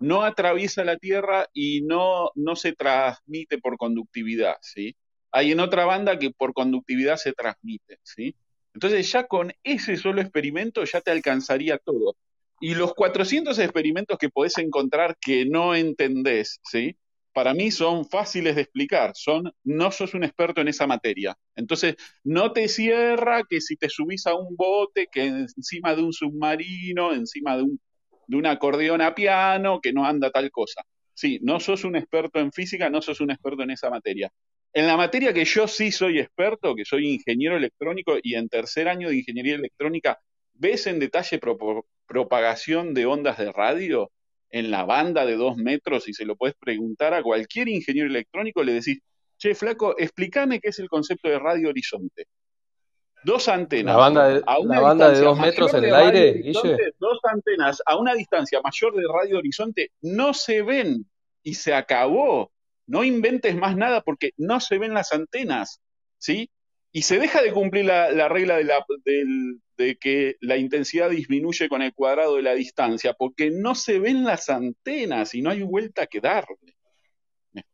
[0.00, 4.94] no atraviesa la Tierra y no, no se transmite por conductividad, ¿sí?
[5.36, 8.34] Hay en otra banda que por conductividad se transmite, ¿sí?
[8.72, 12.16] Entonces ya con ese solo experimento ya te alcanzaría todo.
[12.60, 16.96] Y los 400 experimentos que podés encontrar que no entendés, ¿sí?
[17.36, 21.36] para mí son fáciles de explicar, son, no sos un experto en esa materia.
[21.54, 26.14] Entonces, no te cierra que si te subís a un bote, que encima de un
[26.14, 27.80] submarino, encima de un,
[28.26, 30.80] de un acordeón a piano, que no anda tal cosa.
[31.12, 34.32] Sí, no sos un experto en física, no sos un experto en esa materia.
[34.76, 38.88] En la materia que yo sí soy experto, que soy ingeniero electrónico y en tercer
[38.88, 40.18] año de ingeniería electrónica,
[40.52, 41.40] ¿ves en detalle
[42.06, 44.10] propagación de ondas de radio?
[44.50, 48.62] en la banda de dos metros y se lo puedes preguntar a cualquier ingeniero electrónico,
[48.62, 49.00] le decís,
[49.38, 52.26] che, flaco, explícame qué es el concepto de radio horizonte.
[53.24, 53.94] Dos antenas.
[53.94, 56.52] La banda de, la banda de dos metros en el aire,
[56.98, 61.04] Dos antenas a una distancia mayor de radio horizonte no se ven
[61.42, 62.52] y se acabó.
[62.86, 65.80] No inventes más nada porque no se ven las antenas,
[66.18, 66.50] ¿sí?
[66.92, 71.68] Y se deja de cumplir la, regla de, la, del, de que la intensidad disminuye
[71.68, 75.62] con el cuadrado de la distancia, porque no se ven las antenas y no hay
[75.62, 76.56] vuelta que darle.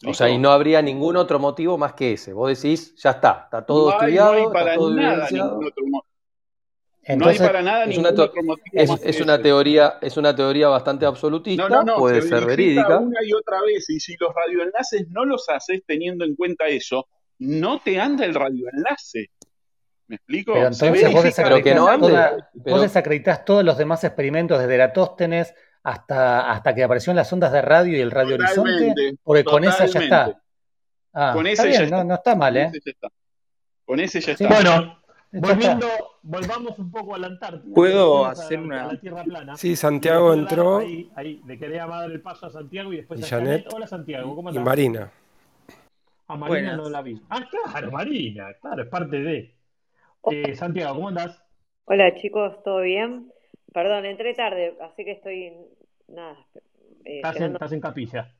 [0.06, 2.32] O sea, y no habría ningún otro motivo más que ese.
[2.32, 4.34] Vos decís, ya está, está todo estudiado.
[4.34, 6.11] No hay para nada ningún otro motivo.
[7.08, 8.98] No hay para nada ningún otro motivo.
[9.02, 12.98] Es, una teoría, es una teoría bastante absolutista, no, no, puede ser verídica.
[12.98, 17.08] Una y otra vez, y si los radioenlaces no los haces teniendo en cuenta eso,
[17.38, 19.30] no te anda el radioenlace.
[20.06, 20.52] ¿Me explico?
[20.52, 21.24] Pero entonces vos
[22.80, 27.62] desacreditas, no todos los demás experimentos desde Eratóstenes hasta, hasta que aparecieron las ondas de
[27.62, 30.42] radio y el radio horizonte, porque con esa ya está.
[31.14, 32.04] Ah, con ese ya está.
[32.04, 32.70] No, está mal, ¿eh?
[33.84, 34.48] Con ese ya está.
[34.48, 35.01] Bueno,
[35.32, 35.86] volviendo,
[36.22, 37.74] volvamos un poco a la Antártida.
[37.74, 38.84] ¿Puedo hacer una...?
[38.84, 39.56] A la Tierra plana.
[39.56, 40.78] Sí, Santiago entró.
[40.78, 43.66] Ahí, ahí, le quería dar el paso a Santiago y después a Janet.
[43.72, 44.62] Hola Santiago, ¿cómo estás?
[44.62, 45.10] Y Marina.
[46.28, 47.20] A Marina no la vi.
[47.28, 49.54] Ah, claro, Marina, claro, es parte de.
[50.30, 51.42] Eh, Santiago, ¿cómo andás?
[51.84, 53.32] Hola chicos, ¿todo bien?
[53.72, 55.52] Perdón, entré tarde, así que estoy.
[56.08, 56.36] Nada.
[57.04, 58.32] Eh, estás, en, capilla.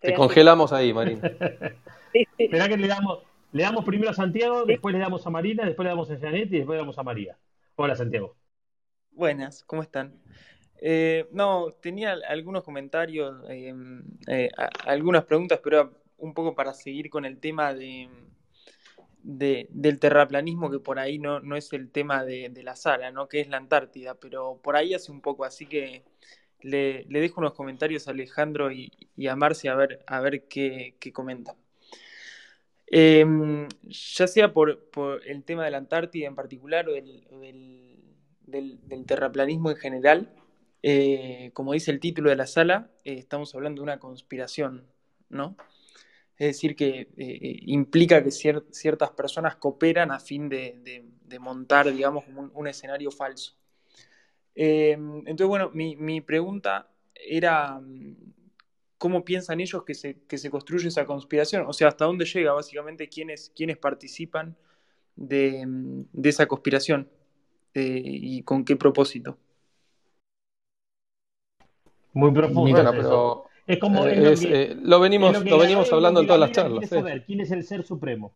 [0.00, 1.22] Te congelamos ahí, Marina.
[2.38, 3.20] Espera que le damos,
[3.52, 6.52] le damos primero a Santiago, después le damos a Marina, después le damos a Janet
[6.52, 7.38] y después le damos a María.
[7.76, 8.36] Hola, Santiago.
[9.10, 10.14] Buenas, ¿cómo están?
[10.80, 13.74] Eh, no, tenía algunos comentarios, eh,
[14.28, 14.50] eh,
[14.84, 18.08] algunas preguntas, pero un poco para seguir con el tema de,
[19.22, 23.28] del terraplanismo, que por ahí no, no es el tema de, la sala, ¿no?
[23.28, 26.04] que es la Antártida, pero por ahí hace un poco, así que
[26.60, 28.92] le, dejo unos comentarios a Alejandro y,
[29.26, 31.56] a Marcia a ver, a ver qué, qué comentan.
[32.90, 34.88] Em, ya sea por,
[35.26, 37.06] el tema de la Antártida en particular o del,
[39.06, 40.34] terraplanismo en general,
[40.82, 44.86] eh, como dice el título de la sala, eh, estamos hablando de una conspiración,
[45.28, 45.56] ¿no?
[46.38, 51.04] Es decir, que eh, implica que ciertas personas cooperan a fin de,
[51.40, 52.24] montar, digamos,
[52.54, 53.56] un, escenario falso.
[54.54, 57.80] entonces, bueno, mi, pregunta era,
[58.98, 61.64] ¿cómo piensan ellos que se, construye esa conspiración?
[61.66, 63.50] O sea, ¿hasta dónde llega básicamente quiénes,
[63.80, 64.56] participan
[65.16, 67.08] de, de esa conspiración
[67.74, 69.38] y con qué propósito?
[72.18, 73.46] Muy profundo.
[73.64, 76.90] es como eh, eh, lo, venimos, lo, venimos hablando en todas las charlas.
[77.26, 78.34] ¿Quién es el ser supremo?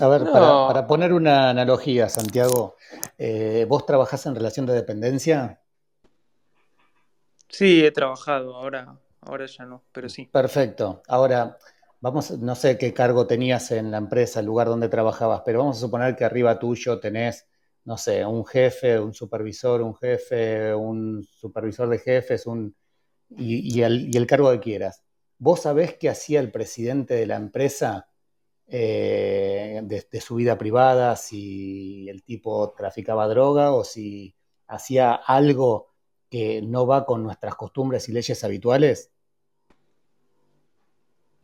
[0.00, 2.76] A ver, para, poner una analogía, Santiago,
[3.16, 5.60] eh, ¿vos trabajás en relación de dependencia?
[7.48, 10.26] Sí, he trabajado, ahora, ahora ya no, pero sí.
[10.26, 11.02] Perfecto.
[11.08, 11.58] Ahora,
[12.00, 15.78] vamos, no sé qué cargo tenías en la empresa, el lugar donde trabajabas, pero vamos
[15.78, 17.46] a suponer que arriba tuyo tenés
[17.88, 22.76] no sé, un jefe, un supervisor, un jefe, un supervisor de jefes, un,
[23.30, 25.02] y, el, cargo que quieras.
[25.38, 28.10] ¿Vos sabés qué hacía el presidente de la empresa
[28.66, 35.94] eh, de, su vida privada, si el tipo traficaba droga o si hacía algo
[36.28, 39.10] que no va con nuestras costumbres y leyes habituales?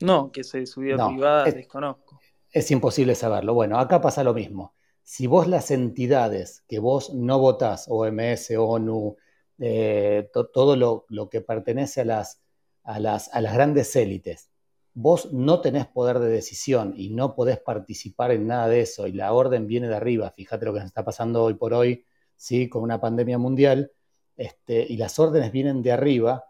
[0.01, 2.21] No, que se de su vida privada desconozco.
[2.51, 3.55] Es imposible saberlo.
[3.55, 4.75] Bueno, acá pasa lo mismo
[5.05, 9.17] si vos las entidades que vos no votás, OMS, ONU,
[9.59, 12.43] eh, todo lo, que pertenece a las,
[12.83, 14.51] a, las, a las grandes élites,
[14.95, 19.13] vos no tenés poder de decisión y no podés participar en nada de eso y
[19.13, 22.71] la orden viene de arriba, fíjate lo que nos está pasando hoy por hoy, ¿sí?
[22.71, 23.93] con una pandemia mundial,
[24.37, 26.45] este, y las órdenes vienen de arriba,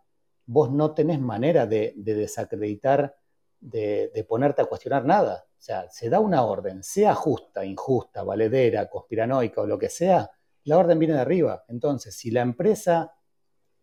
[0.46, 3.16] vos no tenés manera de, desacreditar,
[3.60, 5.46] de, ponerte a cuestionar nada.
[5.50, 10.30] O sea, se da una orden, sea justa, injusta, valedera, conspiranoica o lo que sea,
[10.64, 11.64] la orden viene de arriba.
[11.68, 13.14] Entonces, si la empresa,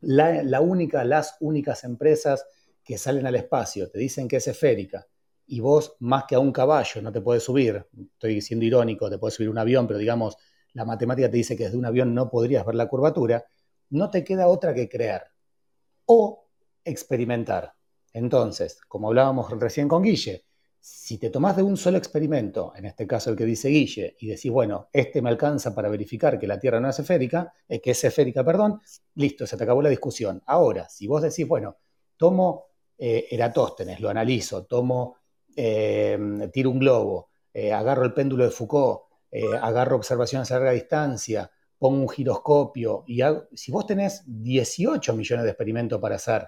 [0.01, 2.45] la, única, las únicas empresas
[2.83, 5.07] que salen al espacio te dicen que es esférica
[5.45, 9.17] y vos más que a un caballo no te puedes subir, estoy siendo irónico, te
[9.17, 10.37] puedes subir un avión, pero digamos,
[10.73, 13.45] la matemática te dice que desde un avión no podrías ver la curvatura,
[13.91, 15.23] no te queda otra que creer
[16.05, 16.47] o
[16.83, 17.73] experimentar.
[18.13, 20.45] Entonces, como hablábamos recién con Guille,
[20.79, 24.27] si te tomás de un solo experimento, en este caso el que dice Guille, y
[24.27, 27.91] decís, bueno, este me alcanza para verificar que la Tierra no es esférica, eh, que
[27.91, 28.81] es esférica, perdón,
[29.15, 30.41] listo, se te acabó la discusión.
[30.47, 31.77] Ahora, si vos decís, bueno,
[32.17, 32.65] tomo
[32.97, 35.17] eh, Eratóstenes, lo analizo, tomo,
[35.55, 36.17] eh,
[36.51, 37.29] tiro un globo,
[37.73, 39.01] agarro el péndulo de Foucault,
[39.61, 41.51] agarro observaciones a larga distancia,
[41.81, 43.23] pongo un giroscopio, y
[43.55, 46.47] si vos tenés 18 millones de experimentos para hacer,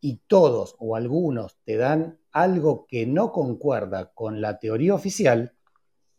[0.00, 5.56] y todos o algunos te dan algo que no concuerda con la teoría oficial,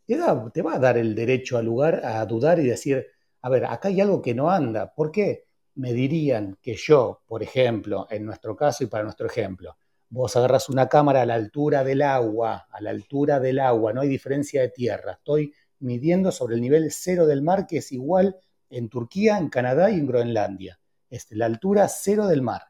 [0.06, 0.20] te,
[0.54, 3.08] te va a dar el derecho al lugar a dudar y decir,
[3.42, 4.94] a ver, acá hay algo que no anda.
[4.94, 5.46] ¿Por qué?
[5.76, 9.78] Me dirían que yo, por ejemplo, en nuestro caso y para nuestro ejemplo,
[10.10, 14.02] vos agarras una cámara a la altura del agua, a la altura del agua, no
[14.02, 18.38] hay diferencia de tierra, estoy midiendo sobre el nivel cero del mar, que es igual
[18.70, 20.80] en Turquía, en Canadá y en Groenlandia.
[21.10, 22.62] Es la altura cero del mar.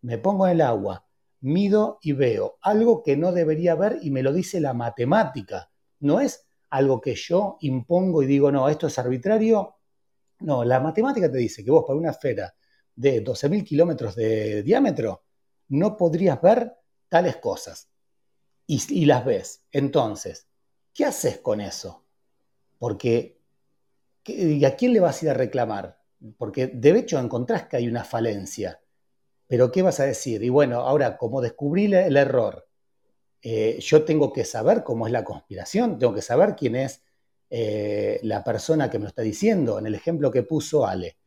[0.00, 1.06] Me pongo en el agua,
[1.40, 5.70] mido y veo algo que no debería ver y me lo dice la matemática.
[6.00, 9.76] No es algo que yo impongo y digo, no, esto es arbitrario.
[10.40, 12.54] No, la matemática te dice que vos para una esfera
[12.94, 15.24] de 12.000 kilómetros de diámetro
[15.68, 16.72] no podrías ver
[17.08, 17.88] tales cosas.
[18.66, 19.64] Y, las ves.
[19.70, 20.48] Entonces,
[20.94, 22.01] ¿qué haces con eso?
[22.82, 23.38] Porque,
[24.26, 26.00] ¿y a quién le vas a ir a reclamar?
[26.36, 28.80] Porque de hecho encontrás que hay una falencia.
[29.46, 30.42] Pero ¿qué vas a decir?
[30.42, 32.66] Y bueno, ahora, como descubrí el error,
[33.40, 37.04] eh, yo tengo que saber cómo es la conspiración, tengo que saber quién es
[37.50, 39.78] eh, la persona que me lo está diciendo.
[39.78, 41.18] En el ejemplo que puso Ale,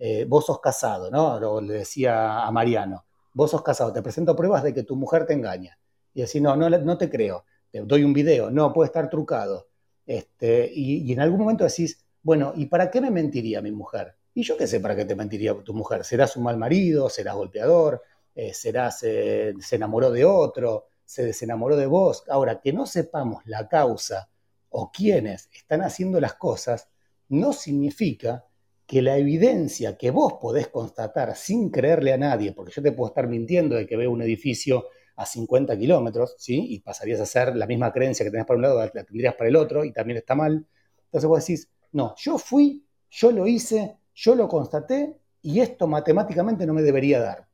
[0.00, 1.60] eh, vos sos casado, ¿no?
[1.60, 3.04] le decía a Mariano,
[3.34, 5.78] vos sos casado, te presento pruebas de que tu mujer te engaña.
[6.12, 9.68] Y decís, no, no, no te creo, te doy un video, no, puede estar trucado.
[10.06, 14.16] Este, y, en algún momento decís, bueno, ¿y para qué me mentiría mi mujer?
[14.34, 16.04] Y yo qué sé para qué te mentiría tu mujer.
[16.04, 18.02] Serás un mal marido, serás golpeador,
[18.34, 22.24] eh, serás, eh, se enamoró de otro, se desenamoró de vos.
[22.28, 24.28] Ahora, que no sepamos la causa
[24.70, 26.88] o quiénes están haciendo las cosas,
[27.28, 28.44] no significa
[28.86, 33.08] que la evidencia que vos podés constatar sin creerle a nadie, porque yo te puedo
[33.08, 34.86] estar mintiendo de que veo un edificio
[35.16, 36.66] a 50 kilómetros, ¿sí?
[36.70, 39.48] Y pasarías a ser la misma creencia que tenés para un lado, la tendrías para
[39.48, 40.66] el otro, y también está mal.
[41.04, 46.66] Entonces vos decís, no, yo fui, yo lo hice, yo lo constaté y esto matemáticamente
[46.66, 47.46] no me debería dar.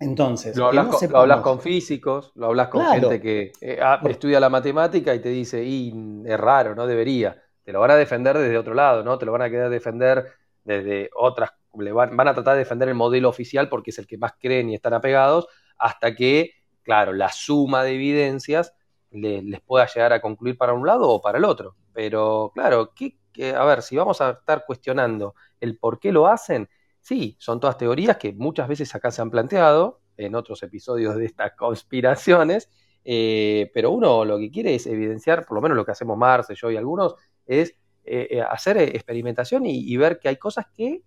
[0.00, 5.12] Entonces, lo hablas, con, físicos, lo hablas con gente que eh, ah, estudia la matemática
[5.12, 5.92] y te dice, y
[6.24, 7.42] es raro, no debería.
[7.64, 9.18] Te lo van a defender desde otro lado, ¿no?
[9.18, 10.26] Te lo van a querer defender
[10.62, 14.34] desde otras, van, a tratar de defender el modelo oficial porque es el que más
[14.38, 15.48] creen y están apegados,
[15.78, 16.52] hasta que,
[16.88, 18.72] claro, la suma de evidencias
[19.10, 21.76] les pueda llegar a concluir para un lado o para el otro.
[21.92, 23.18] Pero, claro, ¿qué,
[23.54, 26.66] a ver, si vamos a estar cuestionando el por qué lo hacen,
[26.98, 31.26] sí, son todas teorías que muchas veces acá se han planteado en otros episodios de
[31.26, 32.70] estas conspiraciones,
[33.04, 36.54] eh, pero uno lo que quiere es evidenciar, por lo menos lo que hacemos Marce,
[36.54, 37.74] yo y algunos, es
[38.04, 41.02] eh, eh, hacer experimentación y, ver que hay cosas que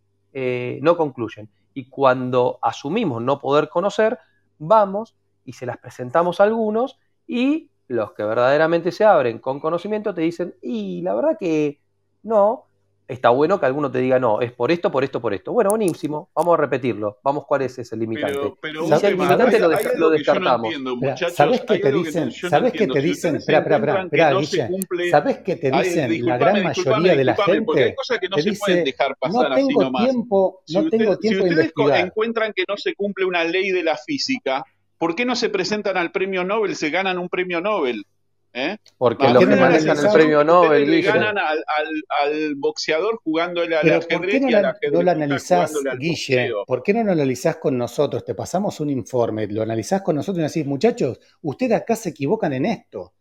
[0.84, 1.50] no concluyen.
[1.74, 4.20] Y cuando asumimos no poder conocer,
[4.60, 5.16] vamos
[5.46, 10.22] y se las presentamos a algunos y los que verdaderamente se abren con conocimiento te
[10.22, 11.80] dicen, y la verdad que
[12.24, 12.68] no,
[13.12, 15.52] está bueno que alguno te diga, no, es por esto, por esto, por esto.
[15.52, 18.54] Bueno, buenísimo, vamos a repetirlo, vamos cuál es ese limitante.
[18.62, 20.74] Pero, si el limitante lo, lo descartamos.
[21.34, 22.32] ¿Sabes qué te dicen?
[22.32, 23.36] ¿Sabes qué te dicen?
[23.36, 24.32] Espera, espera, espera.
[25.12, 27.84] ¿Sabes qué te dicen la gran mayoría de la gente?
[27.84, 31.48] Hay cosas que no se pueden dejar pasar no tengo así Tiempo, no tengo tiempo
[31.48, 34.64] si ustedes encuentran que no se cumple una ley de la física,
[35.02, 38.06] ¿por qué no se presentan al premio Nobel, se ganan un premio Nobel?
[38.54, 38.78] ¿Eh?
[39.00, 41.64] Porque los que manejan el premio Nobel le ganan al,
[42.22, 46.52] al, boxeador jugándole al ajedrez ¿por qué no, y al no lo analizás, Guille?
[46.68, 48.24] ¿Por qué no lo analizás con nosotros?
[48.24, 52.54] Te pasamos un informe, lo analizás con nosotros y decís, muchachos, ustedes acá se equivocan
[52.54, 53.14] en esto.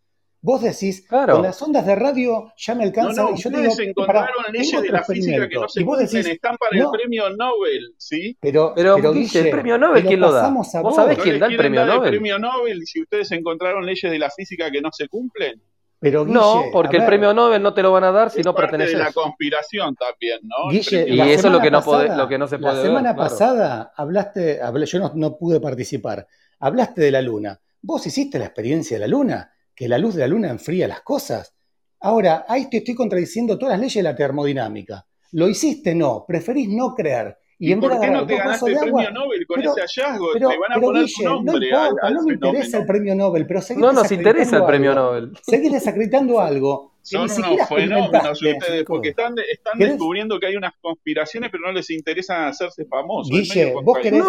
[0.42, 3.24] Vos decís, con las ondas de radio ya me alcanza.
[3.24, 6.56] y yo ustedes digo, encontraron leyes de la física que no se cumplen, decís, están
[6.56, 8.36] para el premio Nobel, ¿sí?
[8.40, 10.50] Pero, pero, pero Guille, el premio Nobel, ¿quién lo da?
[10.50, 12.14] ¿Vos sabés quién da el premio Nobel?
[12.14, 15.60] el premio Nobel si ustedes encontraron leyes de la física que no se cumplen?
[16.00, 18.96] Pero no, porque el premio Nobel no te lo van a dar si no perteneces.
[18.96, 20.72] de la conspiración también, ¿no?
[20.72, 21.82] y eso es lo que, no
[22.16, 26.26] lo que no se puede La semana pasada hablaste, yo no, pude participar,
[26.58, 27.60] hablaste de la luna.
[27.82, 29.52] ¿Vos hiciste la experiencia de la luna?
[29.80, 31.54] ¿Que la luz de la luna enfría las cosas?
[32.00, 35.06] Ahora, ahí te estoy contradiciendo todas las leyes de la termodinámica.
[35.32, 35.94] ¿Lo hiciste?
[35.94, 36.26] No.
[36.28, 37.38] Preferís no creer.
[37.62, 40.32] ¿Y, en por qué no te ganaste el premio Nobel con ese hallazgo?
[40.32, 41.70] te van a poner tu nombre.
[41.70, 45.32] No importa, no me interesa el premio Nobel, pero No nos interesa el premio Nobel.
[45.42, 51.50] Seguís desacreditando algo son unos fenómenos ustedes, porque están, están descubriendo que hay unas conspiraciones,
[51.50, 53.30] pero no les interesa hacerse famosos.
[53.30, 54.22] Guille, vos querés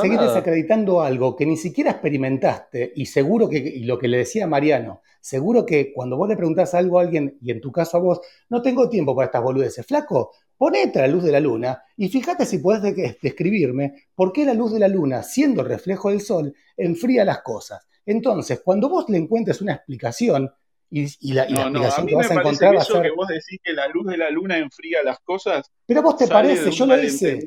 [0.00, 4.46] seguir desacreditando algo que ni siquiera experimentaste, y seguro que, y lo que le decía
[4.46, 8.00] Mariano, seguro que cuando vos le preguntás algo a alguien, y en tu caso a
[8.00, 8.20] vos,
[8.50, 10.32] no tengo tiempo para estas boludeces, flaco,
[10.62, 14.54] ponete a la luz de la luna y fíjate si podés describirme por qué la
[14.54, 17.84] luz de la luna, siendo el reflejo del sol, enfría las cosas.
[18.06, 20.52] Entonces, cuando vos le encuentres una explicación,
[20.94, 23.88] y, la, no, no, a mí me parece que eso que vos decís que la
[23.88, 25.70] luz de la luna enfría las cosas.
[25.86, 27.42] Pero a vos te parece, yo lo hice.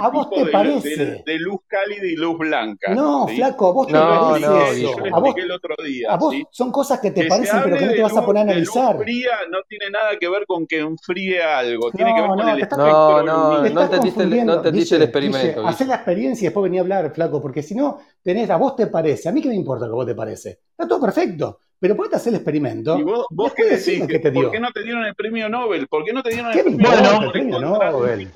[0.00, 1.22] A vos te parece.
[1.26, 2.94] De, luz cálida y luz blanca.
[2.94, 4.98] No, flaco, a vos te parece no, eso.
[4.98, 6.10] Yo a vos, el otro día.
[6.10, 8.42] A vos son cosas que te parecen, pero que no te vas a poner a
[8.44, 8.94] analizar.
[8.94, 11.90] Luz fría no tiene nada que ver con que enfríe algo.
[11.90, 15.66] Tiene que ver con el espectro No, no, no entendiste, no entendiste el experimento.
[15.66, 18.74] Hacé la experiencia y después venía a hablar, flaco, porque si no, tenés, a vos
[18.74, 19.28] te parece.
[19.28, 20.60] A mí qué me importa lo que a vos te parece.
[20.70, 21.60] Está todo perfecto.
[21.78, 22.98] Pero ponete hacer el experimento.
[22.98, 24.06] ¿Y vos, vos qué decís?
[24.06, 25.86] Que te ¿Por qué no te dieron el premio Nobel?
[25.88, 27.30] ¿Por qué no te dieron el premio bueno, Nobel?
[27.32, 28.28] premio Nobel.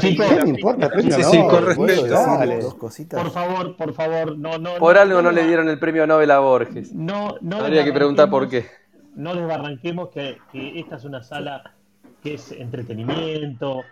[0.00, 2.90] ¿Qué me importa el premio Nobel?
[2.90, 4.74] Sí, Por favor, por favor, no, no.
[4.76, 6.92] Por algo no, le dieron el premio Nobel a Borges.
[6.92, 7.58] No, no.
[7.58, 8.66] Habría que preguntar por qué.
[9.14, 11.74] No desbarranquemos que, que esta es una sala
[12.22, 13.82] que es entretenimiento.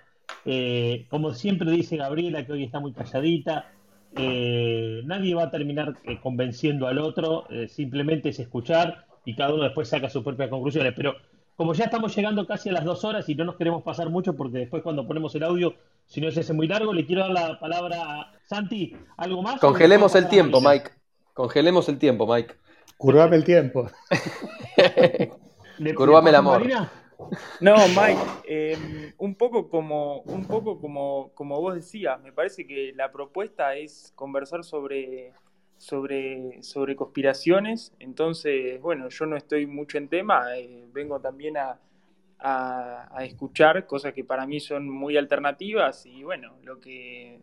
[0.45, 3.71] Eh, como siempre dice Gabriela, que hoy está muy calladita,
[4.17, 9.55] eh, nadie va a terminar eh, convenciendo al otro, eh, simplemente es escuchar y cada
[9.55, 10.93] uno después saca sus propias conclusiones.
[10.97, 11.15] Pero
[11.57, 14.35] como ya estamos llegando casi a las dos horas y no nos queremos pasar mucho
[14.35, 15.75] porque después cuando ponemos el audio,
[16.07, 18.97] si no se hace muy largo, le quiero dar la palabra a Santi.
[19.17, 19.61] ¿Algo más?
[19.61, 20.91] Congelemos el tiempo, Mike.
[21.35, 22.55] Congelemos el tiempo, Mike.
[22.97, 23.91] Curvame el tiempo.
[25.97, 26.63] Curvame el amor.
[27.61, 32.93] No, Mike, em, un poco, como, un poco como, como vos decías, me parece que
[32.95, 35.33] la propuesta es conversar sobre,
[35.79, 41.79] sobre, sobre conspiraciones, entonces, bueno, yo no estoy mucho en tema, eh, vengo también a,
[42.39, 47.41] a, escuchar cosas que para mí son muy alternativas y bueno, lo que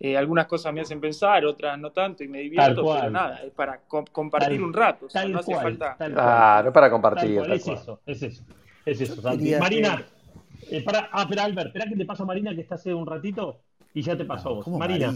[0.00, 3.52] eh, algunas cosas me hacen pensar, otras no tanto y me divierto, pero nada, es
[3.52, 5.96] para compartir un rato, no hace falta...
[5.96, 7.40] Claro, es para compartir.
[7.50, 8.44] es eso, es eso.
[8.84, 9.54] Es eso, Santi.
[9.56, 10.06] Marina,
[10.70, 13.06] eh, para, ah, pero Albert, espera que te paso a Marina que está hace un
[13.06, 13.60] ratito
[13.92, 14.68] y ya te pasó vos.
[14.68, 15.12] Marina.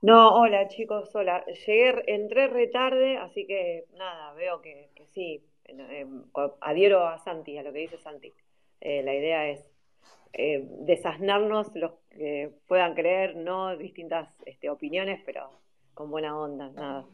[0.00, 1.44] No, hola chicos, hola.
[1.46, 6.06] Llegué, entré retarde, así que nada, veo que, sí, eh,
[6.60, 8.32] adhiero a Santi, a lo que dice Santi.
[8.80, 9.68] Eh, la idea es
[10.32, 15.50] eh, desasnarnos los que puedan creer, no distintas este, opiniones, pero
[15.94, 17.04] con buena onda, nada.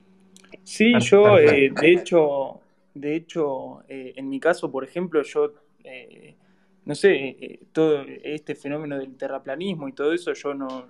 [0.63, 2.61] Sí, yo de hecho,
[2.93, 5.55] de hecho, en mi caso, por ejemplo, yo
[5.85, 6.37] eh,
[6.85, 10.89] no sé, eh, todo este fenómeno del terraplanismo y todo eso, yo no,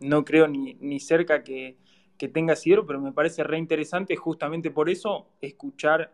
[0.00, 1.76] no, creo ni, ni cerca que,
[2.32, 6.12] tenga cielo, pero me parece re interesante justamente por eso escuchar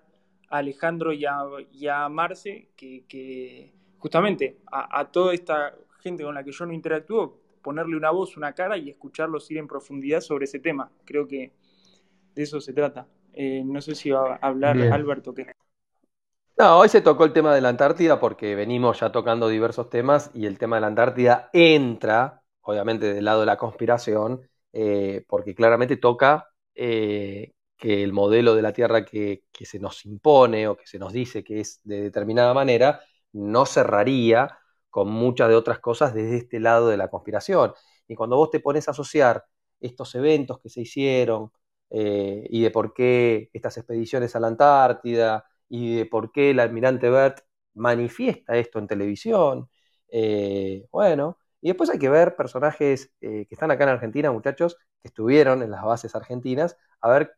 [0.48, 6.64] a Alejandro y a, Marce, que, justamente a, toda esta gente con la que yo
[6.64, 10.88] no interactúo, ponerle una voz, una cara y escucharlos ir en profundidad sobre ese tema.
[11.04, 11.50] Creo que
[12.36, 13.08] de eso se trata.
[13.32, 15.34] Eh, no sé si va a hablar Alberto.
[15.34, 15.46] Que...
[16.58, 20.30] No, hoy se tocó el tema de la Antártida porque venimos ya tocando diversos temas
[20.32, 24.40] y el tema de la Antártida entra, obviamente, del lado de la conspiración,
[24.72, 30.66] eh, porque claramente toca eh, que el modelo de la Tierra que, se nos impone
[30.66, 33.02] o que se nos dice que es de determinada manera,
[33.32, 34.58] no cerraría
[34.88, 37.74] con muchas de otras cosas desde este lado de la conspiración.
[38.08, 39.44] Y cuando vos te pones a asociar
[39.78, 41.50] estos eventos que se hicieron
[41.90, 46.60] eh, y de por qué estas expediciones a la Antártida, y de por qué el
[46.60, 47.40] almirante Bert
[47.74, 49.68] manifiesta esto en televisión.
[50.08, 54.76] Eh, bueno, y después hay que ver personajes eh, que están acá en Argentina, muchachos,
[55.02, 57.36] que estuvieron en las bases argentinas, a ver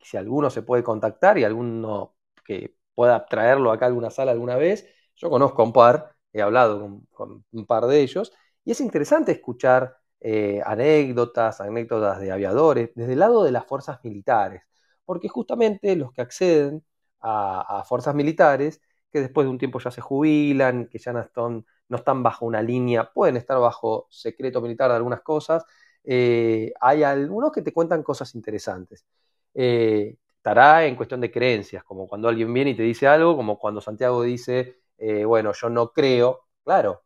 [0.00, 4.56] si alguno se puede contactar y alguno que pueda traerlo acá a alguna sala alguna
[4.56, 4.86] vez.
[5.16, 8.32] Yo conozco a un par, he hablado con, un par de ellos,
[8.64, 14.00] y es interesante escuchar eh, anécdotas, anécdotas de aviadores, desde el lado de las fuerzas
[14.04, 14.62] militares,
[15.04, 16.84] porque justamente los que acceden
[17.24, 18.80] a, fuerzas militares
[19.10, 22.46] que después de un tiempo ya se jubilan, que ya no están, no están bajo
[22.46, 25.64] una línea, pueden estar bajo secreto militar de algunas cosas.
[26.04, 29.06] Eh, hay algunos que te cuentan cosas interesantes.
[29.54, 33.58] Eh, estará en cuestión de creencias, como cuando alguien viene y te dice algo, como
[33.58, 36.46] cuando Santiago dice, eh, bueno, yo no creo.
[36.64, 37.04] Claro,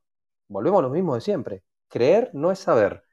[0.48, 1.62] volvemos a lo mismo de siempre.
[1.88, 3.04] Creer no es saber.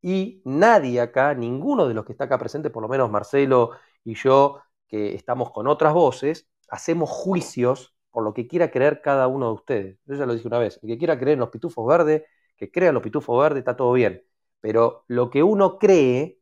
[0.00, 3.72] Y nadie acá, ninguno de los que está acá presente, por lo menos Marcelo
[4.04, 9.26] y yo, que estamos con otras voces, hacemos juicios por lo que quiera creer cada
[9.26, 9.98] uno de ustedes.
[10.06, 12.22] Yo ya lo dije una vez, el que quiera creer en los pitufos verdes,
[12.56, 14.22] que crea en los pitufos verdes, está todo bien.
[14.60, 16.38] Pero lo que uno cree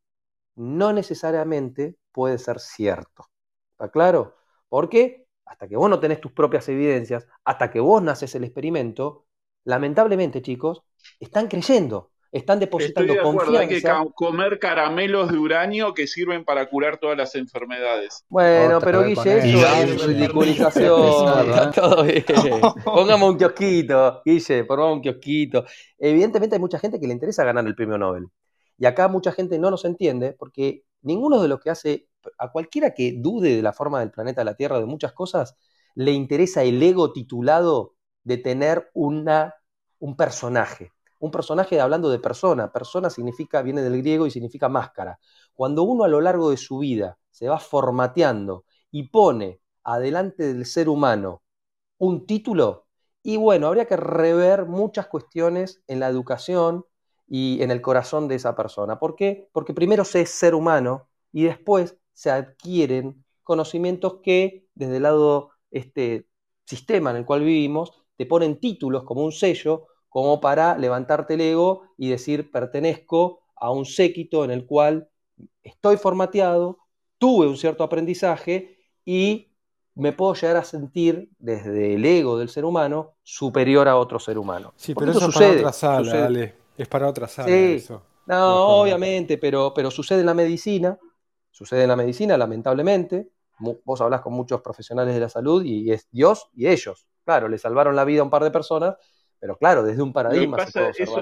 [0.56, 3.30] no necesariamente puede ser cierto.
[3.72, 4.36] ¿Está claro?
[4.68, 9.26] Porque hasta que vos no tenés tus propias evidencias, hasta que vos naces el experimento,
[9.64, 10.82] lamentablemente, chicos,
[11.20, 13.82] están creyendo están depositando Estoy de acuerdo, Hay que
[14.14, 18.24] comer caramelos de uranio que sirven para curar todas las enfermedades.
[18.28, 21.50] Bueno, pero Guille, eso es ridiculización.
[21.50, 22.24] Está todo bien.
[22.84, 25.66] Pongamos un kiosquito, Guille, pongamos un kiosquito.
[25.98, 28.26] Evidentemente hay mucha gente que le interesa ganar el premio Nobel.
[28.78, 32.94] Y acá mucha gente no nos entiende porque ninguno de los que hace, a cualquiera
[32.94, 35.54] que dude de la forma del planeta la Tierra, de muchas cosas,
[35.94, 37.94] le interesa el ego titulado
[38.24, 39.54] de tener una,
[39.98, 40.92] un personaje
[41.22, 42.72] un personaje hablando de persona.
[42.72, 45.20] Persona significa, viene del griego y significa máscara.
[45.54, 50.66] Cuando uno a lo largo de su vida se va formateando y pone adelante del
[50.66, 51.42] ser humano
[51.98, 52.88] un título,
[53.22, 56.86] y bueno, habría que rever muchas cuestiones en la educación
[57.28, 58.98] y en el corazón de esa persona.
[58.98, 59.48] ¿Por qué?
[59.52, 65.50] Porque primero se es ser humano y después se adquieren conocimientos que desde el lado
[65.70, 66.26] este
[66.64, 71.40] sistema en el cual vivimos te ponen títulos como un sello como para levantarte el
[71.40, 75.08] ego y decir pertenezco a un séquito en el cual
[75.62, 76.80] estoy formateado,
[77.16, 78.76] tuve un cierto aprendizaje
[79.06, 79.48] y
[79.94, 84.36] me puedo llegar a sentir desde el ego del ser humano superior a otro ser
[84.36, 84.74] humano.
[84.76, 86.54] Sí, pero eso es para otra sala, dale.
[86.76, 88.02] Es para otra sala eso.
[88.26, 90.98] No, obviamente, pero, pero sucede en la medicina,
[91.50, 93.30] sucede en la medicina, lamentablemente.
[93.58, 97.08] Vos hablas con muchos profesionales de la salud y es Dios y ellos.
[97.24, 98.96] Claro, le salvaron la vida a un par de personas
[99.42, 100.56] pero claro, desde un paradigma.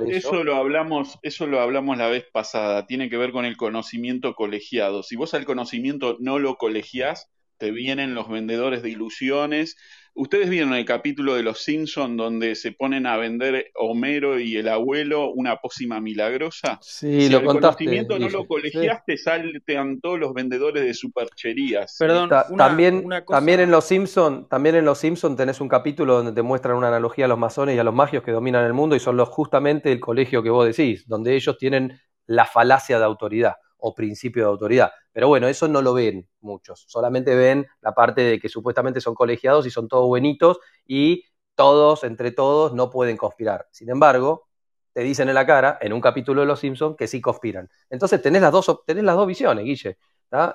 [0.06, 2.86] eso, lo hablamos, eso lo hablamos la vez pasada.
[2.86, 5.02] Tiene que ver con el conocimiento colegiado.
[5.02, 9.78] Si vos al conocimiento no lo colegiás, te vienen los vendedores de ilusiones
[10.14, 14.68] ¿Ustedes vieron el capítulo de Los Simpson donde se ponen a vender Homero y el
[14.68, 16.78] abuelo una pócima milagrosa?
[16.82, 17.84] Sí, lo el contaste.
[17.84, 21.96] conocimiento no lo colegiaste, saltean todos los vendedores de supercherías.
[21.98, 26.42] Perdón, también, también en Los Simpson, también en Los Simpson tenés un capítulo donde te
[26.42, 29.00] muestran una analogía a los masones y a los magios que dominan el mundo y
[29.00, 33.54] son los justamente el colegio que vos decís, donde ellos tienen la falacia de autoridad
[33.80, 34.90] o principio de autoridad.
[35.12, 39.14] Pero bueno, eso no lo ven muchos, solamente ven la parte de que supuestamente son
[39.14, 41.24] colegiados y son todos buenitos y
[41.54, 43.66] todos, entre todos, no pueden conspirar.
[43.70, 44.48] Sin embargo,
[44.92, 47.68] te dicen en la cara, en un capítulo de Los Simpsons, que sí conspiran.
[47.90, 49.98] Entonces tenés las dos, tenés las dos visiones, Guille,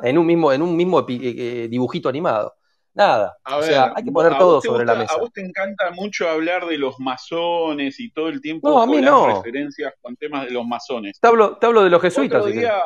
[0.01, 2.55] en un mismo, en un mismo eh, eh, dibujito animado.
[2.95, 3.37] Nada.
[3.51, 5.13] o sea, hay que poner todo sobre la mesa.
[5.13, 8.87] A vos te encanta mucho hablar de los masones y todo el tiempo no, a
[8.87, 9.35] mí no.
[9.35, 11.19] referencias con temas de los masones.
[11.19, 12.41] Te hablo, te hablo de los jesuitas.
[12.41, 12.81] Otro día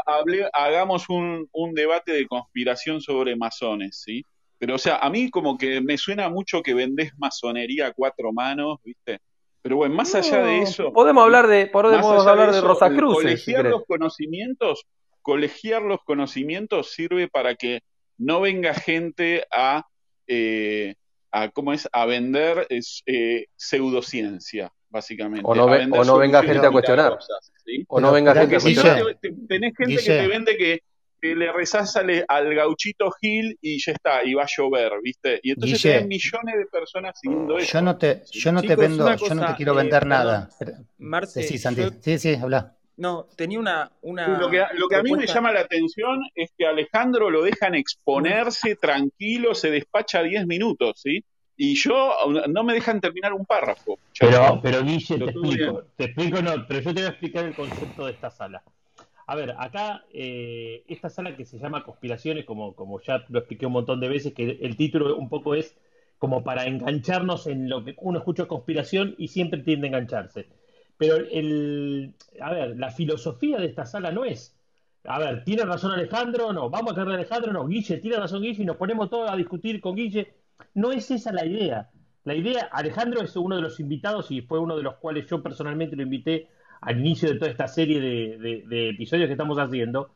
[0.52, 4.26] hagamos un, debate de conspiración sobre masones, ¿sí?
[4.58, 8.34] Pero, o sea, a mí como que me suena mucho que vendés masonería a cuatro
[8.34, 9.20] manos, ¿viste?
[9.62, 10.92] Pero bueno, más allá de eso.
[10.92, 13.14] Podemos hablar de, podemos hablar de, Rosa Cruz.
[13.14, 14.86] Colegiar los conocimientos,
[15.22, 17.82] colegiar los conocimientos sirve para que
[18.18, 19.86] no venga gente a
[20.30, 20.94] eh,
[21.32, 21.90] a, ¿cómo es?
[21.92, 25.44] a vender eh, pseudociencia, básicamente.
[25.44, 27.18] O no, venga gente a cuestionar.
[27.88, 29.18] O no venga gente a cuestionar.
[29.48, 30.80] Tenés gente que te vende que,
[31.22, 35.40] le rezás al, gauchito Gil y ya está, y va a llover, ¿viste?
[35.44, 37.74] Y entonces tenés millones de personas siguiendo eso.
[37.74, 40.50] Yo no te, yo no te vendo, yo no te quiero vender eh, nada.
[41.28, 41.82] sí, Santi.
[42.00, 42.79] sí, sí, habla.
[43.00, 43.92] No, tenía una...
[44.02, 47.42] una lo que, lo que a mí me llama la atención es que Alejandro lo
[47.44, 51.24] dejan exponerse tranquilo, se despacha 10 minutos, ¿sí?
[51.56, 52.14] Y yo
[52.50, 54.00] no me dejan terminar un párrafo.
[54.20, 57.56] Pero, pero Guille, te explico, te explico, no, pero yo te voy a explicar el
[57.56, 58.64] concepto de esta sala.
[59.28, 63.66] A ver, acá, eh, esta sala que se llama Conspiraciones, como, como ya lo expliqué
[63.66, 65.78] un montón de veces, que el título un poco es
[66.18, 70.48] como para engancharnos en lo que uno escucha conspiración y siempre tiende a engancharse.
[71.00, 74.54] Pero el, a ver, la filosofía de esta sala no es,
[75.06, 76.70] a ver, ¿tiene razón Alejandro o no?
[76.70, 77.68] ¿Vamos a creer a Alejandro o no?
[77.68, 78.64] Guille, ¿tiene razón Guille?
[78.64, 80.34] Y nos ponemos todos a discutir con Guille.
[80.74, 81.90] No es esa la idea.
[82.26, 85.42] La idea, Alejandro es uno de los invitados y fue uno de los cuales yo
[85.42, 86.50] personalmente lo invité
[86.82, 90.10] al inicio de toda esta serie de, episodios que estamos haciendo.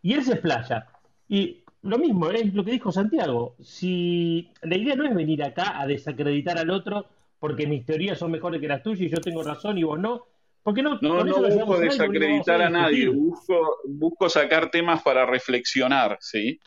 [0.00, 0.86] Y él se explaya.
[1.28, 3.56] Y lo mismo, es lo que dijo Santiago.
[3.60, 7.08] Si la idea no es venir acá a desacreditar al otro
[7.38, 10.26] porque mis teorías son mejores que las tuyas y yo tengo razón y vos no,
[10.62, 16.60] porque no, no, no busco desacreditar a, nadie, busco, busco sacar temas para reflexionar, ¿sí?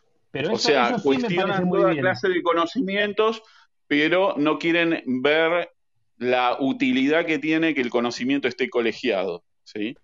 [0.51, 3.43] o sea, cuestionan toda clase de conocimientos,
[3.87, 5.69] pero no quieren ver
[6.17, 9.95] la utilidad que tiene que el conocimiento esté colegiado, ¿sí?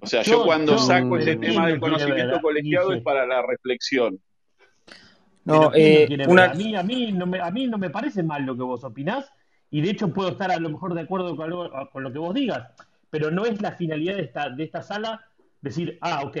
[0.00, 4.18] O sea, yo, cuando saco ese tema del conocimiento colegiado es para la reflexión.
[5.44, 8.56] No, eh, a, mí, a, mí no me, a mí no me parece mal lo
[8.56, 9.30] que vos opinás,
[9.70, 12.66] y de hecho puedo estar a lo mejor de acuerdo con lo que vos digas,
[13.14, 15.24] pero no es la finalidad de esta, de esta sala
[15.60, 16.36] decir, ah, ok,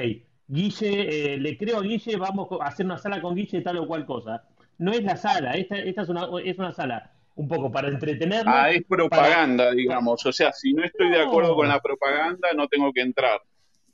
[0.48, 3.86] Guille, eh, le creo a Guille, vamos a hacer una sala con Guille tal o
[3.86, 4.42] cual cosa.
[4.78, 8.52] No es la sala, esta, esta es, una, es una sala un poco para entretenernos.
[8.52, 10.26] Ah, es propaganda, digamos.
[10.26, 13.40] O sea, si no estoy de acuerdo con la propaganda, no tengo que entrar.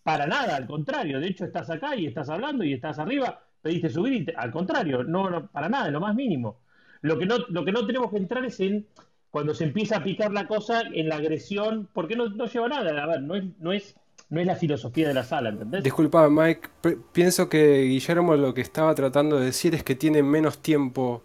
[0.02, 1.20] Para nada, al contrario.
[1.20, 5.04] De hecho, estás acá y estás hablando y estás arriba, pediste subir y al contrario,
[5.04, 6.62] no, para nada, en lo más mínimo.
[7.02, 8.86] Lo que, no, lo que no tenemos que entrar es en
[9.30, 13.02] cuando se empieza a picar la cosa en la agresión, porque no, no lleva nada.
[13.02, 13.96] A ver, no es, no es
[14.30, 15.82] no es la filosofía de la sala, ¿entendés?
[15.82, 16.68] Disculpa, Mike,
[17.12, 21.24] pienso que Guillermo lo que estaba tratando de decir es que tiene menos tiempo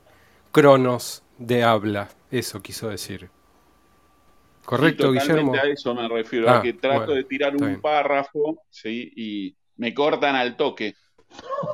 [0.51, 3.29] cronos de habla, eso quiso decir.
[4.65, 5.53] ¿Correcto, Guillermo?
[5.53, 9.11] A eso me refiero, a ah, que trato de tirar un párrafo, ¿sí?
[9.15, 10.95] Y me cortan al toque.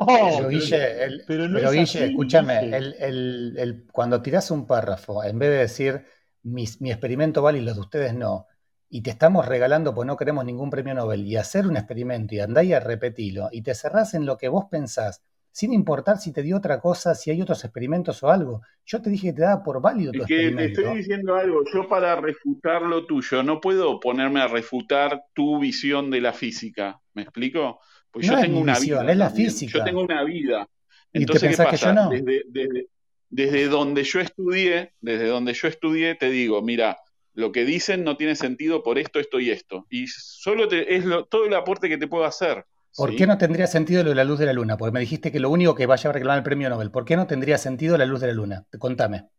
[0.06, 6.06] pero Guille, pero, Guille escúchame, el, cuando tiras un párrafo, en vez de decir
[6.44, 8.48] mi, mi experimento vale y los de ustedes no,
[8.90, 12.40] y te estamos regalando, pues no queremos ningún premio Nobel, y hacer un experimento y
[12.40, 16.32] andá y a repetirlo, y te cerrás en lo que vos pensás, sin importar si
[16.32, 18.62] te dio otra cosa, si hay otros experimentos o algo.
[18.86, 21.88] Yo te dije que te daba por válido tu que Te estoy diciendo algo, yo
[21.88, 27.24] para refutar lo tuyo, no puedo ponerme a refutar tu visión de la física, ¿me
[27.24, 27.80] explico?
[28.12, 29.10] Pues yo tengo una vida.
[29.10, 29.80] Es la física.
[29.80, 30.68] Yo tengo una vida.
[31.14, 32.10] Entonces, ¿qué pasa?
[32.10, 32.88] desde, desde,
[33.32, 36.98] desde donde yo estudié, desde donde yo estudié, te digo, mira,
[37.34, 39.88] lo que dicen no tiene sentido por esto, esto y esto.
[39.90, 42.66] Y solo es todo el aporte que te puedo hacer.
[42.96, 44.76] ¿Por qué no tendría sentido lo de la luz de la luna?
[44.76, 46.92] Porque me dijiste que lo único que vaya a reclamar el premio Nobel.
[46.92, 48.66] ¿Por qué no tendría sentido la luz de la luna?
[48.78, 49.30] Contame.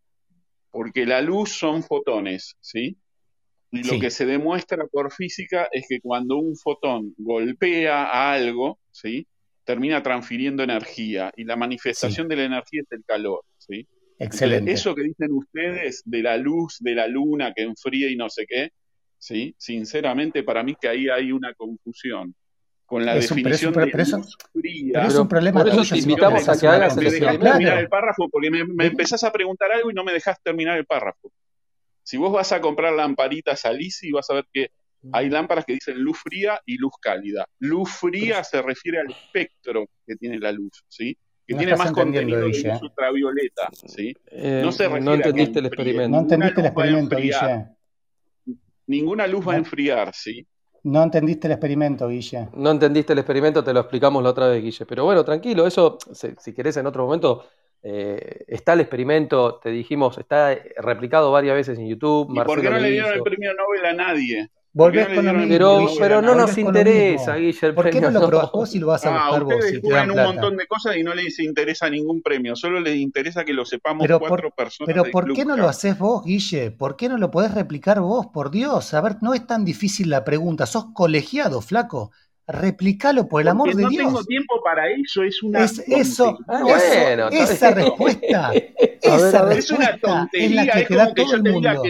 [0.71, 2.97] Porque la luz son fotones, ¿sí?
[3.71, 8.79] Y lo que se demuestra por física es que cuando un fotón golpea a algo,
[8.91, 9.27] ¿sí?
[9.65, 11.33] Termina transfiriendo energía.
[11.37, 13.87] Y la manifestación de la energía es el calor, ¿sí?
[14.19, 14.73] Excelente.
[14.73, 18.47] Eso que dicen ustedes de la luz de la luna que enfría y no sé
[18.47, 18.71] qué,
[19.19, 19.55] ¿sí?
[19.59, 22.35] sinceramente para mí que ahí hay una confusión
[22.87, 24.93] con la definición de luz fría.
[24.93, 28.29] Pero es un problema por eso te invitamos a que hagas el terminar el párrafo
[28.29, 31.33] porque me, empezás a preguntar algo y no me dejas terminar el párrafo.
[32.03, 34.71] Si vos vas a comprar lamparitas a Lisi, vas a ver que
[35.13, 37.47] hay lámparas que dicen luz fría y luz cálida.
[37.59, 41.17] Luz fría se refiere al espectro que tiene la luz, ¿sí?
[41.47, 43.69] que tiene más contenido de luz ultravioleta.
[43.73, 44.15] ¿sí?
[44.31, 44.65] Eh,
[45.01, 46.17] no, entendiste el experimento.
[46.17, 47.67] No entendiste el experimento, Guille.
[48.87, 50.47] Ninguna luz va a enfriar, ¿sí?
[50.85, 52.49] No entendiste el experimento, Guille.
[52.55, 54.87] No entendiste el experimento, te lo explicamos la otra vez, Guille.
[54.87, 57.45] Pero bueno, tranquilo, eso, si, querés en otro momento,
[57.83, 62.33] eh, está el experimento, te dijimos, está replicado varias veces en YouTube.
[62.33, 64.51] ¿Y ¿Por qué no le dieron el premio Nobel a nadie?
[64.75, 65.49] Volvés con mismo.
[65.49, 67.75] Pero, pero no nos interesa, Guillermo.
[67.75, 69.65] ¿Por qué no lo probás vos y lo vas a ah, buscar vos?
[69.67, 72.57] Si te un montón de cosas y no les interesa ningún premio.
[72.57, 74.87] Solo les interesa que lo sepamos cuatro personas.
[74.87, 76.71] Pero ¿por qué no lo haces vos, Guille?
[76.71, 78.27] ¿Por qué no lo podés replicar vos?
[78.33, 78.95] Por Dios.
[78.95, 80.65] A ver, no es tan difícil la pregunta.
[80.65, 82.11] Sos colegiado, flaco.
[82.47, 84.05] Replicalo por el amor de no Dios.
[84.05, 88.53] No tengo tiempo para eso, es una es, eso, ah, bueno, esa respuesta,
[89.01, 91.83] esa respuesta es una tontería, es la que te da todo el mundo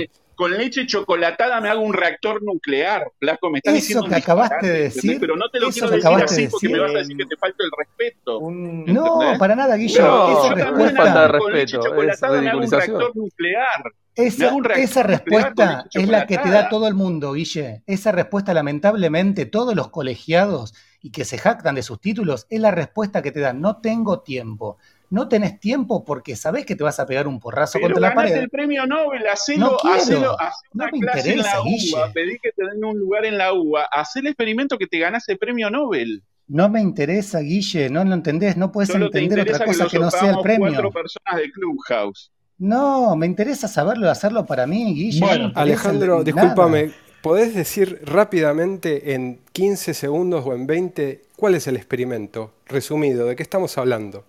[0.42, 3.12] con leche chocolatada me hago un reactor nuclear.
[3.20, 5.20] Blasco, me estás diciendo que acabaste de decir.
[5.20, 7.62] Pero no te lo quiero decir así porque me vas a decir que te falta
[7.62, 8.40] el respeto.
[8.50, 10.02] No, para nada, Guillo.
[10.04, 10.96] No, esa respuesta.
[10.96, 13.82] Falta de respeto, con leche chocolatada me hago un reactor nuclear.
[14.16, 17.84] Esa, esa respuesta es la que te da todo el mundo, Guille.
[17.86, 22.72] Esa respuesta, lamentablemente, todos los colegiados y que se jactan de sus títulos, es la
[22.72, 23.60] respuesta que te dan.
[23.60, 24.78] No tengo tiempo
[25.12, 28.34] no tenés tiempo porque sabés que te vas a pegar un porrazo contra la pared.
[28.34, 30.38] el premio Nobel, hacelo, no hacelo,
[30.72, 33.88] una no clase en la UBA, pedí que te den un lugar en la UBA,
[33.92, 36.22] haz el experimento que te ganás el premio Nobel.
[36.48, 40.30] No me interesa, Guille, no lo entendés, no puedes entender otra cosa que, no sea
[40.30, 40.70] el premio.
[40.70, 42.32] cuatro personas de Clubhouse.
[42.56, 45.20] No, me interesa saberlo, hacerlo para mí, Guille.
[45.20, 46.90] Bueno, Alejandro, discúlpame,
[47.20, 52.54] ¿podés decir rápidamente en 15 segundos o en 20 cuál es el experimento?
[52.64, 54.24] Resumido, ¿de qué estamos hablando?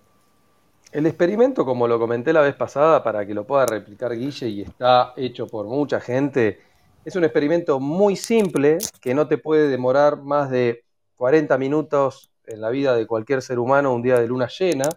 [0.94, 4.62] El experimento, como lo comenté la vez pasada, para que lo pueda replicar Guille y
[4.62, 6.60] está hecho por mucha gente,
[7.04, 10.84] es un experimento muy simple que no te puede demorar más de
[11.16, 14.88] 40 minutos en la vida de cualquier ser humano un día de luna llena,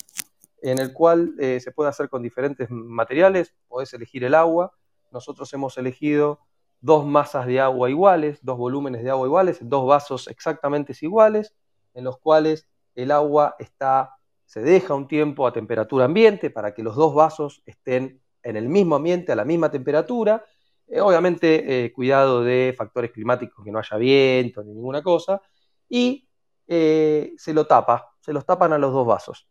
[0.61, 4.73] en el cual eh, se puede hacer con diferentes materiales, podés elegir el agua,
[5.11, 6.41] nosotros hemos elegido
[6.79, 11.55] dos masas de agua iguales, dos volúmenes de agua iguales, dos vasos exactamente iguales,
[11.95, 14.16] en los cuales el agua está
[14.47, 18.69] se deja un tiempo a temperatura ambiente para que los dos vasos estén en el
[18.69, 20.45] mismo ambiente, a la misma temperatura.
[20.87, 25.41] Eh, obviamente, eh, cuidado de factores climáticos, que no haya viento ni ninguna cosa.
[25.89, 26.29] Y
[26.65, 29.49] eh, se lo tapa, se los tapan a los dos vasos.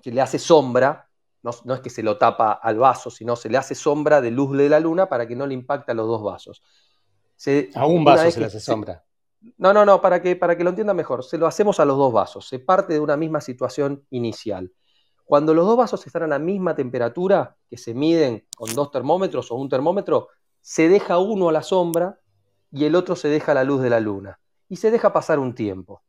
[0.00, 1.10] Se le hace sombra,
[1.42, 4.56] no, es que se lo tapa al vaso, sino se le hace sombra de luz
[4.56, 6.62] de la luna para que no le impacte a los dos vasos.
[7.74, 9.04] a un vaso se le hace sombra.
[9.58, 11.96] No, no, no, para que, para que lo entienda mejor, se lo hacemos a los
[11.96, 14.72] dos vasos, se parte de una misma situación inicial.
[15.24, 19.50] Cuando los dos vasos están a la misma temperatura, que se miden con dos termómetros
[19.50, 20.28] o un termómetro,
[20.60, 22.20] se deja uno a la sombra
[22.70, 24.38] y el otro se deja a la luz de la luna.
[24.68, 26.02] Y se deja pasar un tiempo.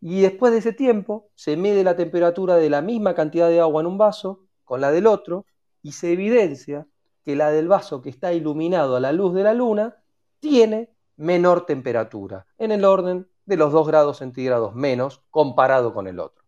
[0.00, 3.80] Y después de ese tiempo, se mide la temperatura de la misma cantidad de agua
[3.80, 5.46] en un vaso con la del otro
[5.82, 6.86] y se evidencia
[7.24, 9.96] que la del vaso que está iluminado a la luz de la luna
[10.38, 16.20] tiene menor temperatura, en el orden de los 2 grados centígrados menos comparado con el
[16.20, 16.44] otro.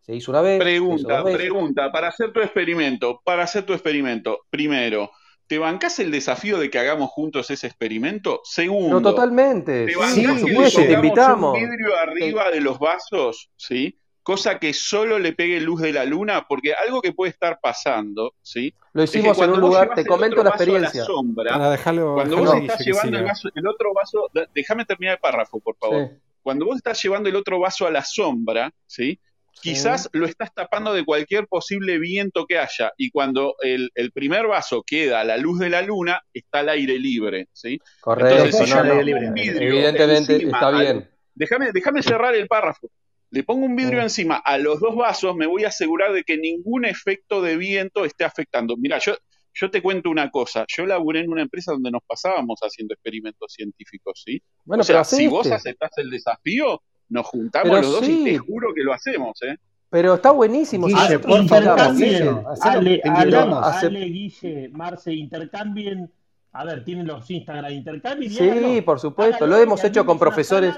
[0.00, 0.60] Se hizo una vez.
[0.60, 5.10] Pregunta, pregunta, para hacer tu experimento, para hacer tu experimento, primero,
[5.46, 8.40] ¿te bancás el desafío de que hagamos juntos ese experimento?
[8.44, 9.86] Segundo, no, totalmente.
[9.86, 11.54] ¿te sí, por supuesto, te invitamos.
[11.54, 13.98] un vidrio arriba de los vasos, ¿sí?
[14.24, 18.34] Cosa que solo le pegue luz de la luna, porque algo que puede estar pasando,
[18.42, 18.74] ¿sí?
[18.94, 21.04] Lo hicimos en un lugar, te comento la experiencia.
[21.04, 26.10] cuando vos estás llevando el, vaso, el, otro vaso, déjame terminar el párrafo, por favor.
[26.42, 29.20] Cuando vos estás llevando el otro vaso a la sombra, ¿sí?
[29.60, 34.82] Quizás lo estás tapando de cualquier posible viento que haya, y cuando el, primer vaso
[34.86, 37.78] queda a la luz de la luna, está al aire libre, ¿sí?
[38.00, 41.10] Correcto, Entonces, si evidentemente está bien.
[41.34, 42.88] Déjame, déjame cerrar el párrafo
[43.30, 46.36] le pongo un vidrio encima a los dos vasos, me voy a asegurar de que
[46.38, 48.76] ningún efecto de viento esté afectando.
[48.76, 49.14] Mira, yo,
[49.52, 53.52] yo te cuento una cosa, yo laburé en una empresa donde nos pasábamos haciendo experimentos
[53.52, 54.42] científicos, ¿sí?
[54.64, 58.72] Bueno, o sea, si vos aceptás el desafío, nos juntamos los dos y te juro
[58.74, 59.56] que lo hacemos, ¿eh?
[59.90, 60.88] Pero está buenísimo.
[60.88, 66.10] Guille, por favor, Ale, Ale, Guille, Marce, intercambien.
[66.50, 68.32] A ver, tienen los Instagram, intercambien.
[68.32, 69.46] Sí, por supuesto.
[69.46, 70.74] Lo hemos hecho con profesores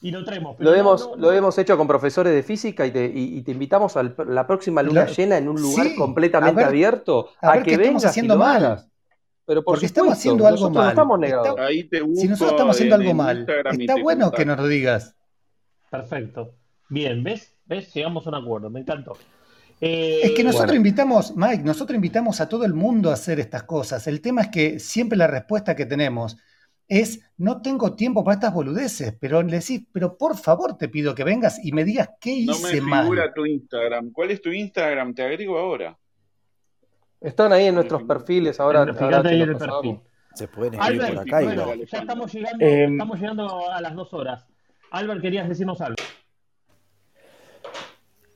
[0.00, 0.56] y lo traemos.
[0.58, 4.02] Lo hemos, lo hemos hecho con profesores de física y te, y, te invitamos a
[4.02, 8.86] la próxima luna llena en un lugar completamente abierto a, que vengas haciendo mal.
[9.44, 10.90] Pero por Porque estamos haciendo algo mal.
[10.90, 11.58] estamos negados.
[12.14, 13.46] si nosotros estamos haciendo algo mal,
[13.78, 15.16] está bueno que nos lo digas.
[15.90, 16.54] Perfecto.
[16.90, 17.54] Bien, ¿ves?
[17.64, 17.92] ¿Ves?
[17.94, 19.16] Llegamos a un acuerdo, me encantó.
[19.80, 23.64] es que eh, nosotros invitamos, Mike, nosotros invitamos a todo el mundo a hacer estas
[23.64, 24.06] cosas.
[24.06, 26.36] El tema es que siempre la respuesta que tenemos
[26.88, 31.14] es no tengo tiempo para estas boludeces, pero le decís, pero por favor te pido
[31.14, 33.04] que vengas y me digas qué hice mal.
[33.04, 34.10] No me figura tu Instagram.
[34.10, 35.14] ¿Cuál es tu Instagram?
[35.14, 35.96] Te agrego ahora.
[37.20, 38.86] Están ahí en nuestros perfiles ahora.
[38.92, 40.00] Fíjate ahí en el perfil.
[40.34, 41.42] Se pueden escribir por acá.
[41.42, 44.46] ya estamos llegando, em, estamos llegando a las dos horas.
[44.90, 45.96] Albert, querías decirnos algo.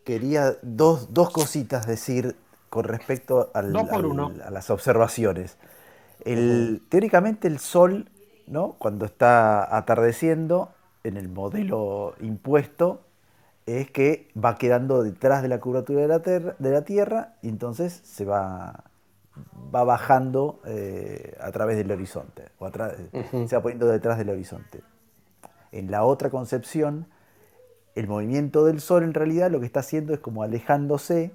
[0.05, 2.35] Quería dos, dos cositas decir
[2.69, 5.59] con respecto al, a las observaciones.
[6.25, 8.11] El, teóricamente el Sol
[8.47, 8.75] ¿no?
[8.79, 10.71] Cuando está atardeciendo,
[11.05, 13.03] en el modelo impuesto,
[13.67, 18.01] es que va quedando detrás de la curvatura de la, de la Tierra y entonces
[18.05, 18.85] se va,
[19.75, 24.83] va bajando eh, a través del horizonte, o se va poniendo detrás del horizonte.
[25.71, 27.07] En la otra concepción,
[27.95, 31.33] el movimiento del Sol en realidad lo que está haciendo es como alejándose,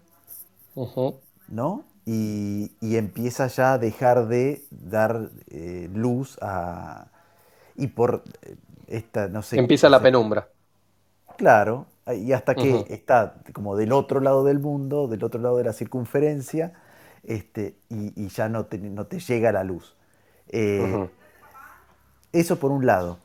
[1.48, 1.84] ¿no?
[2.10, 7.08] Y, empieza ya a dejar de dar eh, luz a...
[7.76, 8.56] Y por eh,
[8.88, 9.60] esta, no sé...
[9.60, 10.48] Empieza la penumbra.
[11.38, 11.86] Claro,
[12.16, 15.74] y hasta que está como del otro lado del mundo, del otro lado de la
[15.74, 16.72] circunferencia,
[17.26, 19.98] este, y, ya no te, no te, llega la luz.
[20.48, 21.10] Eh,
[22.32, 23.20] eso por un lado.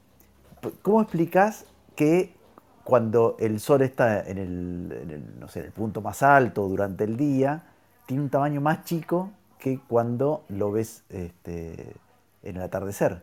[0.83, 2.35] ¿Cómo explicas que
[2.83, 7.17] cuando el sol está en el, no sé, en el punto más alto durante el
[7.17, 7.72] día,
[8.13, 11.95] tiene un tamaño más chico que cuando lo ves este,
[12.43, 13.23] en el atardecer.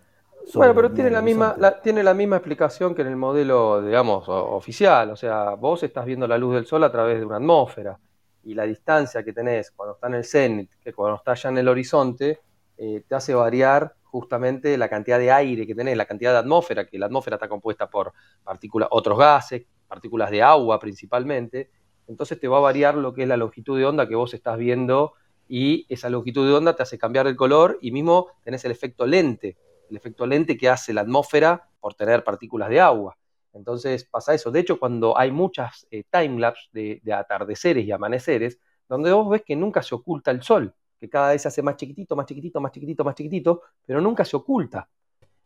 [0.55, 5.11] Bueno, pero tiene la, misma, tiene la misma explicación que en el modelo, digamos, oficial.
[5.11, 7.99] O sea, vos estás viendo la luz del sol a través de una atmósfera
[8.43, 11.59] y la distancia que tenés cuando está en el cenit, que cuando está ya en
[11.59, 12.39] el horizonte,
[12.75, 16.87] eh, te hace variar justamente la cantidad de aire que tenés, la cantidad de atmósfera,
[16.87, 18.11] que la atmósfera está compuesta por
[18.43, 21.69] partículas, otros gases, partículas de agua principalmente,
[22.09, 24.57] entonces te va a variar lo que es la longitud de onda que vos estás
[24.57, 25.13] viendo
[25.47, 29.05] y esa longitud de onda te hace cambiar el color y mismo tenés el efecto
[29.05, 29.57] lente,
[29.89, 33.15] el efecto lente que hace la atmósfera por tener partículas de agua.
[33.53, 34.51] Entonces pasa eso.
[34.51, 39.43] De hecho, cuando hay muchas eh, timelapse de, de atardeceres y amaneceres, donde vos ves
[39.45, 42.59] que nunca se oculta el sol, que cada vez se hace más chiquitito, más chiquitito,
[42.59, 44.87] más chiquitito, más chiquitito, pero nunca se oculta.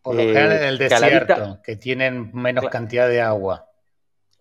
[0.01, 3.69] Por lo general en el eh, desierto, que tienen menos cantidad de agua.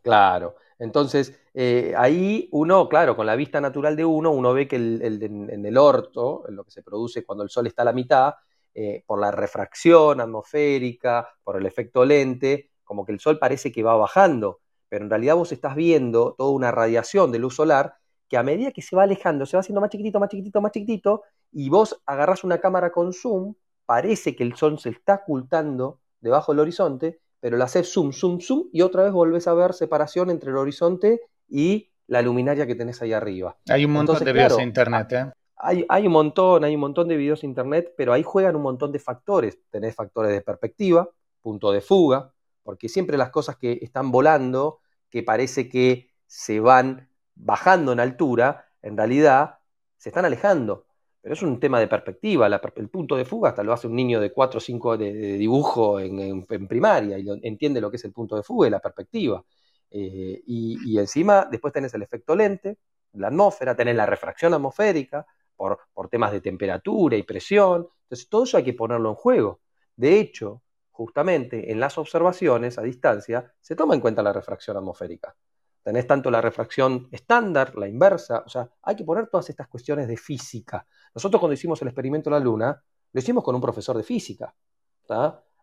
[0.03, 0.57] Claro.
[0.83, 5.65] Entonces, eh, ahí uno, claro, con la vista natural de uno, uno ve que en
[5.65, 8.35] el orto, en lo que se produce cuando el sol está a la mitad,
[8.75, 13.85] eh, por la refracción atmosférica, por el efecto lente, como que el sol parece que
[13.85, 17.95] va bajando, pero en realidad vos estás viendo toda una radiación de luz solar
[18.29, 20.73] que a medida que se va alejando, se va haciendo más chiquitito, más chiquitito, más
[20.73, 21.23] chiquitito,
[21.53, 23.55] y vos agarrás una cámara con zoom,
[23.87, 28.39] parece que el sol se está ocultando debajo del horizonte, pero la haces zoom, zoom,
[28.41, 32.77] zoom, y otra vez volvés a ver separación entre el horizonte y la luminaria que
[32.77, 33.59] tenés ahí arriba.
[33.69, 35.33] Hay un montón de videos en internet, ¿eh?
[35.57, 38.63] Hay, hay, un montón, hay un montón de videos en internet, pero ahí juegan un
[38.63, 39.59] montón de factores.
[39.71, 41.09] Tenés factores de perspectiva,
[41.41, 42.33] punto de fuga,
[42.63, 44.79] porque siempre las cosas que están volando,
[45.11, 49.59] que parece que se van bajando en altura, en realidad
[49.97, 50.87] se están alejando.
[51.23, 52.49] Pero es un tema de perspectiva.
[52.49, 56.01] el punto de fuga hasta lo hace un niño de 4 o 5 de, dibujo
[56.01, 59.45] en, primaria y entiende lo que es el punto de fuga y la perspectiva.
[59.91, 62.79] Eh, y, encima después tenés el efecto lente,
[63.13, 65.25] la atmósfera, tenés la refracción atmosférica
[65.57, 67.89] por, por temas de temperatura y presión.
[68.05, 69.61] Entonces todo eso hay que ponerlo en juego.
[69.97, 75.37] De hecho, justamente en las observaciones a distancia se toma en cuenta la refracción atmosférica
[75.83, 80.09] tenés tanto la refracción estándar, la inversa, o sea, hay que poner todas estas cuestiones
[80.09, 80.87] de física.
[81.15, 82.83] Nosotros cuando hicimos el experimento de la Luna,
[83.13, 84.55] lo hicimos con un profesor de física.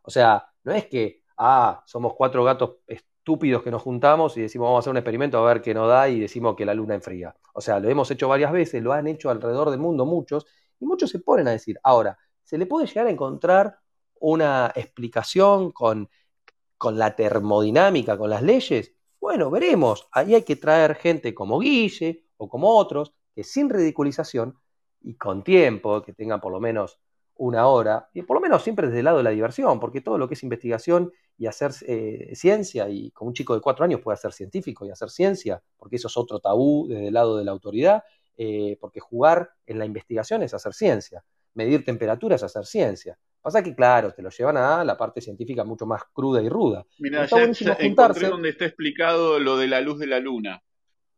[0.02, 4.66] O sea, no es que, ah, somos cuatro gatos estúpidos que nos juntamos y decimos
[4.66, 6.96] vamos a hacer un experimento a ver qué nos da y decimos que la Luna
[6.96, 7.36] enfría.
[7.54, 10.46] O sea, lo hemos hecho varias veces, lo han hecho alrededor del mundo muchos,
[10.80, 13.80] y muchos se ponen a decir, ahora, ¿se le puede llegar a encontrar
[14.20, 16.10] una explicación con,
[16.78, 18.94] con la termodinámica, con las leyes?
[19.20, 20.08] Bueno, veremos.
[20.12, 24.58] Ahí hay que traer gente como Guille o como otros, que sin ridiculización
[25.02, 27.00] y con tiempo, que tengan por lo menos
[27.36, 30.18] una hora, y por lo menos siempre desde el lado de la diversión, porque todo
[30.18, 34.02] lo que es investigación y hacer eh, ciencia, y con un chico de cuatro años
[34.02, 37.46] puede ser científico y hacer ciencia, porque eso es otro tabú desde el lado de
[37.46, 38.04] la autoridad,
[38.38, 41.24] eh, porque jugar en la investigación es hacer ciencia,
[41.54, 43.18] medir temperaturas es hacer ciencia.
[43.42, 46.86] Pasa que, claro, te lo llevan a la parte científica mucho más cruda y ruda.
[47.00, 50.62] Mira, ya, ya encontré donde está explicado lo de la luz de la luna.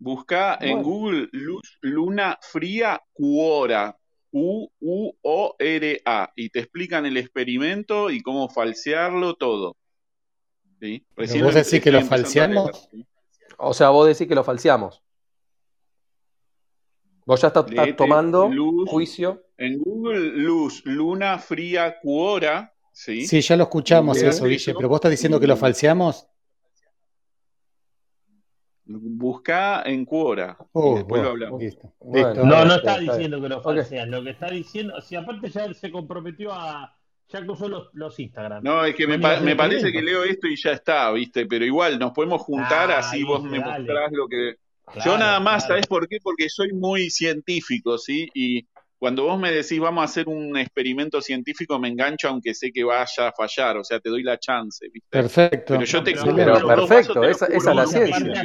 [0.03, 3.95] Busca en Google luz luna fría Quora,
[4.31, 4.73] U-U-O-R-A,
[6.35, 9.77] y te explican el experimento y cómo falsearlo todo.
[10.79, 11.05] ¿Sí?
[11.15, 12.89] ¿Vos decís que lo falseamos?
[13.59, 15.03] O sea, vos decís que lo falseamos.
[17.23, 18.49] Vos ya estás, tomando
[18.87, 19.43] juicio.
[19.55, 22.73] En Google, luz, luna fría, cuora.
[22.91, 26.27] Sí, sí ya lo escuchamos eso, Guille, pero vos estás diciendo que lo falseamos.
[28.99, 31.61] Busca en Quora y después lo hablamos.
[32.01, 34.07] no, no está diciendo que lo falseas.
[34.07, 36.95] Lo que está diciendo, si aparte ya se comprometió a.
[37.29, 38.61] Ya usó los, los Instagram.
[38.61, 41.45] No, es que me, me parece que leo esto y ya está, ¿viste?
[41.45, 44.55] Pero igual nos podemos juntar, ah, así vos me mostrás lo que.
[45.05, 46.17] Yo nada más, ¿sabes por qué?
[46.21, 48.29] Porque soy muy científico, ¿sí?
[48.33, 48.67] Y
[49.01, 52.83] cuando vos me decís vamos a hacer un experimento científico, me engancho aunque sé que
[52.83, 55.09] vaya a fallar, o sea, te doy la chance, ¿viste?
[55.09, 55.73] Perfecto.
[55.73, 58.43] Pero yo te pero, perfecto, esa, es la ciencia.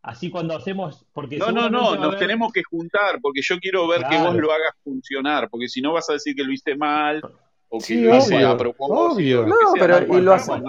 [0.00, 1.04] Así cuando hacemos.
[1.12, 4.50] Porque no, no, no, nos tenemos que juntar, porque yo quiero ver que vos lo
[4.50, 7.20] hagas funcionar, porque si no vas a decir que lo hice mal,
[7.68, 9.00] o que lo hice a propósito.
[9.00, 9.46] Obvio.
[9.46, 10.62] No, pero y lo haces.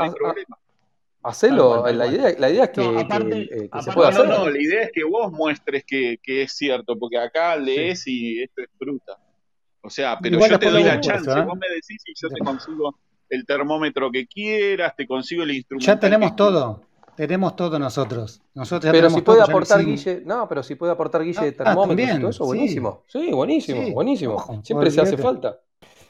[1.24, 4.28] Hacelo, la, idea, la idea es que, eh, se pueda hacer.
[4.28, 8.62] No, la idea es que vos muestres que, es cierto, porque acá lees y esto
[8.62, 9.18] es fruta.
[9.82, 11.42] O sea, pero yo te doy la chance, ¿eh?
[11.42, 15.86] vos me decís y yo te consigo el termómetro que quieras, te consigo el instrumento.
[15.86, 16.82] Ya tenemos todo,
[17.16, 18.42] tenemos todo nosotros.
[18.54, 21.64] nosotros pero si puede aportar Guille, no, pero si puede aportar Guille de ah, ah,
[21.64, 23.04] termómetro y todo eso, buenísimo.
[23.08, 24.62] Sí, buenísimo, buenísimo.
[24.64, 25.58] Siempre se hace falta.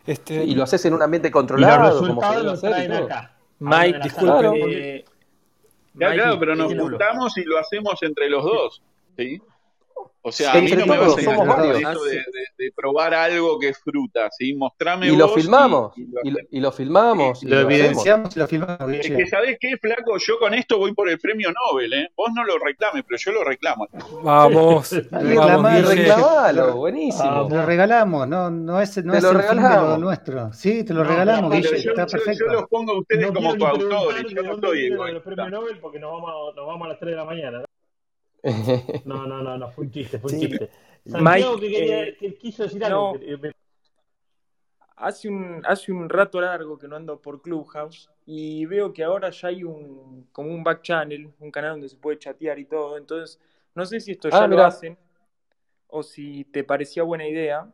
[0.05, 3.07] Este, y lo haces en un ambiente controlado, como se debe hacer y todo.
[3.63, 5.05] Mike, disculpe.
[5.97, 8.83] claro, pero nos juntamos y lo hacemos entre los dos.
[9.17, 9.41] ¿sí?
[10.25, 12.23] O sea, a mí no me vas a engañar eso de,
[12.57, 14.53] de, probar algo que es fruta, ¿sí?
[14.53, 17.43] Mostrame y lo filmamos, y, lo, filmamos.
[17.43, 18.89] lo, evidenciamos y lo filmamos.
[18.89, 20.17] Es que, ¿sabés qué, flaco?
[20.17, 22.09] Yo con esto voy por el premio Nobel, ¿eh?
[22.15, 23.85] Vos no lo reclames, pero yo lo reclamo.
[24.23, 24.95] Vamos.
[25.11, 27.49] vamos reclamalo, buenísimo.
[27.49, 30.53] te lo regalamos, no, no es, no es el fin de lo nuestro.
[30.53, 32.45] Sí, te lo regalamos, Guille, yo, está perfecto.
[32.45, 36.13] Yo, los pongo a ustedes como coautores, yo no estoy el premio Nobel porque nos
[36.13, 37.63] vamos, nos vamos a las 3 de la mañana.
[39.05, 40.69] No, no, no, no, fue un chiste, fue un chiste.
[41.05, 43.17] Santiago, Mike, que, eh, quiso decir algo.
[44.95, 49.29] Hace un, hace un rato largo que no ando por Clubhouse y veo que ahora
[49.31, 52.97] ya hay un como un back channel, un canal donde se puede chatear y todo.
[52.97, 53.39] Entonces,
[53.75, 54.97] no sé si esto ya ah, lo hacen
[55.87, 57.71] o si te parecía buena idea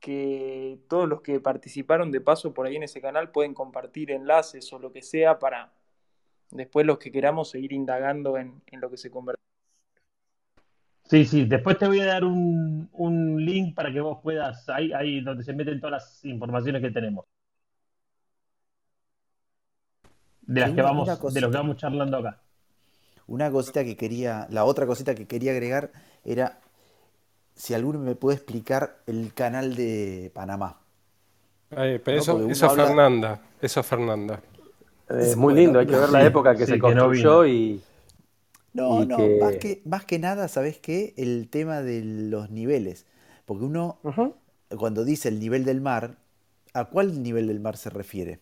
[0.00, 4.72] que todos los que participaron de paso por ahí en ese canal pueden compartir enlaces
[4.72, 5.72] o lo que sea para
[6.50, 9.40] después los que queramos seguir indagando en, lo que se convierte.
[11.12, 12.88] Sí, sí, después te voy a dar un,
[13.44, 17.26] link para que vos puedas, ahí, ahí donde se meten todas las informaciones que tenemos.
[20.40, 22.40] De las que vamos, de lo que vamos charlando acá.
[23.26, 25.90] Una cosita que quería, la otra cosita que quería agregar
[26.24, 26.60] era
[27.54, 30.78] si alguno me puede explicar el canal de Panamá.
[31.68, 34.40] pero eso, eso Fernanda, eso Fernanda.
[35.10, 37.82] Es muy lindo, hay que ver la época que se construyó y.
[38.74, 41.14] No, no, más, que, más que nada, ¿sabes qué?
[41.16, 43.06] El tema de los niveles.
[43.44, 43.98] Porque uno,
[44.78, 46.16] cuando dice el nivel del mar,
[46.72, 48.40] ¿a cuál nivel del mar se refiere?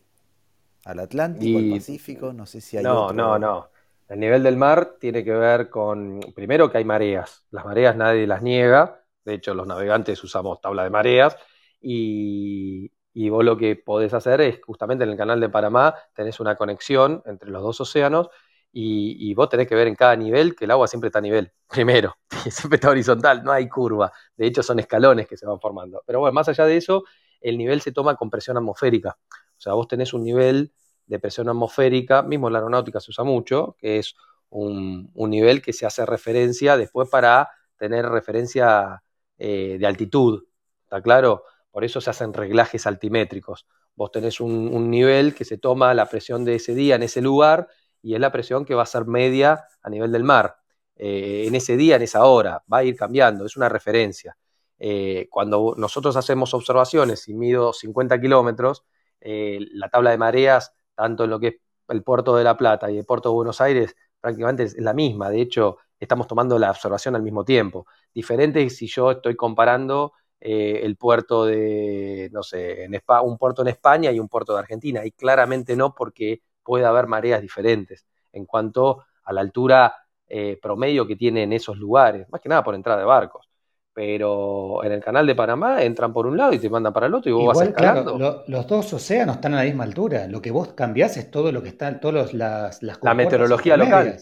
[0.84, 2.32] ¿Al Atlántico, al Pacífico?
[2.32, 2.84] No sé si hay.
[2.84, 3.68] No, no, no.
[4.08, 7.46] El nivel del mar tiene que ver con, primero que hay mareas.
[7.50, 9.04] Las mareas nadie las niega.
[9.24, 11.36] De hecho, los navegantes usamos tabla de mareas.
[11.80, 16.40] Y, y vos lo que podés hacer es, justamente en el canal de Panamá, tenés
[16.40, 18.30] una conexión entre los dos océanos
[18.72, 21.52] y, vos tenés que ver en cada nivel que el agua siempre está a nivel,
[21.68, 22.16] primero,
[22.50, 24.12] siempre está horizontal, no hay curva.
[24.36, 26.02] De hecho, son escalones que se van formando.
[26.06, 27.04] Pero bueno, más allá de eso,
[27.40, 29.18] el nivel se toma con presión atmosférica.
[29.30, 30.72] O sea, vos tenés un nivel
[31.06, 34.14] de presión atmosférica, mismo en la aeronáutica se usa mucho, que es
[34.50, 39.02] un, nivel que se hace referencia después para tener referencia
[39.38, 40.44] eh, de altitud.
[40.84, 41.44] ¿Está claro?
[41.70, 43.66] Por eso se hacen reglajes altimétricos.
[43.94, 47.68] Vos tenés un, nivel que se toma la presión de ese día en ese lugar
[48.02, 50.56] y es la presión que va a ser media a nivel del mar.
[50.96, 54.36] Eh, en ese día, en esa hora, va a ir cambiando, es una referencia.
[54.78, 58.84] Eh, cuando nosotros hacemos observaciones y mido 50 kilómetros,
[59.20, 61.54] eh, la tabla de mareas, tanto en lo que es
[61.88, 65.30] el puerto de La Plata y el puerto de Buenos Aires, prácticamente es la misma.
[65.30, 67.86] De hecho, estamos tomando la observación al mismo tiempo.
[68.14, 70.12] Diferente si yo estoy comparando
[70.42, 75.04] el puerto de, no sé, en un puerto en España y un puerto de Argentina.
[75.04, 79.94] Y claramente no porque puede haber mareas diferentes en cuanto a la altura
[80.26, 83.48] eh, promedio que tienen esos lugares, más que nada por entrada de barcos.
[83.92, 87.14] Pero en el canal de Panamá entran por un lado y te mandan para el
[87.14, 88.44] otro y vos vas escalando.
[88.46, 90.28] los dos océanos están a la misma altura.
[90.28, 94.16] Lo que vos cambiás es todo lo que está, todas las, las La meteorología local.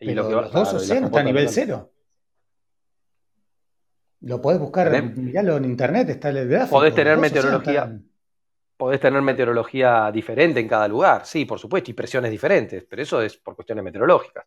[0.00, 1.92] Y los dos océanos están a nivel cero.
[4.22, 6.78] Lo podés buscar, miralo en internet, está el gráfico.
[6.78, 8.00] Podés tener meteorología.
[8.76, 13.22] Podés tener meteorología diferente en cada lugar, sí, por supuesto, y presiones diferentes, pero eso
[13.22, 14.44] es por cuestiones meteorológicas.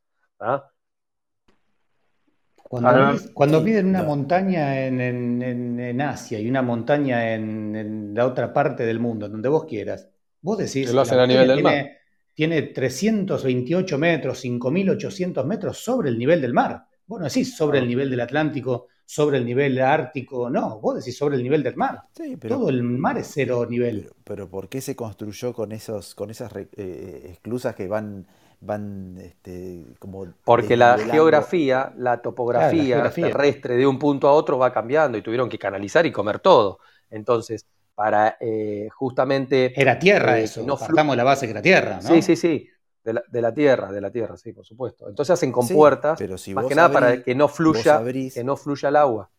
[3.34, 9.30] Cuando, miden una montaña en, Asia y una montaña en, la otra parte del mundo,
[9.30, 10.10] donde vos quieras,
[10.42, 10.92] vos decís.
[10.92, 11.92] Lo hacen a nivel del mar.
[12.34, 16.84] Tiene 328 metros, 5.800 metros sobre el nivel del mar.
[17.06, 21.18] Vos no decís sobre el nivel del Atlántico sobre el nivel ártico, no, vos decís
[21.18, 22.04] sobre el nivel del mar.
[22.46, 24.12] Todo el mar es cero nivel.
[24.26, 28.28] Pero, ¿por qué se construyó con esos, con esas eh, esclusas que van,
[28.60, 34.74] van este, como porque la geografía, la topografía, terrestre de un punto a otro va
[34.74, 36.80] cambiando y tuvieron que canalizar y comer todo.
[37.10, 37.66] Entonces,
[37.96, 42.10] para eh, justamente era tierra eh, eso, no partamos la base que era tierra, ¿no?
[42.10, 42.70] Sí, sí, sí.
[43.08, 45.08] De la, tierra, de la tierra, sí, por supuesto.
[45.08, 46.20] Entonces hacen compuertas,
[46.54, 49.30] más que nada para que no fluya, que no fluya el agua.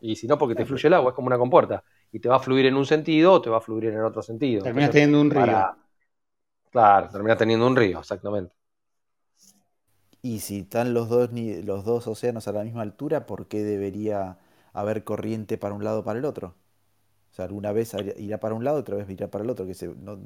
[0.00, 1.84] Y si no, porque te fluye el agua, es como una compuerta.
[2.12, 4.22] Y te va a fluir en un sentido o te va a fluir en otro
[4.22, 4.62] sentido.
[4.62, 5.76] Terminas teniendo un río.
[6.70, 8.54] Claro, terminas teniendo un río, exactamente.
[10.22, 14.38] Y si están los dos, los dos océanos a la misma altura, ¿por qué debería
[14.72, 16.54] haber corriente para un lado o para el otro?
[17.30, 19.66] O sea, alguna vez irá para un lado, otra vez irá para el otro.
[19.66, 20.16] Que se, no,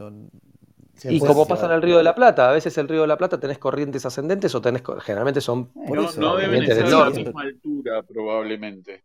[1.02, 3.16] y como pasa en el Río de la Plata, a veces el Río de la
[3.16, 5.70] Plata tenés corrientes ascendentes o tenés, generalmente son...
[5.74, 9.04] no, no deben estar a la misma altura probablemente.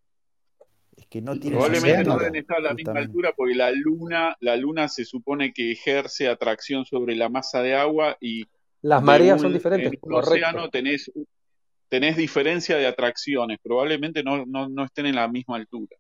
[0.96, 4.36] Es que no tiene Probablemente no deben estar a la misma altura porque la luna,
[4.40, 8.46] la luna se supone que ejerce atracción sobre la masa de agua y...
[8.82, 9.92] Las mareas son diferentes.
[9.92, 11.12] En un océano tenés,
[11.90, 15.98] tenés diferencia de atracciones, probablemente no, no, estén en la misma altura.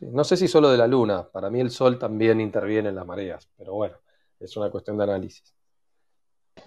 [0.00, 3.06] no sé si solo de la luna, para mí el sol también interviene en las
[3.06, 3.96] mareas, pero bueno
[4.40, 5.54] es una cuestión de análisis.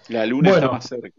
[0.08, 1.10] La luna está más cerca.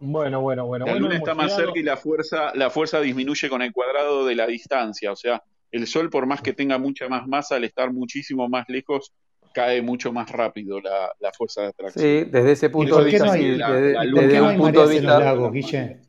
[0.00, 0.86] Bueno, bueno, bueno.
[0.86, 4.34] La luna está más cerca y la fuerza, la fuerza disminuye con el cuadrado de
[4.34, 5.12] la distancia.
[5.12, 8.68] O sea, el Sol, por más que tenga mucha más masa, al estar muchísimo más
[8.68, 9.12] lejos,
[9.52, 12.04] cae mucho más rápido la, fuerza de atracción.
[12.04, 15.18] Sí, desde ese punto de vista, no hay, ¿por qué no hay mareas en los
[15.18, 16.00] lagos, Guille?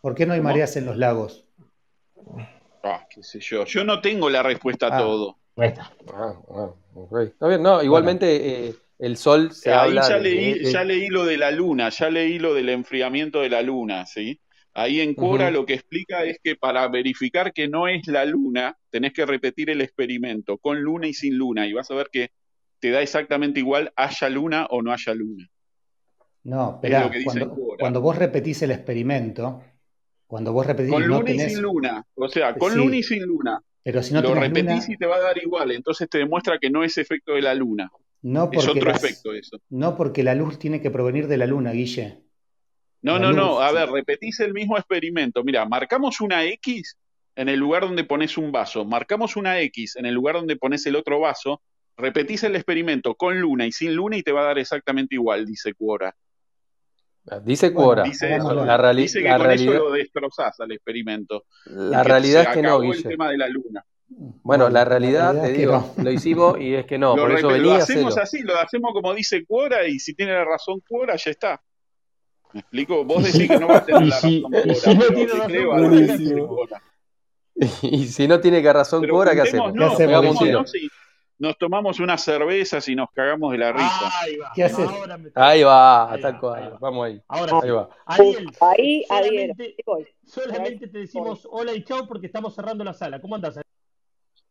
[0.00, 1.44] ¿Por qué no hay mareas en los lagos?
[2.84, 3.64] Ah, qué sé yo.
[3.64, 4.98] Yo no tengo la respuesta a ah.
[4.98, 5.38] todo.
[7.22, 11.24] Está bien, no, igualmente eh, el sol se Ahí habla ya, leí, ya leí lo
[11.24, 14.40] de la luna, ya leí lo del enfriamiento de la luna, ¿sí?
[14.74, 18.76] Ahí en Cora lo que explica es que para verificar que no es la luna,
[18.90, 22.30] tenés que repetir el experimento con luna y sin luna y vas a ver que
[22.78, 25.48] te da exactamente igual haya luna o no haya luna.
[26.44, 27.10] No, pero
[27.78, 29.60] cuando, vos repetís el experimento,
[30.28, 30.92] cuando vos repetís...
[30.92, 33.60] Con luna y sin luna, o sea, con luna y sin luna.
[33.82, 36.70] Pero si no lo repetís y te va a dar igual, entonces te demuestra que
[36.70, 37.90] no es efecto de la luna.
[38.22, 39.60] No porque es otro efecto eso.
[39.70, 42.18] No porque la luz tiene que provenir de la luna, Guille.
[43.02, 43.60] No, no, no.
[43.60, 45.44] A ver, repetís el mismo experimento.
[45.44, 46.98] Mira, marcamos una X
[47.36, 50.84] en el lugar donde pones un vaso, marcamos una X en el lugar donde pones
[50.86, 51.62] el otro vaso,
[51.96, 55.46] repetís el experimento con luna y sin luna y te va a dar exactamente igual,
[55.46, 56.16] dice Quora.
[57.42, 58.02] Dice Quora.
[58.02, 59.74] dice, la dice que con realidad...
[59.74, 61.44] eso lo destrozás al experimento.
[61.66, 62.96] La realidad es que no, Guille.
[62.96, 63.84] el tema de la luna.
[64.10, 67.74] Bueno, la realidad, te digo, lo hicimos y es que no, lo, por eso lo
[67.74, 71.62] hacemos así, lo hacemos como dice Quora y si tiene la razón Quora, ya está.
[72.54, 73.04] ¿Me explico?
[73.04, 74.98] Vos decís que no vas a tener la razón
[76.46, 76.82] Quora,
[77.82, 79.74] Y si no tiene que razón Quora, ¿qué hacemos?
[79.74, 79.94] No,
[81.38, 84.10] nos tomamos unas cervezas y nos cagamos de la risa.
[84.20, 84.52] Ahí va.
[84.54, 84.88] ¿Qué haces?
[85.34, 86.76] Ahí va, tal cual.
[86.80, 87.22] Vamos ahí.
[87.28, 87.88] Ahora ahí va.
[88.06, 89.76] Ariel, ahí, solamente,
[90.26, 93.20] solamente te decimos hola y chao porque estamos cerrando la sala.
[93.20, 93.60] ¿Cómo andas?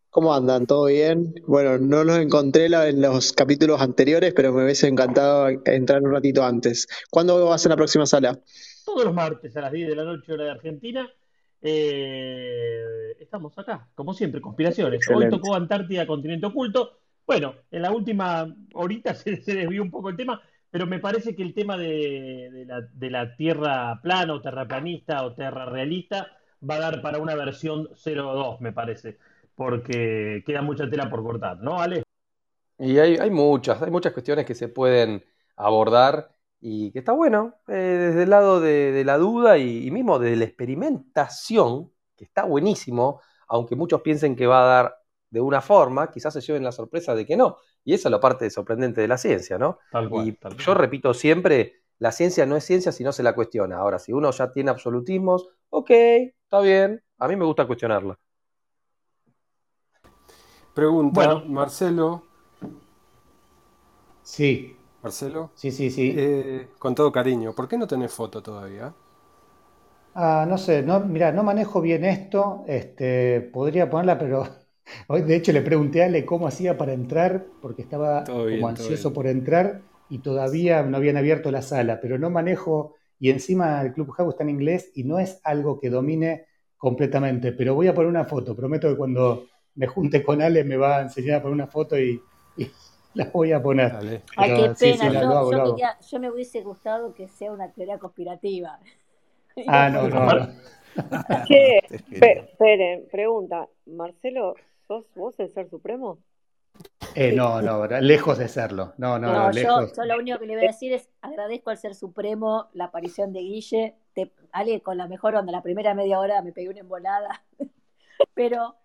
[0.09, 0.65] ¿Cómo andan?
[0.65, 1.35] ¿Todo bien?
[1.45, 6.43] Bueno, no los encontré en los capítulos anteriores, pero me hubiese encantado entrar un ratito
[6.43, 6.87] antes.
[7.11, 8.39] ¿Cuándo vas a la próxima sala?
[8.85, 11.07] Todos los martes a las 10 de la noche, hora de Argentina.
[11.61, 15.07] Eh, estamos acá, como siempre, conspiraciones.
[15.09, 16.99] Hoy tocó Antártida, continente oculto.
[17.25, 21.43] Bueno, en la última horita se, desvió un poco el tema, pero me parece que
[21.43, 26.31] el tema de, la, de la tierra plana o terraplanista o tierra realista
[26.67, 29.17] va a dar para una versión 0.2, me parece
[29.57, 32.03] porque queda mucha tela por cortar, ¿no, Ale?
[32.77, 35.25] Y hay, hay muchas, hay muchas cuestiones que se pueden
[35.55, 40.35] abordar y que está bueno, eh, desde el lado de, la duda y, mismo desde
[40.37, 44.95] la experimentación, que está buenísimo, aunque muchos piensen que va a dar
[45.29, 47.57] de una forma, quizás se lleven la sorpresa de que no.
[47.83, 49.79] Y esa es la parte sorprendente de la ciencia, ¿no?
[50.25, 53.77] y yo repito siempre, la ciencia no es ciencia si no se la cuestiona.
[53.77, 58.17] Ahora, si uno ya tiene absolutismos, ok, está bien, a mí me gusta cuestionarla.
[60.73, 62.23] Pregunta, Marcelo.
[64.21, 64.76] Sí.
[65.01, 65.51] Marcelo.
[65.53, 66.15] Sí, sí, sí.
[66.15, 68.93] Eh, con todo cariño, ¿por qué no tenés foto todavía?
[70.13, 74.47] Ah, no sé, no, mira, no manejo bien esto, este, podría ponerla, pero
[75.07, 79.13] hoy de hecho le pregunté a Ale cómo hacía para entrar, porque estaba como ansioso
[79.13, 83.93] por entrar y todavía no habían abierto la sala, pero no manejo, y encima el
[83.93, 86.45] Club Clubhouse está en inglés y no es algo que domine
[86.77, 89.45] completamente, pero voy a poner una foto, prometo que cuando
[89.75, 92.19] me junte con Ale, me va a enseñar a poner una foto y,
[93.17, 94.21] la voy a poner.
[94.35, 98.79] Ay, qué pena, yo, me hubiese gustado que sea una teoría conspirativa.
[99.67, 100.47] Ah, no, no.
[101.47, 101.77] Che,
[102.11, 104.55] esperen, pregunta, Marcelo,
[104.87, 106.17] ¿sos vos el ser supremo?
[107.13, 108.93] Eh, no, no, lejos de serlo.
[108.97, 109.93] No, no, no, lejos.
[109.95, 113.31] Yo, lo único que le voy a decir es agradezco al ser supremo la aparición
[113.31, 113.95] de Guille.
[114.13, 117.43] Te, Ale, con la mejor onda, la primera media hora me pegué una embolada.
[118.33, 118.75] Pero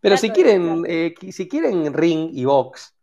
[0.00, 2.94] pero si quieren, eh, si quieren ring y box,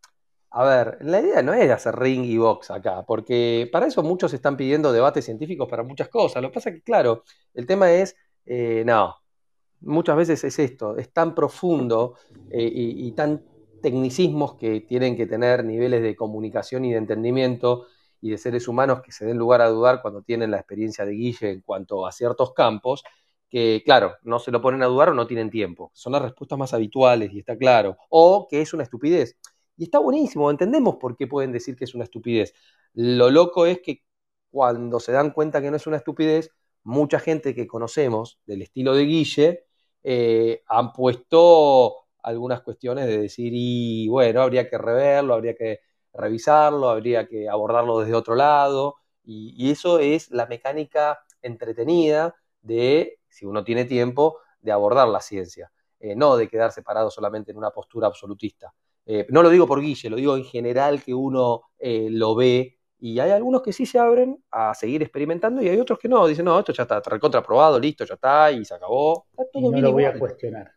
[0.49, 4.33] a ver, la idea no es hacer ring y box acá, porque para eso muchos
[4.33, 6.41] están pidiendo debates científicos para muchas cosas.
[6.41, 8.15] Lo que pasa es que, claro, el tema es,
[8.45, 9.15] eh, no,
[9.81, 12.15] muchas veces es esto, es tan profundo
[12.49, 13.43] eh, y, y, tan
[13.81, 17.85] tecnicismos que tienen que tener niveles de comunicación y de entendimiento
[18.21, 21.13] y de seres humanos que se den lugar a dudar cuando tienen la experiencia de
[21.13, 23.03] Guille en cuanto a ciertos campos,
[23.49, 25.91] que, claro, no se lo ponen a dudar o no tienen tiempo.
[25.93, 27.97] Son las respuestas más habituales y está claro.
[28.09, 29.37] O que es una estupidez.
[29.77, 32.53] Y está buenísimo, entendemos por qué pueden decir que es una estupidez.
[32.93, 34.03] Lo loco es que
[34.51, 36.51] cuando se dan cuenta que no es una estupidez,
[36.83, 39.65] mucha gente que conocemos del estilo de Guille
[40.03, 45.81] eh, han puesto algunas cuestiones de decir, y bueno, habría que reverlo, habría que
[46.13, 48.95] revisarlo, habría que abordarlo desde otro lado.
[49.23, 55.71] y eso es la mecánica entretenida de si uno tiene tiempo, de abordar la ciencia,
[55.99, 58.73] eh, no de quedar separado solamente en una postura absolutista.
[59.09, 62.77] Eh, no lo digo por Guille, lo digo en general que uno eh, lo ve
[62.99, 66.27] y hay algunos que sí se abren a seguir experimentando y hay otros que no,
[66.27, 69.27] dicen, no, esto ya está recontraprobado, listo, ya está y se acabó.
[69.53, 70.71] y no lo voy a cuestionar.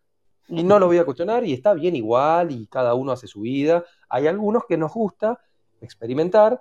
[0.46, 3.40] Y no lo voy a cuestionar y está bien igual y cada uno hace su
[3.40, 3.84] vida.
[4.08, 5.40] Hay algunos que nos gusta
[5.80, 6.60] experimentar,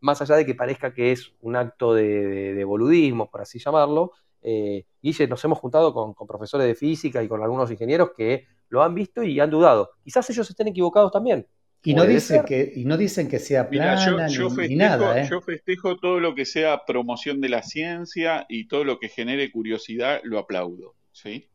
[0.00, 4.12] más allá de que parezca que es un acto de boludismo, por así llamarlo,
[4.48, 8.82] eh, Guille, nos hemos juntado con, profesores de física y con algunos ingenieros que lo
[8.82, 9.90] han visto y han dudado.
[10.04, 11.46] Quizás ellos estén equivocados también.
[11.84, 15.20] Y no, dicen que, y no dicen que sea plana yo, festejo, ni, nada.
[15.20, 15.28] ¿eh?
[15.30, 19.52] Yo festejo todo lo que sea promoción de la ciencia y todo lo que genere
[19.52, 20.94] curiosidad, lo aplaudo.
[21.12, 21.48] ¿sí?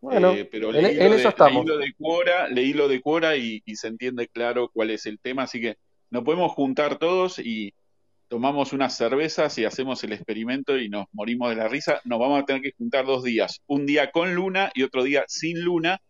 [0.00, 1.64] Bueno, eh, pero en, eso estamos.
[1.64, 5.06] Leí lo de Quora, leí lo de Quora y, y, se entiende claro cuál es
[5.06, 5.76] el tema, así que
[6.10, 7.72] nos podemos juntar todos y,
[8.30, 12.40] tomamos unas cervezas y hacemos el experimento y nos morimos de la risa, nos vamos
[12.40, 16.00] a tener que juntar dos días, un día con luna y otro día sin luna,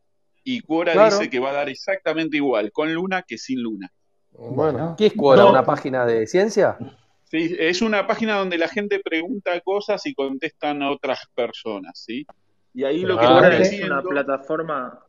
[0.45, 3.93] y Quora dice que va a dar exactamente igual con luna que sin luna.
[4.33, 5.47] Bueno, ¿qué es Quora?
[5.47, 6.79] ¿Una página de ciencia?
[7.25, 12.27] Sí, es una página donde la gente pregunta cosas y contestan a otras personas, ¿sí?
[12.75, 15.05] Y ahí lo que Quora es una plataforma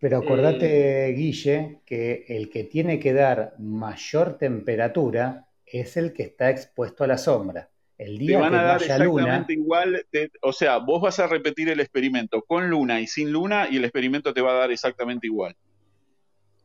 [0.00, 6.22] pero acordate, eh, Guille, que el que tiene que dar mayor temperatura es el que
[6.22, 7.69] está expuesto a la sombra.
[8.00, 10.06] El día te van a dar exactamente igual,
[10.40, 13.84] o sea, vos vas a repetir el experimento con luna y sin luna y el
[13.84, 15.54] experimento te va a dar exactamente igual.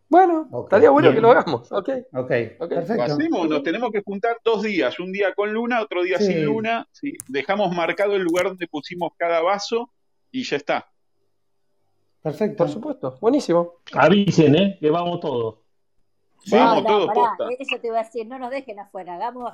[0.08, 1.70] Bueno, estaría bueno que lo hagamos.
[1.74, 2.30] Ok, ok,
[2.70, 3.18] perfecto.
[3.50, 6.88] nos tenemos que juntar dos días, un día con luna, otro día sin luna.
[7.28, 9.90] Dejamos marcado el lugar donde pusimos cada vaso
[10.32, 10.90] y ya está.
[12.22, 12.64] Perfecto.
[12.64, 13.82] Por supuesto, buenísimo.
[13.92, 14.78] Avisen, ¿eh?
[14.80, 15.65] Que vamos todos.
[16.52, 17.10] Vamos todos.
[17.60, 19.54] Eso te iba a decir, no nos dejen afuera, hagamos.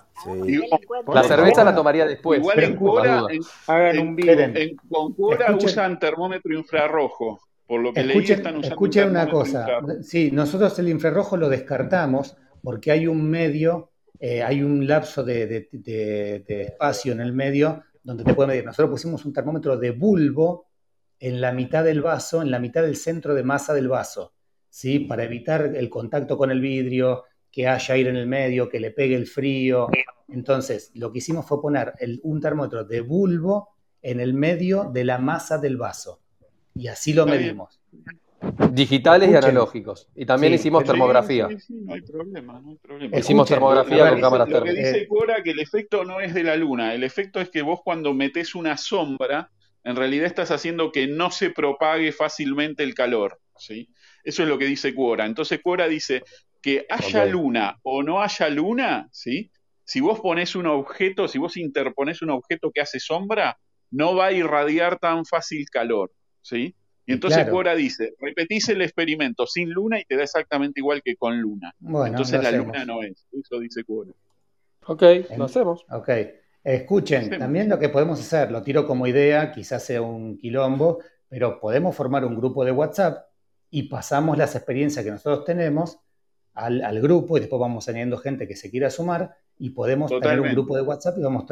[1.13, 2.39] La cerveza la tomaría después.
[2.39, 3.25] Igual en Cora,
[3.67, 7.39] hagan un En, con Cora usan termómetro infrarrojo.
[7.67, 9.65] Por lo que escuchen, leí, están usando escuchen una cosa.
[10.01, 15.69] Sí, nosotros el infrarrojo lo descartamos porque hay un medio, eh, hay un lapso de,
[15.71, 18.65] de, espacio en el medio donde te puede medir.
[18.65, 20.67] Nosotros pusimos un termómetro de bulbo
[21.19, 24.33] en la mitad del vaso, en la mitad del centro de masa del vaso,
[24.71, 24.99] ¿sí?
[24.99, 28.89] Para evitar el contacto con el vidrio, que haya aire en el medio, que le
[28.89, 29.89] pegue el frío.
[30.29, 31.93] Entonces, lo que hicimos fue poner
[32.23, 33.69] un termómetro de bulbo
[34.01, 36.21] en el medio de la masa del vaso.
[36.73, 37.81] Y así lo medimos.
[38.71, 40.09] Digitales y analógicos.
[40.15, 41.49] Y también hicimos termografía.
[41.49, 43.19] Sí, sí, no hay problema, no hay problema.
[43.19, 44.75] Hicimos termografía con cámaras térmicas.
[44.75, 47.49] Lo que dice Cora que el efecto no es de la luna, el efecto es
[47.49, 49.51] que vos cuando metés una sombra,
[49.83, 53.39] en realidad estás haciendo que no se propague fácilmente el calor.
[53.61, 53.89] ¿sí?
[54.23, 55.25] Eso es lo que dice Quora.
[55.25, 56.23] Entonces Quora dice
[56.61, 59.51] que haya luna o no haya luna, ¿sí?
[59.83, 63.57] si vos pones un objeto, si vos interpones un objeto que hace sombra,
[63.89, 66.11] no va a irradiar tan fácil calor.
[66.41, 66.75] ¿sí?
[67.05, 71.15] Y entonces Quora dice, repetís el experimento sin luna y te da exactamente igual que
[71.15, 71.73] con luna.
[72.05, 73.27] entonces la luna no es.
[73.33, 74.11] Eso dice Quora.
[74.85, 75.03] Ok,
[75.37, 75.85] lo hacemos.
[75.89, 76.09] Ok.
[76.63, 81.59] Escuchen, también lo que podemos hacer, lo tiro como idea, quizás sea un quilombo, pero
[81.59, 83.30] podemos formar un grupo de WhatsApp
[83.71, 85.97] y pasamos las experiencias que nosotros tenemos
[86.53, 90.51] al, grupo y después vamos añadiendo gente que se quiera sumar y podemos tener un
[90.51, 91.45] grupo de WhatsApp y vamos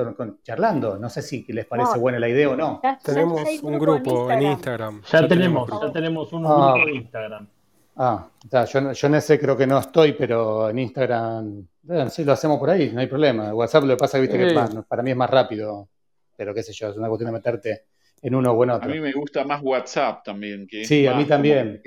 [0.43, 0.97] charlando.
[0.97, 2.81] No sé si les parece buena la idea o no.
[3.03, 5.01] tenemos un grupo en Instagram.
[5.11, 6.73] Ya, tenemos, ya tenemos un ah.
[6.73, 7.47] grupo de Instagram.
[7.95, 8.27] Ah,
[8.71, 11.67] yo, yo en ese creo que no estoy, pero en Instagram
[12.09, 13.53] sí lo hacemos por ahí, no hay problema.
[13.53, 15.87] WhatsApp lo que pasa es que para mí es más rápido,
[16.35, 17.85] pero qué sé yo, es una cuestión de meterte
[18.21, 18.89] en uno o en otro.
[18.89, 20.67] A mí me gusta más WhatsApp también.
[20.67, 21.81] Que sí, a mí también.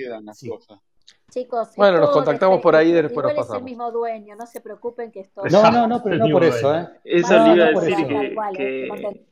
[1.30, 3.56] Chicos, bueno, nos contactamos por ahí y después nos pasamos.
[3.56, 5.42] es el mismo dueño, no se preocupen que esto...
[5.50, 6.88] No, no, no, pero no por eso, ¿eh?
[7.04, 8.06] Eso le iba a decir
[8.54, 9.24] que,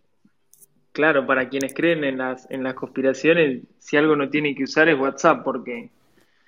[0.93, 4.89] claro, para quienes creen en las, en las conspiraciones, si algo no tiene que usar
[4.89, 5.90] es WhatsApp, porque...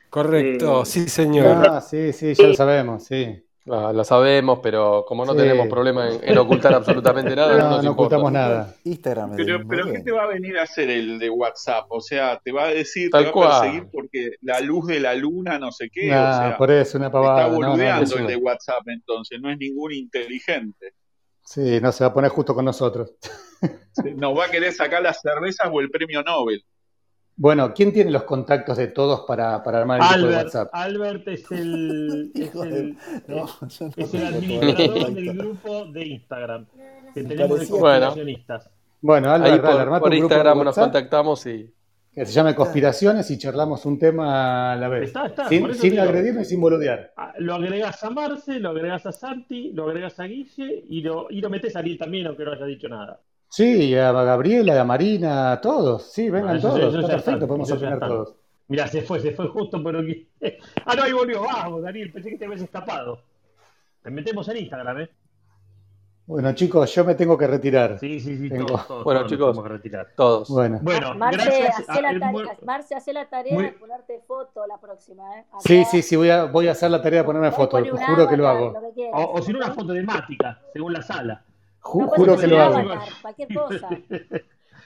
[0.08, 1.68] Correcto, eh, sí señor.
[1.68, 3.44] Ah, sí, sí, ya lo sabemos, sí.
[3.70, 7.90] Ah, lo sabemos, pero como no tenemos problema en, ocultar absolutamente nada, no, nos no
[7.92, 8.74] ocultamos nada.
[8.82, 9.36] Instagram.
[9.36, 11.86] Pero, pero ¿qué te va a venir a hacer el de WhatsApp?
[11.88, 15.14] O sea, te va a decir, te va a perseguir porque la luz de la
[15.14, 16.08] luna, no sé qué.
[16.08, 17.44] o sea, por eso, una pavada.
[17.44, 20.94] Está boludeando el de WhatsApp entonces, no es ningún inteligente.
[21.44, 23.12] Sí, no se va a poner justo con nosotros.
[24.16, 26.64] Nos va a querer sacar las cervezas o el premio Nobel.
[27.36, 30.68] Bueno, ¿quién tiene los contactos de todos para, para armar el grupo de WhatsApp?
[30.72, 32.96] Albert es el, es el,
[33.96, 36.66] es el administrador del grupo de Instagram
[37.14, 38.70] que tenemos de conspiracionistas.
[39.00, 41.72] Bueno, Albert, Ahí por, por Instagram nos contactamos y...
[42.14, 45.04] Que se llame Conspiraciones y charlamos un tema a la vez.
[45.04, 47.14] Está, está, sin, sin agredirme y sin boludear.
[47.16, 51.28] Ah, lo agregas a Marce, lo agregas a Santi, lo agregas a Guille y lo,
[51.30, 53.18] y lo metes a Ariel también, aunque no haya dicho nada.
[53.52, 56.10] Sí, a Gabriela, a Marina, a todos.
[56.10, 56.94] Sí, vengan todos.
[56.94, 58.34] está perfecto, podemos opinar todos.
[58.68, 60.26] Mira, se fue, se fue justo por aquí.
[60.86, 61.42] ah, no, ahí volvió.
[61.42, 63.20] Vamos, Daniel, pensé que te habías escapado.
[64.02, 65.10] Te metemos en Instagram, ¿eh?
[66.24, 67.98] Bueno, chicos, yo me tengo que retirar.
[67.98, 68.48] Sí, sí, sí.
[68.48, 70.08] Todos, bueno, chicos, que retirar.
[70.16, 70.48] todos.
[70.48, 71.90] Bueno, bueno Marce, gracias.
[71.90, 75.24] Hace la, tarea, Marce, hace la tarea de ponerte foto la próxima.
[75.38, 75.44] ¿eh?
[75.58, 77.76] sí, sí, sí, voy a, voy a hacer la tarea de ponerme foto.
[77.84, 78.72] Juro que lo hago.
[79.12, 81.44] o, o si no, una foto temática, según la sala
[81.82, 82.78] juro que lo hago.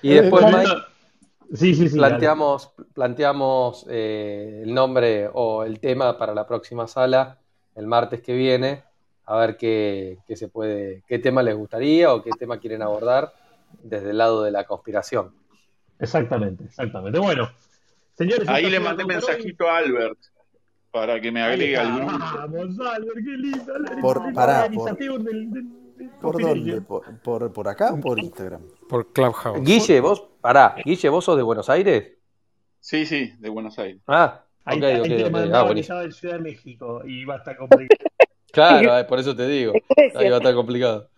[0.02, 7.38] Y después, Mike, planteamos, planteamos eh, el nombre o el tema para la próxima sala
[7.76, 8.82] el martes que viene,
[9.26, 13.32] a ver qué, se puede, qué tema les gustaría o qué tema quieren abordar
[13.82, 15.32] desde el lado de la conspiración.
[15.98, 17.18] Exactamente, exactamente.
[17.18, 17.50] Bueno,
[18.14, 18.48] señores.
[18.48, 20.18] Ahí le mandé mensajito a Albert
[20.90, 22.18] para que me agregue al grupo.
[22.18, 23.74] Vamos, Albert, qué lindo.
[24.00, 24.96] Por, pará, ¿Por
[26.20, 26.80] dónde?
[26.82, 28.62] ¿Por, por, acá o por Instagram?
[28.88, 29.62] Por Clubhouse.
[29.62, 32.12] Guille, vos, pará, Guille, ¿vos sos de Buenos Aires?
[32.80, 34.02] Sí, sí, de Buenos Aires.
[34.06, 35.30] Ah, Ahí, ok, ahí ok, te ok.
[35.30, 36.10] mandaba Ah, buenísimo.
[36.10, 37.98] Ciudad de México y va a estar complicado.
[38.52, 39.74] Claro, eh, por eso te digo.
[40.14, 41.10] Ahí va a estar complicado.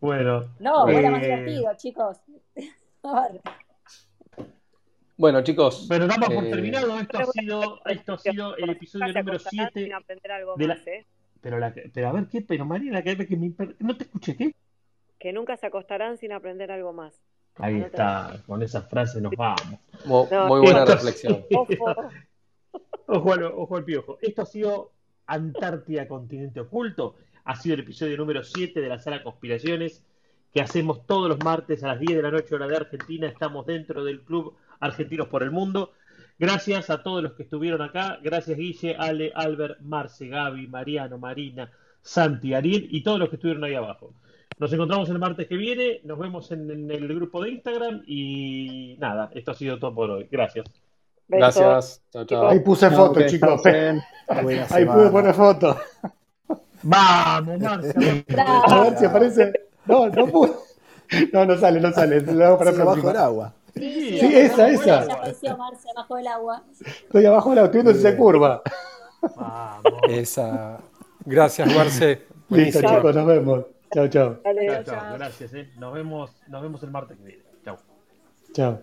[0.00, 0.48] Bueno.
[0.60, 2.16] No, eh, más divertido, chicos.
[5.18, 5.86] Bueno, chicos.
[5.90, 6.98] Pero damos por eh, terminado.
[6.98, 10.66] Esto ha sido, esto ha sido el episodio número acostarán 7 sin aprender algo de
[10.68, 11.06] la- ¿eh?
[11.42, 12.40] Pero, la, pero a ver, ¿qué?
[12.40, 14.54] Pero Mariela, que, que me no te escuché, ¿qué?
[15.18, 17.20] Que nunca se acostarán sin aprender algo más.
[17.56, 19.60] Ahí está, con esa frase nos vamos.
[20.06, 21.44] mo- No, muy buena esto- reflexión.
[21.54, 21.96] Ojo.
[23.06, 24.18] Ojo al, ojo al piojo.
[24.22, 24.92] Esto ha sido
[25.26, 27.16] Antártida Continente Oculto.
[27.44, 30.02] Ha sido el episodio número 7 de la sala Conspiraciones
[30.54, 33.26] que hacemos todos los martes a las 10 de la noche hora de Argentina.
[33.26, 35.92] Estamos dentro del Club Argentinos por el Mundo.
[36.42, 38.18] Gracias a todos los que estuvieron acá.
[38.20, 41.70] Gracias Guille, Ale, Albert, Marce, Gaby, Mariano, Marina,
[42.02, 44.12] Santi, Ariel y todos los que estuvieron ahí abajo.
[44.58, 46.00] Nos encontramos el martes que viene.
[46.02, 48.02] Nos vemos en, en el grupo de Instagram.
[48.08, 50.26] Y nada, esto ha sido todo por hoy.
[50.32, 50.66] Gracias.
[51.28, 52.02] Gracias.
[52.12, 52.48] Chao, chao.
[52.48, 53.62] Ahí puse No, foto, chicos.
[54.26, 55.76] Ahí pude poner foto.
[56.82, 58.24] Vamos, Marce.
[58.36, 59.52] A ver si aparece.
[59.86, 60.50] No, no pude.
[61.32, 62.20] No, no sale, no sale.
[62.20, 63.54] Lo hago para Sí, abajo del agua.
[63.74, 65.06] Sí, Sí, esa, bueno, esa.
[65.06, 66.62] Ya apareció Marce abajo del agua.
[66.84, 68.62] Estoy abajo de la estoy viendo si se curva.
[69.36, 69.92] Vamos.
[70.08, 70.78] Esa.
[71.24, 72.26] Gracias, Marce.
[72.50, 73.64] Listo, chicos, nos vemos.
[73.94, 74.40] Chao, chao.
[74.42, 75.14] Chao, chao.
[75.14, 75.54] Gracias.
[75.54, 75.70] eh.
[75.78, 77.42] Nos vemos, nos vemos el martes que viene.
[77.64, 77.78] Chao.
[78.52, 78.80] Chao.